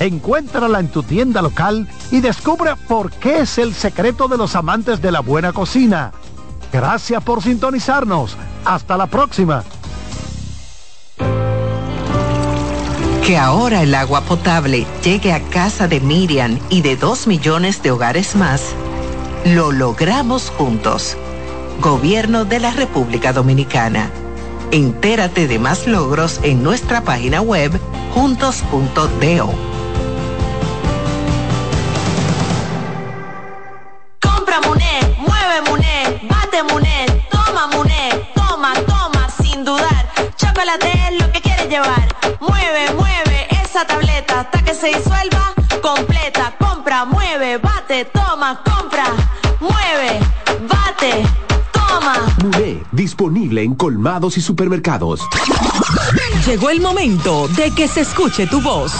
[0.00, 5.02] Encuéntrala en tu tienda local y descubre por qué es el secreto de los amantes
[5.02, 6.12] de la buena cocina.
[6.74, 8.36] Gracias por sintonizarnos.
[8.64, 9.62] Hasta la próxima.
[13.24, 17.92] Que ahora el agua potable llegue a casa de Miriam y de dos millones de
[17.92, 18.74] hogares más,
[19.44, 21.16] lo logramos juntos.
[21.80, 24.10] Gobierno de la República Dominicana.
[24.72, 27.70] Entérate de más logros en nuestra página web
[28.14, 29.73] juntos.do.
[41.18, 42.06] lo que quieres llevar.
[42.40, 46.52] Mueve, mueve esa tableta hasta que se disuelva completa.
[46.58, 49.06] Compra, mueve, bate, toma, compra,
[49.60, 50.20] mueve,
[50.68, 51.24] bate,
[51.72, 52.83] toma.
[53.04, 55.20] Disponible en colmados y supermercados.
[56.46, 58.92] Llegó el momento de que se escuche tu voz.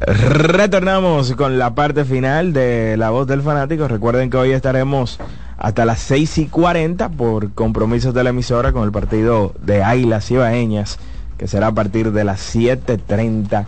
[0.00, 3.88] Retornamos con la parte final de La Voz del Fanático.
[3.88, 5.18] Recuerden que hoy estaremos
[5.56, 10.30] hasta las 6 y 40 por compromisos de la emisora con el partido de Águilas
[10.30, 10.98] Ibaeñas,
[11.36, 13.66] que será a partir de las 7.30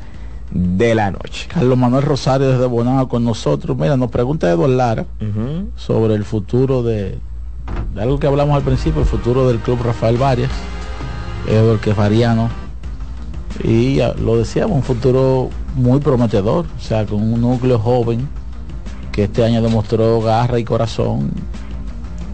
[0.53, 1.49] de la noche.
[1.53, 3.77] Carlos Manuel Rosario desde Bonao con nosotros.
[3.77, 5.07] Mira, nos pregunta Eduardo Lara
[5.75, 7.19] sobre el futuro de,
[7.95, 10.51] de algo que hablamos al principio, el futuro del club Rafael Varias,
[11.49, 12.60] Eduardo que es variano.
[13.63, 18.29] Y ya lo decíamos, un futuro muy prometedor, o sea, con un núcleo joven
[19.13, 21.31] que este año demostró garra y corazón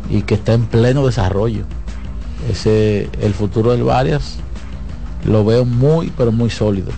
[0.08, 1.64] y que está en pleno desarrollo.
[2.50, 4.38] Ese, el futuro del Varias
[5.24, 6.92] lo veo muy, pero muy sólido.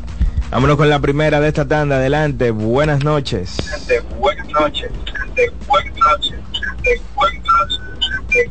[0.50, 1.96] Vámonos con la primera de esta tanda.
[1.96, 3.56] Adelante, buenas noches.
[4.18, 4.90] Buenas noches.
[5.66, 6.38] Buenas noches.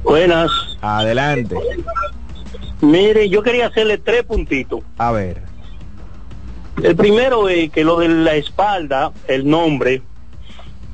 [0.04, 0.52] Buenas.
[0.82, 1.56] Adelante.
[2.82, 4.82] Mire, yo quería hacerle tres puntitos.
[4.98, 5.42] A ver.
[6.82, 10.04] El primero es que lo de la espalda, el nombre,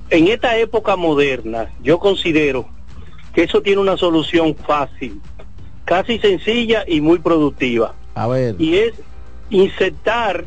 [0.10, 2.70] en esta época moderna, yo considero
[3.34, 5.20] que eso tiene una solución fácil,
[5.84, 7.96] casi sencilla y muy productiva.
[8.16, 8.56] A ver.
[8.60, 8.94] Y es
[9.50, 10.46] insertar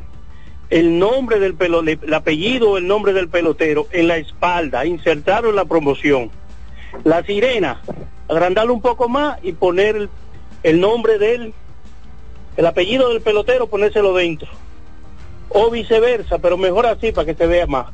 [0.70, 5.50] el nombre del pelo, el apellido o el nombre del pelotero en la espalda, insertarlo
[5.50, 6.30] en la promoción.
[7.04, 7.82] La sirena,
[8.26, 10.08] agrandarlo un poco más y poner el,
[10.62, 11.52] el nombre del,
[12.56, 14.48] el apellido del pelotero, ponérselo dentro.
[15.48, 17.86] O viceversa, pero mejor así para que se vea más.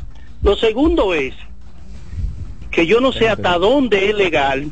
[0.42, 1.34] Lo segundo es
[2.70, 4.70] que yo no sé hasta dónde es legal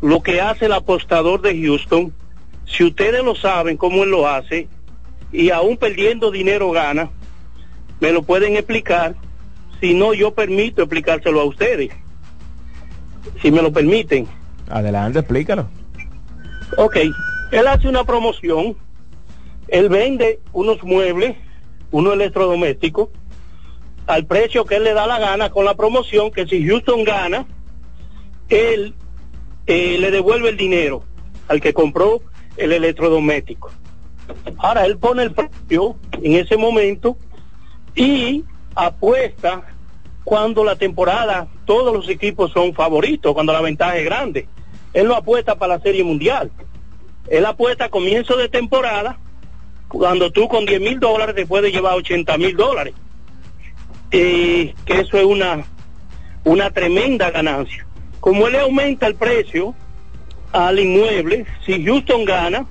[0.00, 2.12] lo que hace el apostador de Houston.
[2.66, 4.68] Si ustedes lo saben cómo él lo hace
[5.32, 7.10] y aún perdiendo dinero gana,
[8.00, 9.14] me lo pueden explicar.
[9.80, 11.90] Si no, yo permito explicárselo a ustedes.
[13.42, 14.26] Si me lo permiten.
[14.68, 15.68] Adelante, explícalo.
[16.76, 16.96] Ok,
[17.52, 18.76] él hace una promoción,
[19.68, 21.36] él vende unos muebles,
[21.90, 23.08] unos electrodomésticos,
[24.06, 27.46] al precio que él le da la gana con la promoción que si Houston gana,
[28.48, 28.94] él
[29.66, 31.04] eh, le devuelve el dinero
[31.46, 32.22] al que compró
[32.56, 33.70] el electrodoméstico.
[34.58, 37.16] Ahora él pone el precio en ese momento
[37.94, 38.44] y
[38.74, 39.62] apuesta
[40.24, 44.48] cuando la temporada todos los equipos son favoritos, cuando la ventaja es grande.
[44.92, 46.50] Él no apuesta para la Serie Mundial.
[47.28, 49.18] Él apuesta a comienzo de temporada
[49.88, 52.94] cuando tú con 10 mil dólares te puedes llevar 80 mil dólares.
[54.10, 55.64] Eh, que eso es una,
[56.44, 57.86] una tremenda ganancia.
[58.20, 59.74] Como él aumenta el precio
[60.52, 62.66] al inmueble, si Houston gana,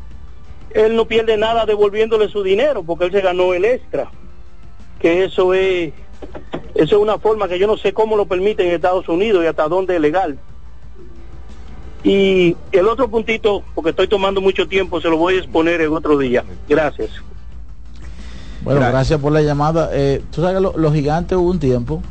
[0.72, 4.10] él no pierde nada devolviéndole su dinero porque él se ganó el extra.
[5.00, 5.94] Que eso es,
[6.76, 9.48] eso es una forma que yo no sé cómo lo permiten en Estados Unidos y
[9.48, 10.40] hasta dónde es legal.
[12.10, 15.92] Y el otro puntito, porque estoy tomando mucho tiempo, se lo voy a exponer en
[15.92, 16.44] otro día.
[16.70, 17.10] Gracias.
[18.64, 19.90] Bueno, gracias, por la llamada.
[19.92, 22.02] Eh, Tú sabes que lo- los gigantes hubo un tiempo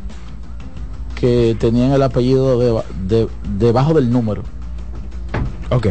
[1.18, 3.28] que tenían el apellido de- de-
[3.58, 4.42] debajo del número.
[5.70, 5.86] Ok.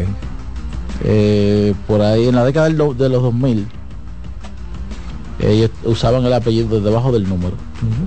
[1.04, 3.66] Eh, por ahí en la década de los 2000
[5.38, 7.56] ellos usaban el apellido debajo del número.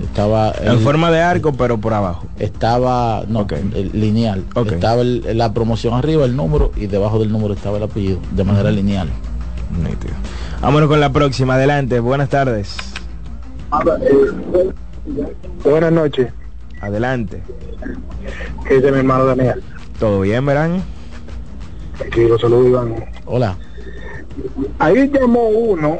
[0.02, 2.26] Estaba En el- forma de arco, pero por abajo.
[2.38, 7.54] estaba no el lineal estaba el- la promoción arriba el número y debajo del número
[7.54, 9.08] estaba el apellido de manera lineal
[9.70, 10.14] Nítido.
[10.60, 11.54] Vámonos con la próxima.
[11.54, 12.00] Adelante.
[12.00, 12.76] Buenas tardes.
[15.64, 16.32] Buenas noches.
[16.80, 17.42] Adelante.
[18.66, 19.62] ¿Qué dice mi hermano Daniel?
[19.98, 20.82] ¿Todo bien, verán?
[22.04, 22.94] Aquí lo saludo Iván.
[23.26, 23.56] Hola.
[24.78, 25.98] Ahí llamó uno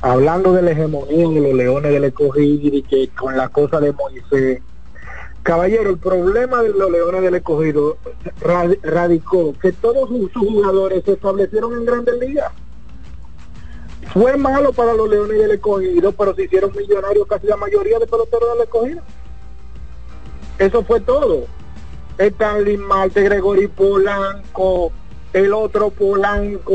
[0.00, 3.92] hablando de la hegemonía de los leones del escogido y que con la cosa de
[3.92, 4.62] Moisés.
[5.42, 7.96] Caballero, el problema de los leones del escogido
[8.40, 12.52] ra- radicó que todos sus, sus jugadores se establecieron en grandes ligas.
[14.12, 18.06] Fue malo para los leones del escogido, pero se hicieron millonarios casi la mayoría de
[18.06, 19.02] peloteros del escogido.
[20.58, 21.44] Eso fue todo.
[22.18, 24.92] Stanley Marte, Gregory Polanco,
[25.32, 26.72] el otro Polanco,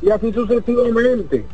[0.00, 1.44] y así sucesivamente.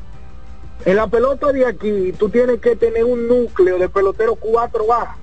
[0.84, 5.14] En la pelota de aquí, tú tienes que tener un núcleo de pelotero 4A.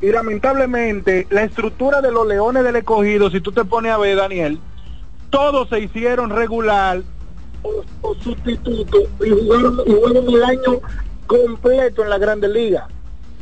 [0.00, 4.16] Y lamentablemente, la estructura de los leones del escogido, si tú te pones a ver,
[4.16, 4.58] Daniel,
[5.28, 7.02] todos se hicieron regular
[7.62, 10.80] o, sustituto y jugaron, y jugaron el año
[11.26, 12.84] completo en la Grandes Ligas.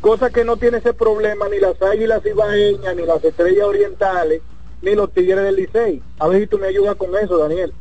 [0.00, 4.42] Cosa que no tiene ese problema ni las águilas ibaeñas, ni las estrellas orientales,
[4.82, 6.02] ni los tigres del Licey.
[6.18, 7.72] A ver si tú me ayudas con eso, Daniel.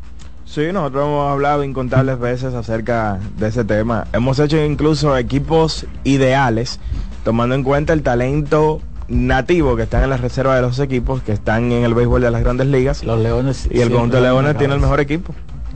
[0.47, 4.07] Sí, nosotros hemos hablado incontables veces acerca de ese tema.
[4.13, 6.79] Hemos hecho incluso equipos ideales,
[7.25, 11.33] tomando en cuenta el talento nativo que están en la reserva de los equipos, que
[11.33, 13.03] están en el béisbol de las grandes ligas.
[13.03, 15.35] Los Leones Y el conjunto de Leones tiene el mejor equipo.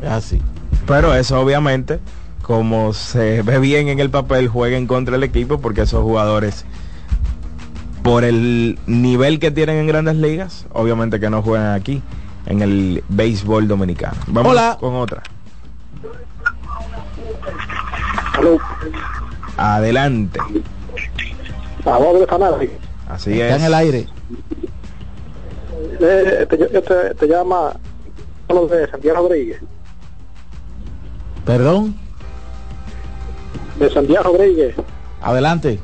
[0.10, 0.42] Así.
[0.88, 2.00] Pero eso obviamente,
[2.42, 6.66] como se ve bien en el papel, juega en contra del equipo porque esos jugadores,
[8.04, 12.02] por el nivel que tienen en grandes ligas, obviamente que no juegan aquí,
[12.46, 14.18] en el béisbol dominicano.
[14.28, 14.78] Vamos Hola.
[14.80, 15.22] con otra.
[19.58, 20.40] Adelante.
[21.84, 22.58] De Canadá.
[23.10, 23.62] Así Está es.
[23.62, 24.08] en el aire.
[26.00, 27.74] Eh, te, yo te, te llama
[28.48, 29.62] Carlos de Santiago Rodríguez.
[31.46, 31.96] Perdón.
[33.80, 34.76] De Santiago Rodríguez.
[35.22, 35.80] Adelante.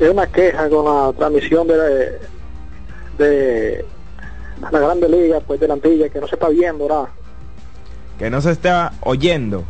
[0.00, 2.18] Es una queja con la transmisión de,
[3.18, 3.84] de
[4.60, 7.08] la Grande Liga, pues de la Antilla, que no se está viendo nada.
[8.18, 9.64] Que no se está oyendo.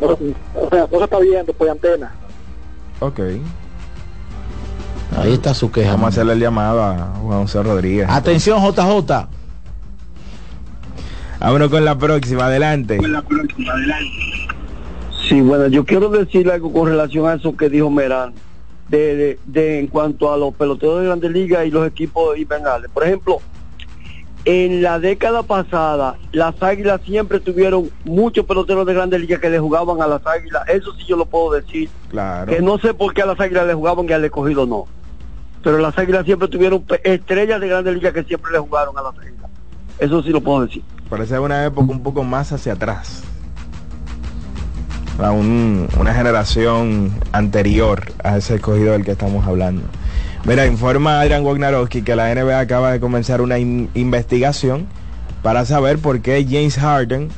[0.00, 2.12] No, o sea, no se está viendo por antena.
[3.00, 3.20] Ok.
[5.16, 5.92] Ahí está su queja.
[5.92, 8.06] Vamos a hacerle el llamado a Juan José Rodríguez.
[8.08, 9.28] Atención JJ.
[11.38, 12.46] Vámonos con la próxima.
[12.46, 12.98] Adelante.
[15.28, 18.32] Sí, bueno, yo quiero decir algo con relación a eso que dijo Merán,
[18.88, 22.90] de, de, de en cuanto a los peloteros de Grandes Ligas y los equipos invernales.
[22.90, 23.40] Por ejemplo,
[24.44, 29.58] en la década pasada, las Águilas siempre tuvieron muchos peloteros de Grandes Ligas que le
[29.60, 30.64] jugaban a las Águilas.
[30.68, 31.88] Eso sí yo lo puedo decir.
[32.10, 32.50] Claro.
[32.52, 34.86] Que no sé por qué a las Águilas le jugaban y al escogido no.
[35.62, 39.16] Pero las Águilas siempre tuvieron estrellas de Grandes Ligas que siempre le jugaron a las
[39.18, 39.50] Águilas.
[39.98, 40.82] Eso sí lo puedo decir.
[41.08, 43.22] Parece una época un poco más hacia atrás.
[45.22, 49.82] A un- una generación anterior a ese escogido del que estamos hablando.
[50.44, 54.86] Mira, informa Adrian Wojnarowski que la NBA acaba de comenzar una in- investigación
[55.42, 57.28] para saber por qué James Harden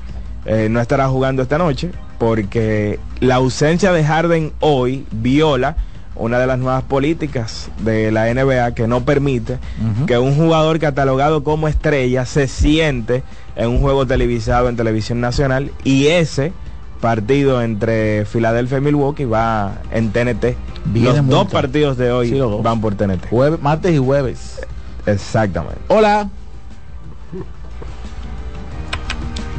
[0.46, 5.76] eh, no estará jugando esta noche, porque la ausencia de Harden hoy viola
[6.16, 9.58] una de las nuevas políticas de la NBA que no permite
[10.06, 13.22] que un jugador catalogado como estrella se siente
[13.56, 16.52] en un juego televisado en televisión nacional y ese
[17.00, 20.56] partido entre Filadelfia y Milwaukee va en TNT.
[20.86, 23.28] Viene los dos partidos de hoy Sí, van por TNT.
[23.30, 24.60] Jueves, martes y jueves.
[25.06, 25.80] Exactamente.
[25.88, 26.28] Hola.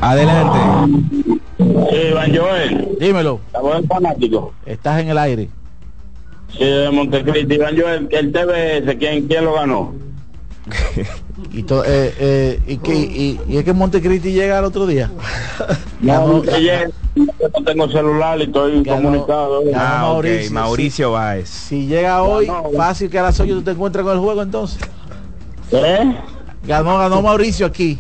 [0.01, 0.59] Adelante.
[1.57, 2.97] Sí, Iván Joel.
[2.99, 3.39] Dímelo.
[3.47, 4.53] Estamos en fanático.
[4.65, 5.49] Estás en el aire.
[6.51, 7.55] Sí, de Montecristi.
[7.55, 9.93] Iván Joel, el TBS, ¿quién, quién lo ganó?
[11.51, 15.11] Y, to- eh, eh, y, que, y, y es que Montecristi llega al otro día.
[16.01, 16.51] No, yo
[17.15, 19.61] no tengo celular y estoy comunicado.
[19.73, 21.49] Ah, ok, Mauricio, Mauricio Báez.
[21.49, 24.79] Si llega hoy, fácil que a las 8 tú te encuentras con el juego entonces.
[25.71, 26.15] ¿Eh?
[26.67, 27.97] Ganó, ganó Mauricio aquí.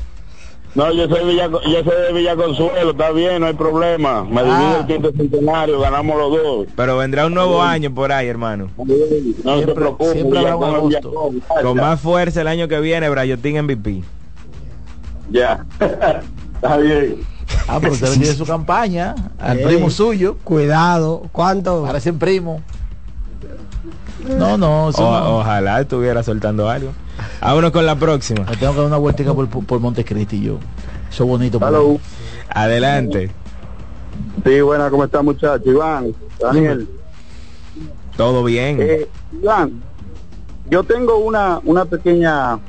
[0.75, 4.25] No, yo soy, Villa, yo soy de Villa Consuelo, está bien, no hay problema.
[4.25, 4.43] Me Ah.
[4.43, 6.67] divide el quinto centenario, ganamos los dos.
[6.75, 8.69] Pero vendrá un nuevo año por ahí, hermano.
[9.43, 10.11] No se preocupe.
[10.11, 11.13] siempre habrá un agosto.
[11.63, 14.03] Con más fuerza el año que viene, Brayotín MVP.
[15.31, 15.65] Ya.
[16.55, 17.17] está bien.
[17.67, 20.35] Ah, pero usted tiene su campaña al Ey, primo suyo.
[20.43, 21.83] Cuidado, ¿cuánto?
[21.83, 22.61] Parecen primo.
[24.37, 25.37] No, no, O- no.
[25.37, 26.91] Ojalá estuviera soltando algo.
[27.41, 28.45] Vámonos con la próxima.
[28.49, 30.57] Me tengo que dar una vueltica por, por Montecristi yo.
[31.09, 31.59] Eso es bonito.
[31.65, 31.99] Hello.
[32.49, 33.31] Adelante.
[34.43, 35.69] Sí, buena, ¿cómo está muchacho?
[35.69, 36.87] Iván, Daniel.
[38.15, 38.77] Todo bien.
[38.79, 39.07] Eh,
[39.41, 39.81] Iván,
[40.69, 42.59] yo tengo una, una pequeña,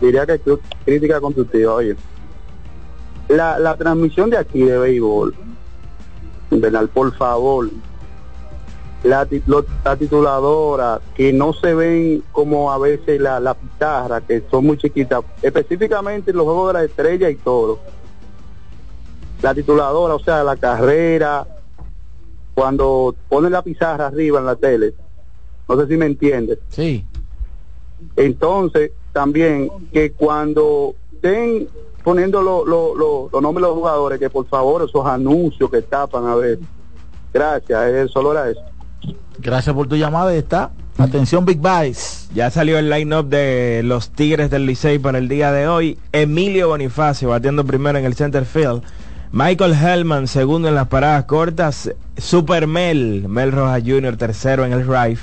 [0.00, 0.40] diría que
[0.84, 1.96] crítica constructiva, oye.
[3.28, 5.34] La, la transmisión de aquí de béisbol,
[6.50, 7.70] Bernal, por favor,
[9.04, 9.26] la,
[9.84, 14.76] la tituladora, que no se ven como a veces la, la pizarra, que son muy
[14.78, 17.80] chiquitas, específicamente en los juegos de la estrella y todo.
[19.42, 21.46] La tituladora, o sea, la carrera,
[22.54, 24.94] cuando ponen la pizarra arriba en la tele,
[25.68, 26.58] no sé si me entiendes.
[26.68, 27.04] Sí.
[28.16, 31.68] Entonces, también que cuando estén
[32.04, 35.82] poniendo lo- lo- lo- los nombres de los jugadores, que por favor esos anuncios que
[35.82, 36.58] tapan, a ver.
[37.32, 38.60] Gracias, es solo era eso.
[39.38, 40.34] Gracias por tu llamada.
[40.34, 40.70] y Está.
[40.98, 42.28] Atención, Big Buys.
[42.34, 45.98] Ya salió el line-up de los Tigres del Licey para el día de hoy.
[46.12, 48.82] Emilio Bonifacio batiendo primero en el center field.
[49.32, 51.90] Michael Hellman segundo en las paradas cortas.
[52.18, 54.16] Super Mel, Mel Rojas Jr.
[54.16, 55.18] tercero en el drive.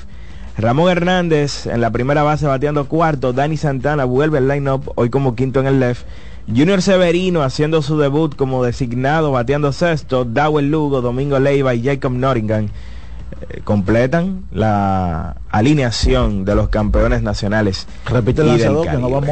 [0.58, 3.32] Ramón Hernández en la primera base bateando cuarto.
[3.32, 6.04] Dani Santana vuelve al line-up hoy como quinto en el left.
[6.48, 10.24] Junior Severino haciendo su debut como designado bateando sexto.
[10.24, 12.68] Dawel Lugo, Domingo Leiva y Jacob Nottingham
[13.64, 17.86] completan la alineación de los campeones nacionales.
[18.06, 19.22] Repite el lanzador que no va.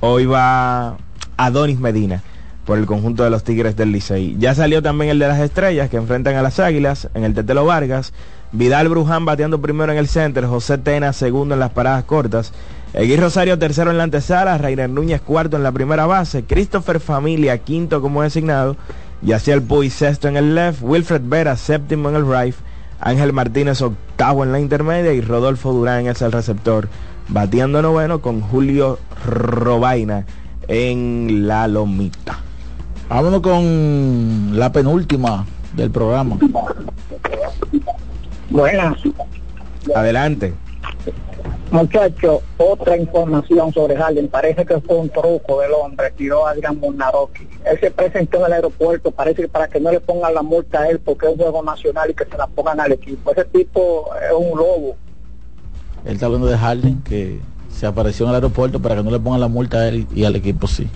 [0.00, 0.96] Hoy va
[1.36, 2.22] Adonis Medina
[2.64, 4.36] por el conjunto de los Tigres del Licey.
[4.38, 7.64] Ya salió también el de las estrellas que enfrentan a las Águilas en el Tetelo
[7.64, 8.12] Vargas.
[8.52, 12.52] Vidal Bruján bateando primero en el center, José Tena segundo en las paradas cortas.
[12.92, 17.58] Egui Rosario tercero en la antesala, Rainer Núñez cuarto en la primera base, Christopher Familia
[17.58, 18.76] quinto como designado,
[19.22, 22.54] Yaciel Puy sexto en el left, Wilfred Vera séptimo en el right,
[23.00, 26.88] Ángel Martínez octavo en la intermedia y Rodolfo Durán es el receptor,
[27.28, 30.26] bateando noveno con Julio Robaina
[30.68, 32.38] en la lomita.
[33.08, 35.44] Vámonos con la penúltima
[35.74, 36.38] del programa.
[38.50, 38.96] Buenas,
[39.94, 40.54] Adelante.
[41.70, 42.40] Muchachos.
[42.58, 44.28] Otra información sobre Harden.
[44.28, 46.10] Parece que fue un truco del hombre.
[46.16, 47.46] Tiró a Adrián Munnaroki.
[47.64, 49.10] Él se presentó en el aeropuerto.
[49.10, 51.62] Parece que para que no le pongan la multa a él porque es un juego
[51.62, 53.32] nacional y que se la pongan al equipo.
[53.32, 54.96] Ese tipo es un lobo.
[56.04, 57.40] Él está hablando de Harden, que
[57.70, 60.24] se apareció en el aeropuerto para que no le pongan la multa a él y
[60.24, 60.88] al equipo sí.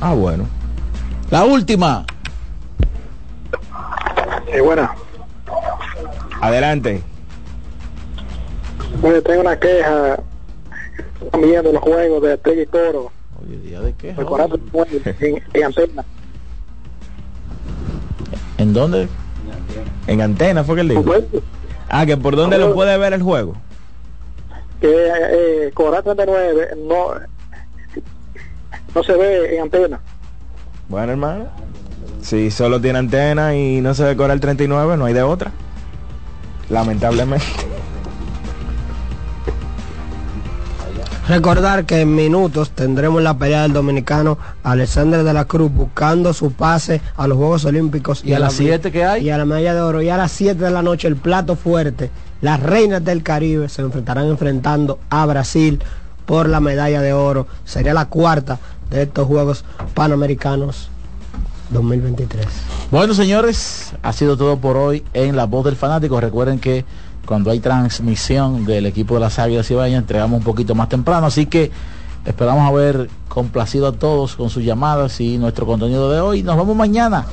[0.00, 0.46] Ah, bueno.
[1.30, 2.04] La última.
[4.52, 4.94] Sí, buena.
[6.40, 7.02] Adelante.
[9.02, 10.18] Oye, tengo una queja.
[11.22, 13.12] Están viendo los juegos de Estrella y Toro.
[13.42, 14.60] Oye, día de corazón
[15.20, 16.04] en, en antena.
[18.58, 19.08] ¿En dónde?
[20.06, 21.04] En antena fue que él dijo.
[21.88, 23.54] Ah, que por dónde lo puede ver el juego.
[24.80, 27.14] Que eh, Coral 39 no,
[28.94, 30.00] no se ve en antena.
[30.88, 31.46] Bueno, hermano.
[32.22, 35.52] Si solo tiene antena y no se decora el 39, no hay de otra.
[36.68, 37.46] Lamentablemente.
[41.28, 46.52] Recordar que en minutos tendremos la pelea del dominicano Alexander de la Cruz buscando su
[46.52, 48.24] pase a los Juegos Olímpicos.
[48.24, 49.26] ¿Y a las siete que hay?
[49.26, 50.02] Y a la medalla de oro.
[50.02, 52.10] Y a las 7 de la noche el plato fuerte.
[52.42, 55.82] Las reinas del Caribe se enfrentarán enfrentando a Brasil
[56.26, 57.48] por la medalla de oro.
[57.64, 60.90] Sería la cuarta de estos Juegos Panamericanos
[61.70, 62.46] 2023.
[62.92, 66.20] Bueno, señores, ha sido todo por hoy en La Voz del Fanático.
[66.20, 66.84] Recuerden que
[67.26, 71.26] cuando hay transmisión del equipo de las Águilas Ibañas, entregamos un poquito más temprano.
[71.26, 71.70] Así que
[72.24, 76.42] esperamos haber complacido a todos con sus llamadas y nuestro contenido de hoy.
[76.42, 77.26] Nos vemos mañana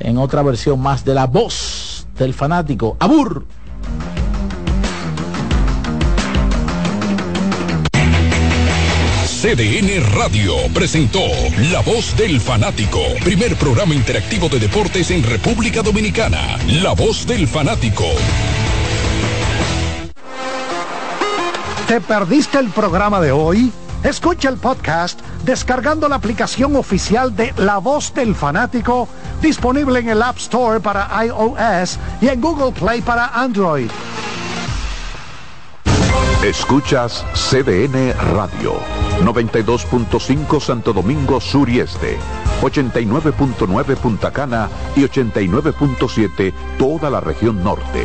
[0.00, 2.96] en otra versión más de la voz del fanático.
[3.00, 3.46] Abur.
[9.46, 11.20] CDN Radio presentó
[11.70, 16.58] La Voz del Fanático, primer programa interactivo de deportes en República Dominicana.
[16.66, 18.06] La Voz del Fanático.
[21.88, 23.72] ¿Te perdiste el programa de hoy?
[24.02, 29.08] Escucha el podcast descargando la aplicación oficial de La Voz del Fanático,
[29.40, 33.88] disponible en el App Store para iOS y en Google Play para Android.
[36.42, 38.74] Escuchas CDN Radio,
[39.22, 42.18] 92.5 Santo Domingo Sur y Este,
[42.62, 48.04] 89.9 Punta Cana y 89.7 toda la región norte.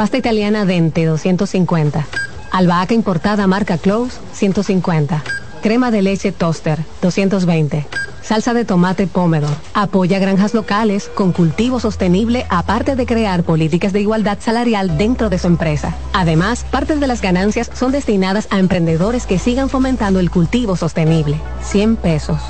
[0.00, 2.06] Pasta italiana Dente 250.
[2.52, 5.22] Albahaca importada marca Close 150.
[5.60, 7.86] Crema de leche Toaster 220.
[8.22, 9.54] Salsa de tomate Pomedor.
[9.74, 15.38] Apoya granjas locales con cultivo sostenible aparte de crear políticas de igualdad salarial dentro de
[15.38, 15.94] su empresa.
[16.14, 21.38] Además, partes de las ganancias son destinadas a emprendedores que sigan fomentando el cultivo sostenible.
[21.60, 22.40] 100 pesos.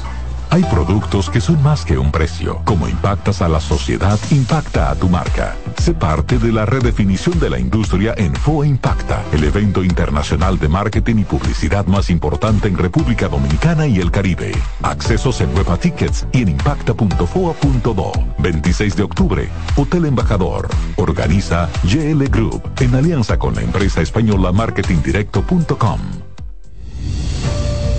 [0.53, 2.61] Hay productos que son más que un precio.
[2.65, 5.57] Como impactas a la sociedad, impacta a tu marca.
[5.79, 10.69] Sé parte de la redefinición de la industria en FOA Impacta, el evento internacional de
[10.69, 14.51] marketing y publicidad más importante en República Dominicana y el Caribe.
[14.83, 18.13] Accesos en Nueva Tickets y en impacta.foa.do.
[18.39, 20.69] 26 de octubre, Hotel Embajador.
[20.97, 26.01] Organiza GL Group en alianza con la empresa española marketingdirecto.com.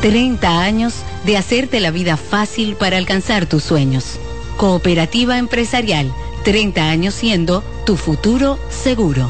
[0.00, 0.94] 30 años
[1.24, 4.18] de hacerte la vida fácil para alcanzar tus sueños.
[4.56, 6.12] Cooperativa empresarial,
[6.44, 9.28] 30 años siendo tu futuro seguro.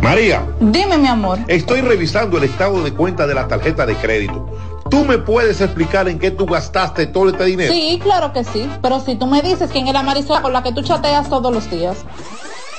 [0.00, 0.46] María.
[0.60, 1.38] Dime, mi amor.
[1.48, 4.46] Estoy revisando el estado de cuenta de la tarjeta de crédito.
[4.90, 7.72] ¿Tú me puedes explicar en qué tú gastaste todo este dinero?
[7.72, 8.68] Sí, claro que sí.
[8.82, 11.52] Pero si tú me dices quién es la Marisol con la que tú chateas todos
[11.52, 12.04] los días.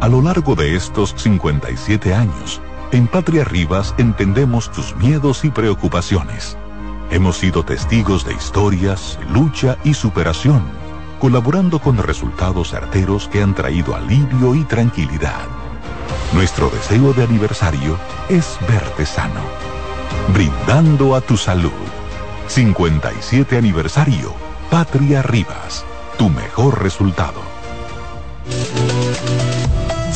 [0.00, 2.60] A lo largo de estos 57 años,
[2.92, 6.56] en Patria Rivas entendemos tus miedos y preocupaciones.
[7.10, 10.62] Hemos sido testigos de historias, lucha y superación,
[11.18, 15.48] colaborando con resultados certeros que han traído alivio y tranquilidad.
[16.32, 17.98] Nuestro deseo de aniversario
[18.28, 19.42] es verte sano,
[20.32, 21.72] brindando a tu salud.
[22.46, 24.32] 57 aniversario,
[24.70, 25.84] Patria Rivas,
[26.16, 27.42] tu mejor resultado.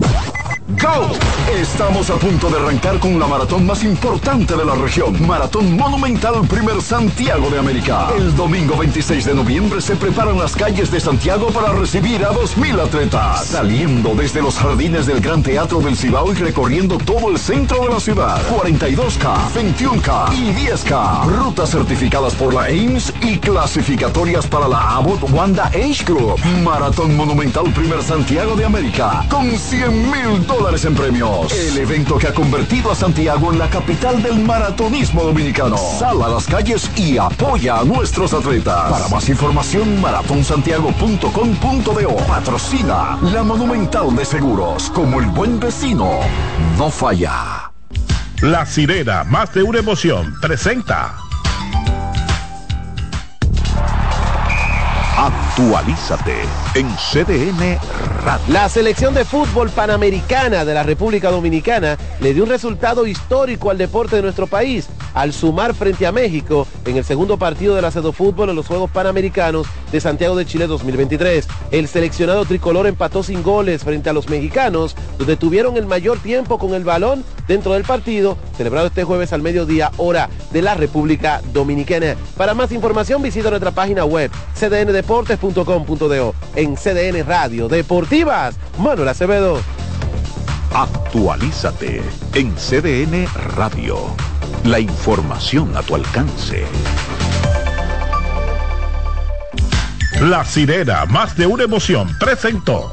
[0.67, 1.11] Go!
[1.53, 5.25] Estamos a punto de arrancar con la maratón más importante de la región.
[5.27, 8.07] Maratón Monumental Primer Santiago de América.
[8.17, 12.81] El domingo 26 de noviembre se preparan las calles de Santiago para recibir a 2.000
[12.81, 13.45] atletas.
[13.45, 17.93] Saliendo desde los jardines del Gran Teatro del Cibao y recorriendo todo el centro de
[17.93, 18.41] la ciudad.
[18.49, 21.25] 42K, 21K y 10K.
[21.27, 26.39] Rutas certificadas por la AIMS y clasificatorias para la Abbott Wanda Age Group.
[26.63, 29.23] Maratón Monumental Primer Santiago de América.
[29.29, 31.51] Con 100 mil dólares en premios.
[31.51, 35.75] El evento que ha convertido a Santiago en la capital del maratonismo dominicano.
[35.77, 38.91] Sal a las calles y apoya a nuestros atletas.
[38.91, 42.15] Para más información, maratonsantiago.com.do.
[42.27, 44.89] Patrocina la Monumental de Seguros.
[44.91, 46.19] Como el buen vecino,
[46.77, 47.71] no falla.
[48.41, 51.15] La sirena, más de una emoción, presenta.
[55.17, 56.33] Actualízate
[56.73, 57.79] en CDN
[58.25, 58.43] Radio.
[58.49, 63.77] La selección de fútbol panamericana de la República Dominicana le dio un resultado histórico al
[63.77, 67.95] deporte de nuestro país al sumar frente a México en el segundo partido de la
[67.95, 71.47] Fútbol en los Juegos Panamericanos de Santiago de Chile 2023.
[71.71, 76.59] El seleccionado tricolor empató sin goles frente a los mexicanos, donde tuvieron el mayor tiempo
[76.59, 81.41] con el balón dentro del partido, celebrado este jueves al mediodía, hora de la República
[81.53, 82.17] Dominicana.
[82.35, 84.29] Para más información visita nuestra página web
[85.05, 88.55] cdndeportes.com.do en CDN Radio Deportivas.
[88.79, 89.59] Manuel Acevedo.
[90.73, 92.01] Actualízate
[92.33, 93.97] en CDN Radio.
[94.63, 96.65] La información a tu alcance.
[100.21, 102.91] La sirena, más de una emoción, presentó.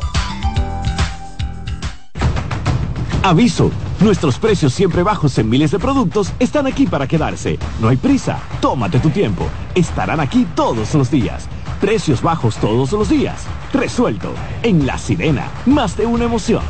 [3.23, 3.71] Aviso,
[4.01, 7.59] nuestros precios siempre bajos en miles de productos están aquí para quedarse.
[7.81, 9.49] No hay prisa, tómate tu tiempo.
[9.77, 11.49] Estarán aquí todos los días.
[11.83, 13.43] Precios bajos todos los días.
[13.73, 14.33] Resuelto.
[14.63, 16.63] En La Sirena, más de una emoción.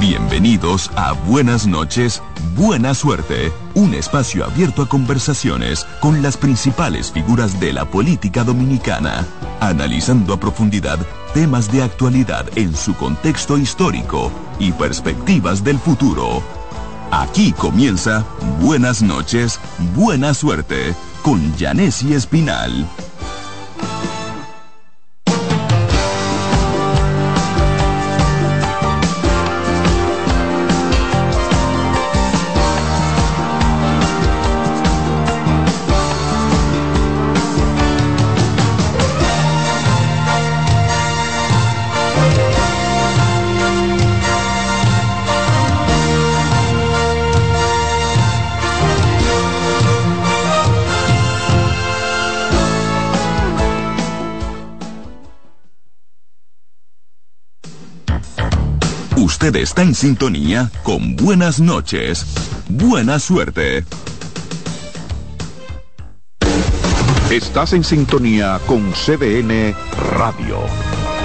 [0.00, 2.20] Bienvenidos a Buenas noches,
[2.56, 9.24] Buena Suerte, un espacio abierto a conversaciones con las principales figuras de la política dominicana,
[9.60, 10.98] analizando a profundidad
[11.32, 16.42] temas de actualidad en su contexto histórico y perspectivas del futuro.
[17.12, 18.24] Aquí comienza
[18.60, 19.60] Buenas noches,
[19.94, 22.86] Buena Suerte con Janessi Espinal.
[59.42, 62.26] Usted está en sintonía con Buenas noches.
[62.68, 63.86] Buena suerte.
[67.30, 69.74] Estás en sintonía con CDN
[70.10, 70.58] Radio.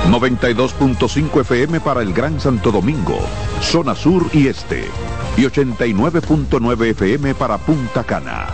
[0.10, 3.20] 92.5 FM para el Gran Santo Domingo,
[3.60, 4.86] zona sur y este.
[5.36, 8.48] Y 89.9 FM para Punta Cana.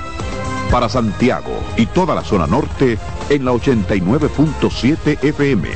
[0.71, 2.97] Para Santiago y toda la zona norte
[3.29, 5.69] en la 89.7 FM.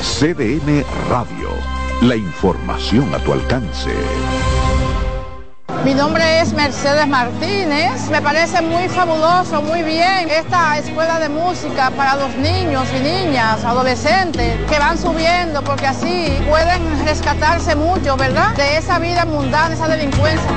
[0.00, 1.75] CDN Radio.
[2.02, 3.90] La información a tu alcance.
[5.82, 8.10] Mi nombre es Mercedes Martínez.
[8.10, 13.64] Me parece muy fabuloso, muy bien esta escuela de música para los niños y niñas,
[13.64, 18.54] adolescentes que van subiendo porque así pueden rescatarse mucho, ¿verdad?
[18.56, 20.50] De esa vida mundana, esa delincuencia.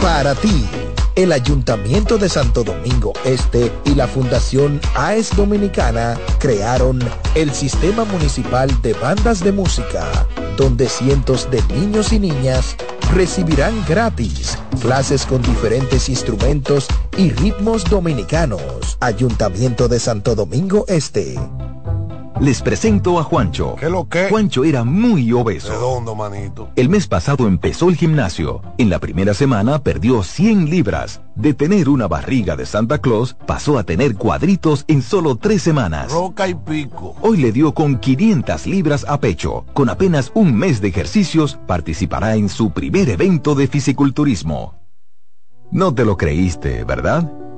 [0.00, 0.66] Para ti,
[1.16, 6.98] el Ayuntamiento de Santo Domingo Este y la Fundación AES Dominicana crearon
[7.34, 10.06] el Sistema Municipal de Bandas de Música,
[10.56, 12.76] donde cientos de niños y niñas
[13.12, 16.86] recibirán gratis clases con diferentes instrumentos
[17.16, 18.96] y ritmos dominicanos.
[19.00, 21.38] Ayuntamiento de Santo Domingo Este.
[22.42, 23.76] Les presento a Juancho.
[23.76, 24.28] ¿Qué lo que?
[24.28, 25.70] Juancho era muy obeso.
[25.70, 26.70] Redondo, manito.
[26.74, 28.62] El mes pasado empezó el gimnasio.
[28.78, 31.20] En la primera semana perdió 100 libras.
[31.36, 36.10] De tener una barriga de Santa Claus, pasó a tener cuadritos en solo tres semanas.
[36.10, 37.14] Roca y pico.
[37.20, 39.64] Hoy le dio con 500 libras a pecho.
[39.72, 44.74] Con apenas un mes de ejercicios, participará en su primer evento de fisiculturismo.
[45.70, 47.30] No te lo creíste, ¿verdad?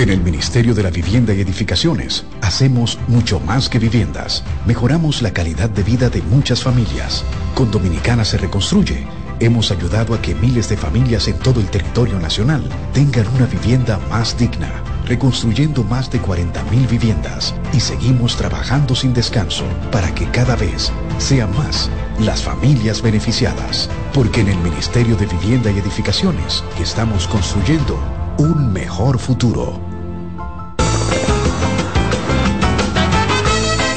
[0.00, 4.42] En el Ministerio de la Vivienda y Edificaciones hacemos mucho más que viviendas.
[4.64, 7.22] Mejoramos la calidad de vida de muchas familias.
[7.54, 9.06] Con Dominicana se reconstruye.
[9.40, 14.00] Hemos ayudado a que miles de familias en todo el territorio nacional tengan una vivienda
[14.08, 14.72] más digna,
[15.04, 21.54] reconstruyendo más de 40.000 viviendas y seguimos trabajando sin descanso para que cada vez sean
[21.58, 23.90] más las familias beneficiadas.
[24.14, 28.00] Porque en el Ministerio de Vivienda y Edificaciones estamos construyendo
[28.38, 29.89] un mejor futuro.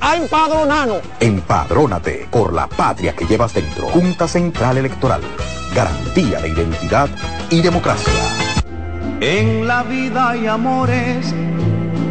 [0.00, 1.00] a empadronarnos.
[1.20, 3.88] Empadrónate por la patria que llevas dentro.
[3.88, 5.20] Junta Central Electoral.
[5.74, 7.08] Garantía de identidad
[7.50, 8.12] y democracia.
[9.20, 11.34] En la vida hay amores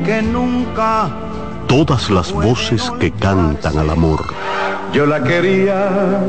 [0.05, 1.09] que nunca...
[1.67, 4.23] Todas las voces que cantan al amor.
[4.93, 6.21] Yo la quería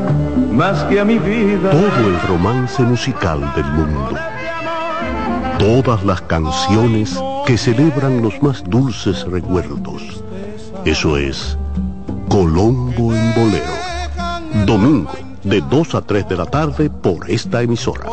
[0.51, 1.69] más que a mi vida.
[1.69, 4.17] Todo el romance musical del mundo.
[5.59, 10.23] Todas las canciones que celebran los más dulces recuerdos.
[10.87, 11.57] Eso es
[12.29, 14.65] Colombo en Bolero.
[14.65, 15.11] Domingo,
[15.43, 18.05] de 2 a 3 de la tarde por esta emisora.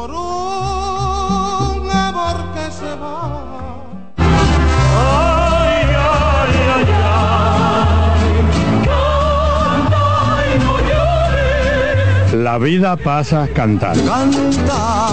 [12.33, 14.05] La vida pasa cantando.
[14.05, 15.11] Canta,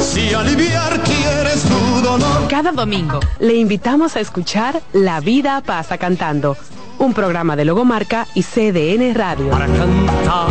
[0.00, 1.00] si aliviar
[1.92, 2.48] tu dolor.
[2.48, 6.56] Cada domingo le invitamos a escuchar La vida pasa cantando,
[6.98, 9.50] un programa de Logomarca y CDN Radio.
[9.50, 10.48] Para cantar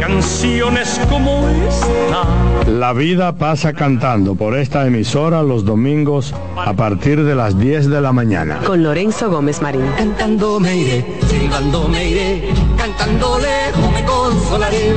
[0.00, 2.70] canciones como esta.
[2.70, 8.00] La vida pasa cantando por esta emisora los domingos a partir de las 10 de
[8.00, 8.60] la mañana.
[8.64, 9.86] Con Lorenzo Gómez Marín.
[9.96, 14.92] Cantando me iré, silbando me iré, cantando lejos me consolaré.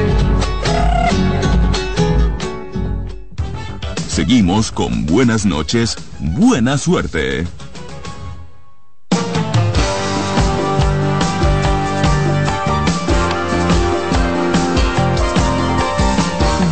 [4.11, 7.47] Seguimos con buenas noches, buena suerte.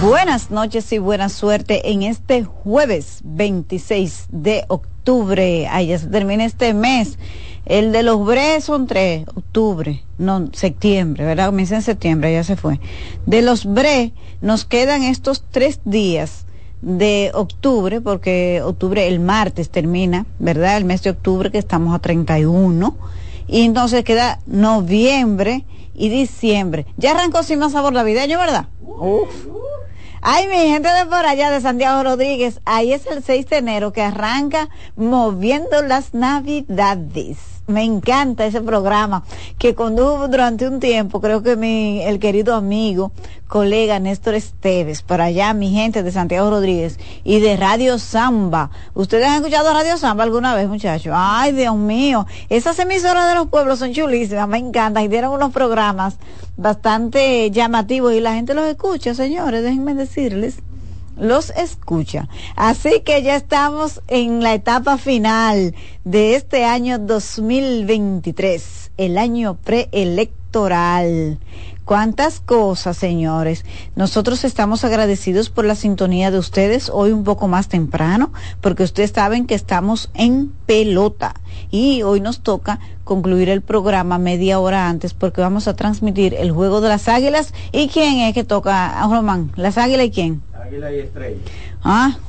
[0.02, 5.66] Buenas noches y buena suerte en este jueves 26 de octubre.
[5.72, 7.18] Ay, ya se termina este mes.
[7.66, 11.46] El de los BRE son tres, octubre, no, septiembre, ¿verdad?
[11.46, 12.82] Comienza en septiembre, ya se fue.
[13.26, 14.12] De los BRE
[14.42, 16.46] nos quedan estos tres días
[16.82, 20.78] de octubre, porque octubre, el martes termina, ¿verdad?
[20.78, 22.96] El mes de octubre que estamos a 31.
[23.48, 26.86] Y entonces queda noviembre y diciembre.
[26.98, 28.68] Ya arrancó sin más sabor navideño, ¿verdad?
[28.82, 29.48] Uf.
[30.22, 33.94] Ay, mi gente de por allá de Santiago Rodríguez, ahí es el 6 de enero
[33.94, 37.38] que arranca moviendo las navidades.
[37.70, 39.24] Me encanta ese programa
[39.60, 43.12] que condujo durante un tiempo, creo que mi, el querido amigo,
[43.48, 48.72] colega Néstor Esteves, por allá mi gente de Santiago Rodríguez y de Radio Samba.
[48.96, 51.14] ¿Ustedes han escuchado Radio Samba alguna vez, muchachos?
[51.16, 55.52] Ay, Dios mío, esas emisoras de los pueblos son chulísimas, me encantan y dieron unos
[55.52, 56.18] programas
[56.58, 60.64] bastante llamativos y la gente los escucha, señores, déjenme decirles
[61.20, 62.28] los escucha.
[62.56, 71.40] Así que ya estamos en la etapa final de este año 2023, el año preelectoral.
[71.90, 73.66] Cuántas cosas, señores.
[73.96, 79.10] Nosotros estamos agradecidos por la sintonía de ustedes hoy un poco más temprano, porque ustedes
[79.10, 81.34] saben que estamos en pelota.
[81.72, 86.52] Y hoy nos toca concluir el programa media hora antes porque vamos a transmitir el
[86.52, 87.56] juego de las águilas.
[87.72, 89.52] ¿Y quién es que toca, Román?
[89.56, 90.44] ¿Las águilas y quién?
[90.64, 91.40] Águila y estrella.
[91.84, 92.20] Ah,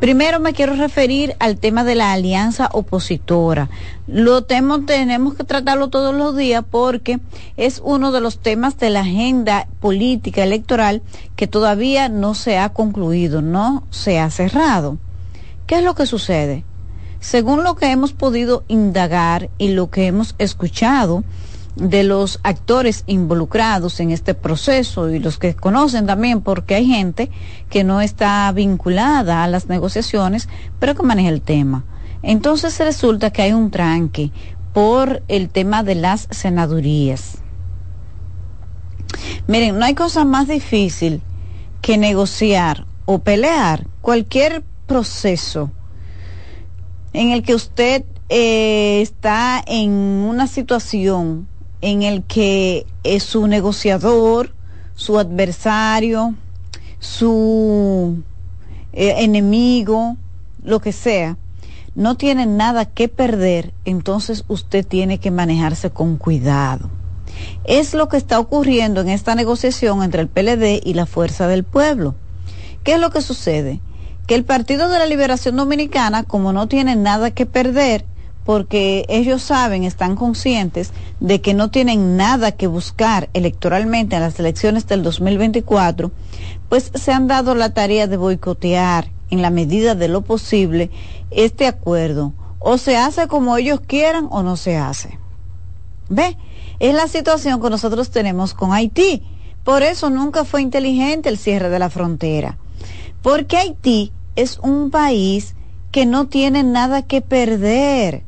[0.00, 3.68] Primero me quiero referir al tema de la alianza opositora.
[4.06, 7.20] Lo tenemos, tenemos que tratarlo todos los días porque
[7.56, 11.02] es uno de los temas de la agenda política electoral
[11.36, 14.98] que todavía no se ha concluido, no se ha cerrado.
[15.66, 16.64] ¿Qué es lo que sucede?
[17.20, 21.24] Según lo que hemos podido indagar y lo que hemos escuchado,
[21.76, 27.30] de los actores involucrados en este proceso y los que conocen también porque hay gente
[27.70, 30.48] que no está vinculada a las negociaciones
[30.78, 31.84] pero que maneja el tema.
[32.22, 34.30] Entonces resulta que hay un tranque
[34.72, 37.38] por el tema de las senadurías.
[39.46, 41.22] Miren, no hay cosa más difícil
[41.80, 44.62] que negociar o pelear cualquier
[44.92, 45.70] proceso
[47.14, 51.48] en el que usted eh, está en una situación
[51.80, 54.54] en el que es su negociador,
[54.94, 56.34] su adversario,
[56.98, 58.22] su
[58.92, 60.18] eh, enemigo,
[60.62, 61.38] lo que sea,
[61.94, 66.90] no tiene nada que perder, entonces usted tiene que manejarse con cuidado.
[67.64, 71.64] Es lo que está ocurriendo en esta negociación entre el PLD y la Fuerza del
[71.64, 72.14] Pueblo.
[72.84, 73.80] ¿Qué es lo que sucede?
[74.26, 78.04] Que el Partido de la Liberación Dominicana, como no tiene nada que perder,
[78.44, 84.38] porque ellos saben, están conscientes de que no tienen nada que buscar electoralmente en las
[84.38, 86.10] elecciones del 2024,
[86.68, 90.90] pues se han dado la tarea de boicotear en la medida de lo posible
[91.30, 92.32] este acuerdo.
[92.58, 95.18] O se hace como ellos quieran o no se hace.
[96.08, 96.36] ¿Ve?
[96.78, 99.22] Es la situación que nosotros tenemos con Haití.
[99.64, 102.58] Por eso nunca fue inteligente el cierre de la frontera.
[103.22, 105.54] Porque Haití es un país
[105.90, 108.24] que no tiene nada que perder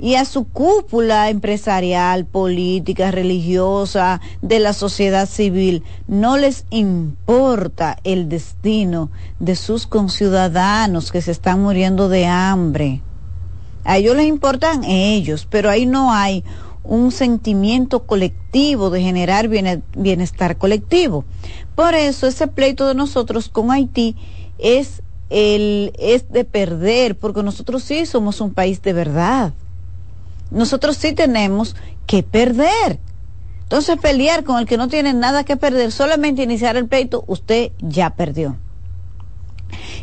[0.00, 8.28] y a su cúpula empresarial, política, religiosa, de la sociedad civil, no les importa el
[8.30, 9.10] destino
[9.40, 13.02] de sus conciudadanos que se están muriendo de hambre.
[13.84, 16.44] A ellos les importan ellos, pero ahí no hay
[16.82, 21.24] un sentimiento colectivo de generar bienestar colectivo.
[21.74, 24.16] Por eso ese pleito de nosotros con Haití
[24.58, 29.52] es el es de perder, porque nosotros sí somos un país de verdad
[30.50, 31.76] nosotros sí tenemos
[32.06, 32.98] que perder.
[33.62, 37.70] Entonces pelear con el que no tiene nada que perder, solamente iniciar el pleito, usted
[37.78, 38.56] ya perdió.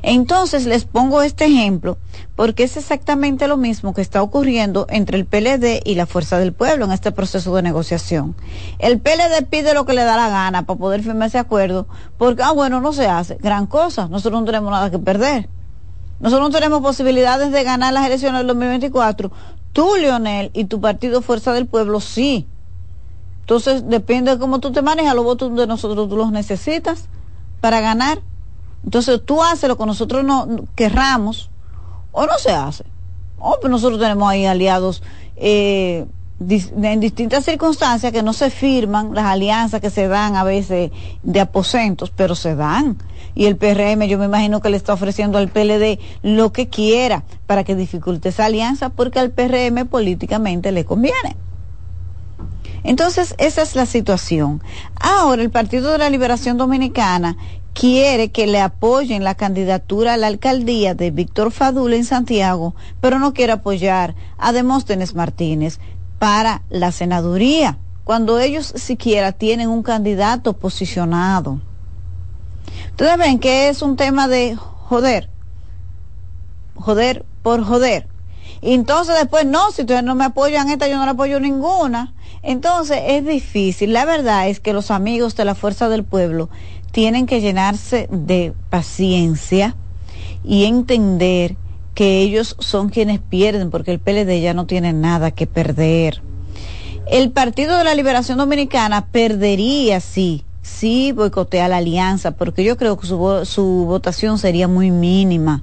[0.01, 1.97] Entonces les pongo este ejemplo
[2.35, 6.53] porque es exactamente lo mismo que está ocurriendo entre el PLD y la Fuerza del
[6.53, 8.35] Pueblo en este proceso de negociación.
[8.79, 11.87] El PLD pide lo que le da la gana para poder firmar ese acuerdo
[12.17, 13.37] porque, ah, bueno, no se hace.
[13.41, 15.49] Gran cosa, nosotros no tenemos nada que perder.
[16.19, 19.31] Nosotros no tenemos posibilidades de ganar las elecciones del 2024
[19.77, 22.47] tú, Leonel, y tu partido Fuerza del Pueblo, sí.
[23.41, 27.07] Entonces, depende de cómo tú te manejas, los votos de nosotros tú los necesitas
[27.61, 28.19] para ganar.
[28.83, 31.49] Entonces, tú haces lo que nosotros no querramos
[32.11, 32.85] o no se hace.
[33.39, 35.03] Oh, pues nosotros tenemos ahí aliados
[35.35, 36.05] eh,
[36.39, 40.91] en distintas circunstancias que no se firman, las alianzas que se dan a veces
[41.23, 42.97] de aposentos, pero se dan.
[43.33, 47.23] Y el PRM yo me imagino que le está ofreciendo al PLD lo que quiera
[47.45, 51.35] para que dificulte esa alianza porque al PRM políticamente le conviene.
[52.83, 54.61] Entonces, esa es la situación.
[54.99, 57.35] Ahora, el Partido de la Liberación Dominicana
[57.77, 63.19] quiere que le apoyen la candidatura a la alcaldía de Víctor Fadul en Santiago, pero
[63.19, 65.79] no quiere apoyar a Demóstenes Martínez
[66.17, 71.61] para la senaduría, cuando ellos siquiera tienen un candidato posicionado.
[72.91, 75.29] Ustedes ven que es un tema de joder,
[76.73, 78.07] joder por joder.
[78.63, 82.15] Entonces después, no, si ustedes no me apoyan esta, yo no la apoyo ninguna.
[82.41, 83.93] Entonces es difícil.
[83.93, 86.49] La verdad es que los amigos de la Fuerza del Pueblo
[86.97, 89.75] tienen que llenarse de paciencia
[90.43, 91.55] y entender
[91.93, 96.23] que ellos son quienes pierden porque el PLD ya no tiene nada que perder.
[97.05, 102.97] El Partido de la Liberación Dominicana perdería sí, sí boicotea la alianza, porque yo creo
[102.97, 105.61] que su, su votación sería muy mínima.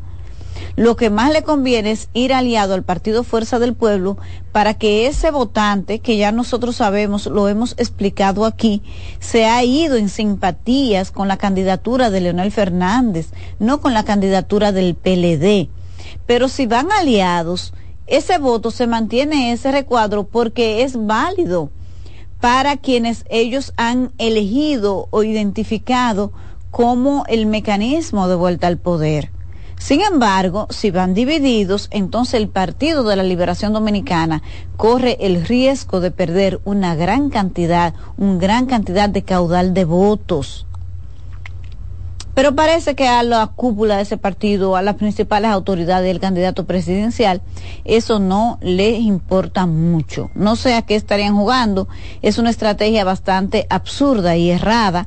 [0.76, 4.16] Lo que más le conviene es ir aliado al Partido Fuerza del Pueblo
[4.52, 8.82] para que ese votante, que ya nosotros sabemos, lo hemos explicado aquí,
[9.20, 13.28] se ha ido en simpatías con la candidatura de Leonel Fernández,
[13.58, 15.68] no con la candidatura del PLD.
[16.26, 17.72] Pero si van aliados,
[18.06, 21.70] ese voto se mantiene ese recuadro porque es válido
[22.40, 26.32] para quienes ellos han elegido o identificado
[26.70, 29.30] como el mecanismo de vuelta al poder.
[29.78, 34.42] Sin embargo, si van divididos, entonces el Partido de la Liberación Dominicana
[34.76, 40.66] corre el riesgo de perder una gran cantidad, una gran cantidad de caudal de votos.
[42.34, 46.64] Pero parece que a la cúpula de ese partido, a las principales autoridades del candidato
[46.64, 47.42] presidencial,
[47.84, 50.30] eso no les importa mucho.
[50.34, 51.86] No sé a qué estarían jugando.
[52.22, 55.06] Es una estrategia bastante absurda y errada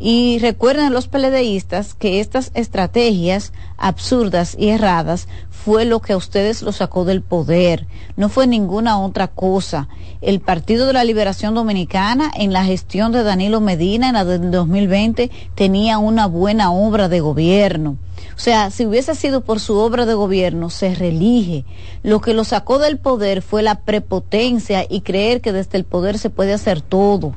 [0.00, 6.62] y recuerden los peledeístas que estas estrategias absurdas y erradas fue lo que a ustedes
[6.62, 9.88] lo sacó del poder, no fue ninguna otra cosa.
[10.20, 14.50] El Partido de la Liberación Dominicana en la gestión de Danilo Medina en la del
[14.50, 17.98] 2020 tenía una buena obra de gobierno.
[18.36, 21.64] O sea, si hubiese sido por su obra de gobierno, se relige.
[22.02, 26.18] Lo que lo sacó del poder fue la prepotencia y creer que desde el poder
[26.18, 27.34] se puede hacer todo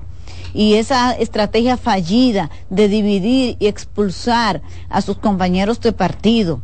[0.53, 6.61] y esa estrategia fallida de dividir y expulsar a sus compañeros de partido.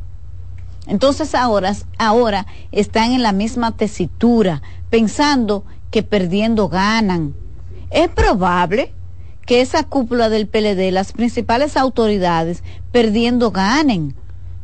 [0.88, 7.35] Entonces ahora, ahora están en la misma tesitura, pensando que perdiendo ganan.
[7.89, 8.93] Es probable
[9.45, 14.15] que esa cúpula del PLD, las principales autoridades, perdiendo ganen,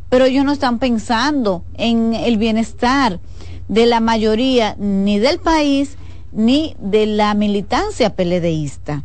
[0.09, 3.19] pero ellos no están pensando en el bienestar
[3.67, 5.97] de la mayoría ni del país
[6.31, 9.03] ni de la militancia peledeísta.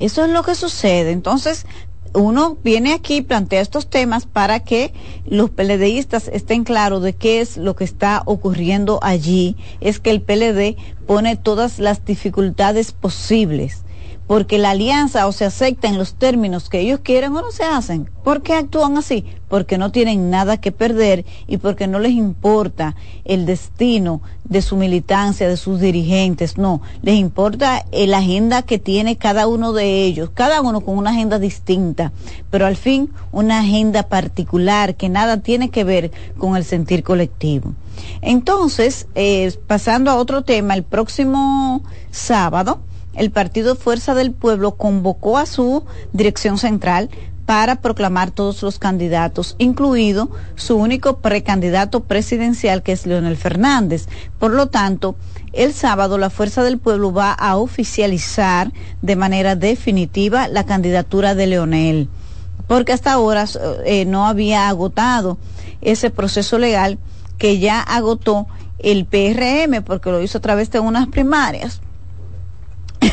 [0.00, 1.12] Eso es lo que sucede.
[1.12, 1.66] Entonces,
[2.12, 4.92] uno viene aquí y plantea estos temas para que
[5.26, 9.56] los PLDistas estén claros de qué es lo que está ocurriendo allí.
[9.80, 13.84] Es que el PLD pone todas las dificultades posibles
[14.30, 17.64] porque la alianza o se acepta en los términos que ellos quieren o no se
[17.64, 18.08] hacen.
[18.22, 19.24] ¿Por qué actúan así?
[19.48, 22.94] Porque no tienen nada que perder y porque no les importa
[23.24, 29.16] el destino de su militancia, de sus dirigentes, no, les importa la agenda que tiene
[29.16, 32.12] cada uno de ellos, cada uno con una agenda distinta,
[32.50, 37.74] pero al fin una agenda particular que nada tiene que ver con el sentir colectivo.
[38.22, 41.82] Entonces, eh, pasando a otro tema, el próximo
[42.12, 42.78] sábado,
[43.14, 47.10] el Partido Fuerza del Pueblo convocó a su dirección central
[47.50, 54.06] para proclamar todos los candidatos, incluido su único precandidato presidencial, que es Leonel Fernández.
[54.38, 55.16] Por lo tanto,
[55.52, 58.72] el sábado la Fuerza del Pueblo va a oficializar
[59.02, 62.08] de manera definitiva la candidatura de Leonel,
[62.68, 63.46] porque hasta ahora
[63.84, 65.36] eh, no había agotado
[65.80, 67.00] ese proceso legal
[67.36, 68.46] que ya agotó
[68.78, 71.80] el PRM, porque lo hizo a través de unas primarias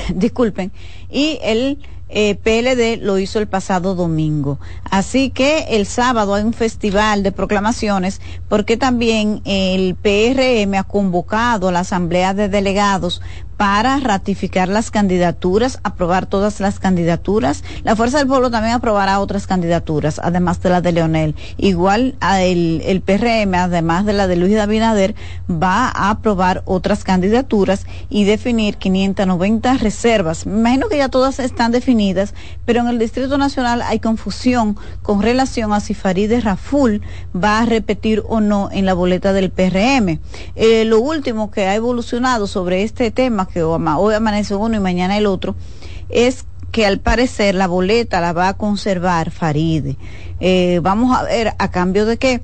[0.15, 0.71] disculpen,
[1.09, 1.79] y el
[2.09, 4.59] eh, PLD lo hizo el pasado domingo.
[4.89, 11.67] Así que el sábado hay un festival de proclamaciones porque también el PRM ha convocado
[11.67, 13.21] a la Asamblea de Delegados
[13.57, 17.63] para ratificar las candidaturas, aprobar todas las candidaturas.
[17.83, 21.35] La Fuerza del Pueblo también aprobará otras candidaturas, además de la de Leonel.
[21.57, 25.15] Igual el, PRM, además de la de Luis Abinader,
[25.49, 30.45] va a aprobar otras candidaturas y definir 590 reservas.
[30.45, 32.35] Me imagino que ya todas están definidas,
[32.65, 37.01] pero en el Distrito Nacional hay confusión con relación a si Farideh Raful
[37.35, 40.19] va a repetir o no en la boleta del PRM.
[40.55, 45.17] Eh, lo último que ha evolucionado sobre este tema que hoy amanece uno y mañana
[45.17, 45.55] el otro,
[46.09, 49.97] es que al parecer la boleta la va a conservar Faride.
[50.39, 52.41] Eh, vamos a ver a cambio de que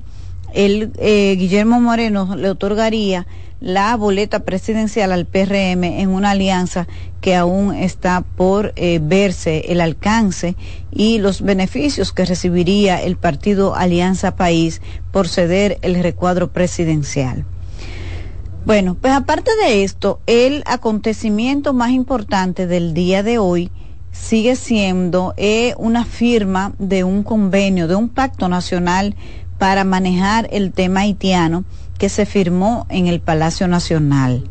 [0.54, 3.28] el eh, Guillermo Moreno le otorgaría
[3.60, 6.86] la boleta presidencial al PRM en una alianza
[7.22, 10.56] que aún está por eh, verse el alcance
[10.92, 14.82] y los beneficios que recibiría el partido Alianza País
[15.12, 17.46] por ceder el recuadro presidencial.
[18.66, 23.70] Bueno, pues aparte de esto, el acontecimiento más importante del día de hoy
[24.14, 29.16] sigue siendo eh, una firma de un convenio, de un pacto nacional
[29.58, 31.66] para manejar el tema haitiano
[31.98, 34.46] que se firmó en el Palacio Nacional.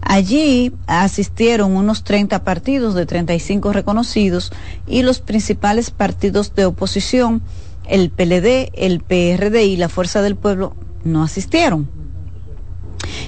[0.00, 4.52] Allí asistieron unos 30 partidos de 35 reconocidos
[4.86, 7.42] y los principales partidos de oposición,
[7.86, 10.74] el PLD, el PRD y la Fuerza del Pueblo,
[11.04, 11.99] no asistieron.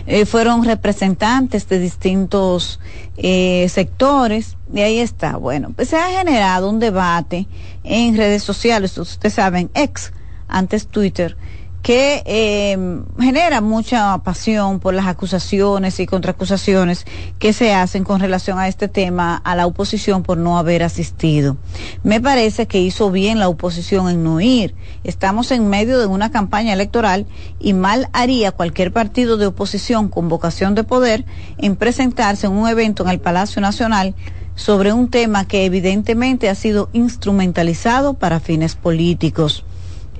[0.06, 2.80] Eh, fueron representantes de distintos
[3.16, 5.36] eh, sectores y ahí está.
[5.36, 7.46] Bueno, pues se ha generado un debate
[7.84, 10.12] en redes sociales, ustedes saben, ex
[10.48, 11.36] antes Twitter,
[11.82, 17.04] que eh, genera mucha pasión por las acusaciones y contraacusaciones
[17.40, 21.56] que se hacen con relación a este tema a la oposición por no haber asistido.
[22.04, 24.76] Me parece que hizo bien la oposición en no ir.
[25.02, 27.26] Estamos en medio de una campaña electoral
[27.58, 31.24] y mal haría cualquier partido de oposición con vocación de poder
[31.58, 34.14] en presentarse en un evento en el Palacio Nacional
[34.54, 39.64] sobre un tema que evidentemente ha sido instrumentalizado para fines políticos.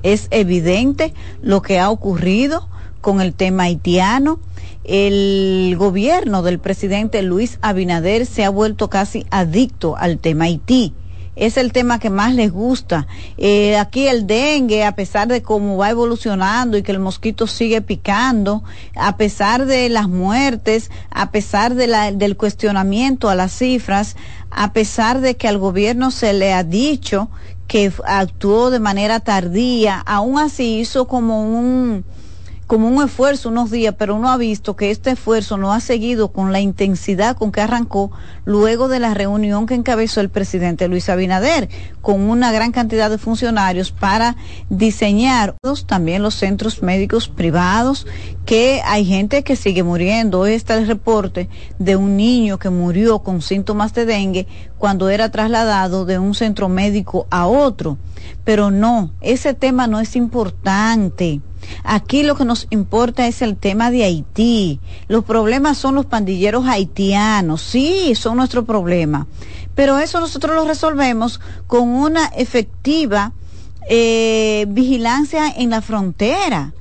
[0.03, 2.67] Es evidente lo que ha ocurrido
[3.01, 4.39] con el tema haitiano.
[4.83, 10.93] El gobierno del presidente Luis Abinader se ha vuelto casi adicto al tema Haití
[11.35, 13.07] es el tema que más les gusta.
[13.37, 17.81] Eh, aquí el dengue, a pesar de cómo va evolucionando y que el mosquito sigue
[17.81, 18.63] picando,
[18.95, 24.15] a pesar de las muertes, a pesar del cuestionamiento a las cifras,
[24.51, 27.29] a pesar de que al gobierno se le ha dicho
[27.67, 32.05] que actuó de manera tardía, aún así hizo como un
[32.73, 36.29] como un esfuerzo unos días, pero uno ha visto que este esfuerzo no ha seguido
[36.29, 38.09] con la intensidad con que arrancó
[38.45, 41.69] luego de la reunión que encabezó el presidente Luis Abinader,
[42.01, 44.37] con una gran cantidad de funcionarios para
[44.71, 45.55] diseñar
[45.85, 48.07] también los centros médicos privados,
[48.43, 50.39] que hay gente que sigue muriendo.
[50.39, 54.47] Hoy está el reporte de un niño que murió con síntomas de dengue
[54.79, 57.99] cuando era trasladado de un centro médico a otro.
[58.43, 61.39] Pero no, ese tema no es importante.
[61.83, 64.79] Aquí lo que nos importa es el tema de Haití.
[65.07, 67.61] Los problemas son los pandilleros haitianos.
[67.61, 69.27] Sí, son nuestro problema.
[69.75, 73.33] Pero eso nosotros lo resolvemos con una efectiva
[73.89, 76.73] eh, vigilancia en la frontera.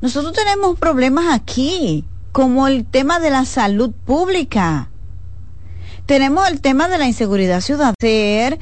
[0.00, 4.88] Nosotros tenemos problemas aquí, como el tema de la salud pública.
[6.06, 7.94] Tenemos el tema de la inseguridad ciudadana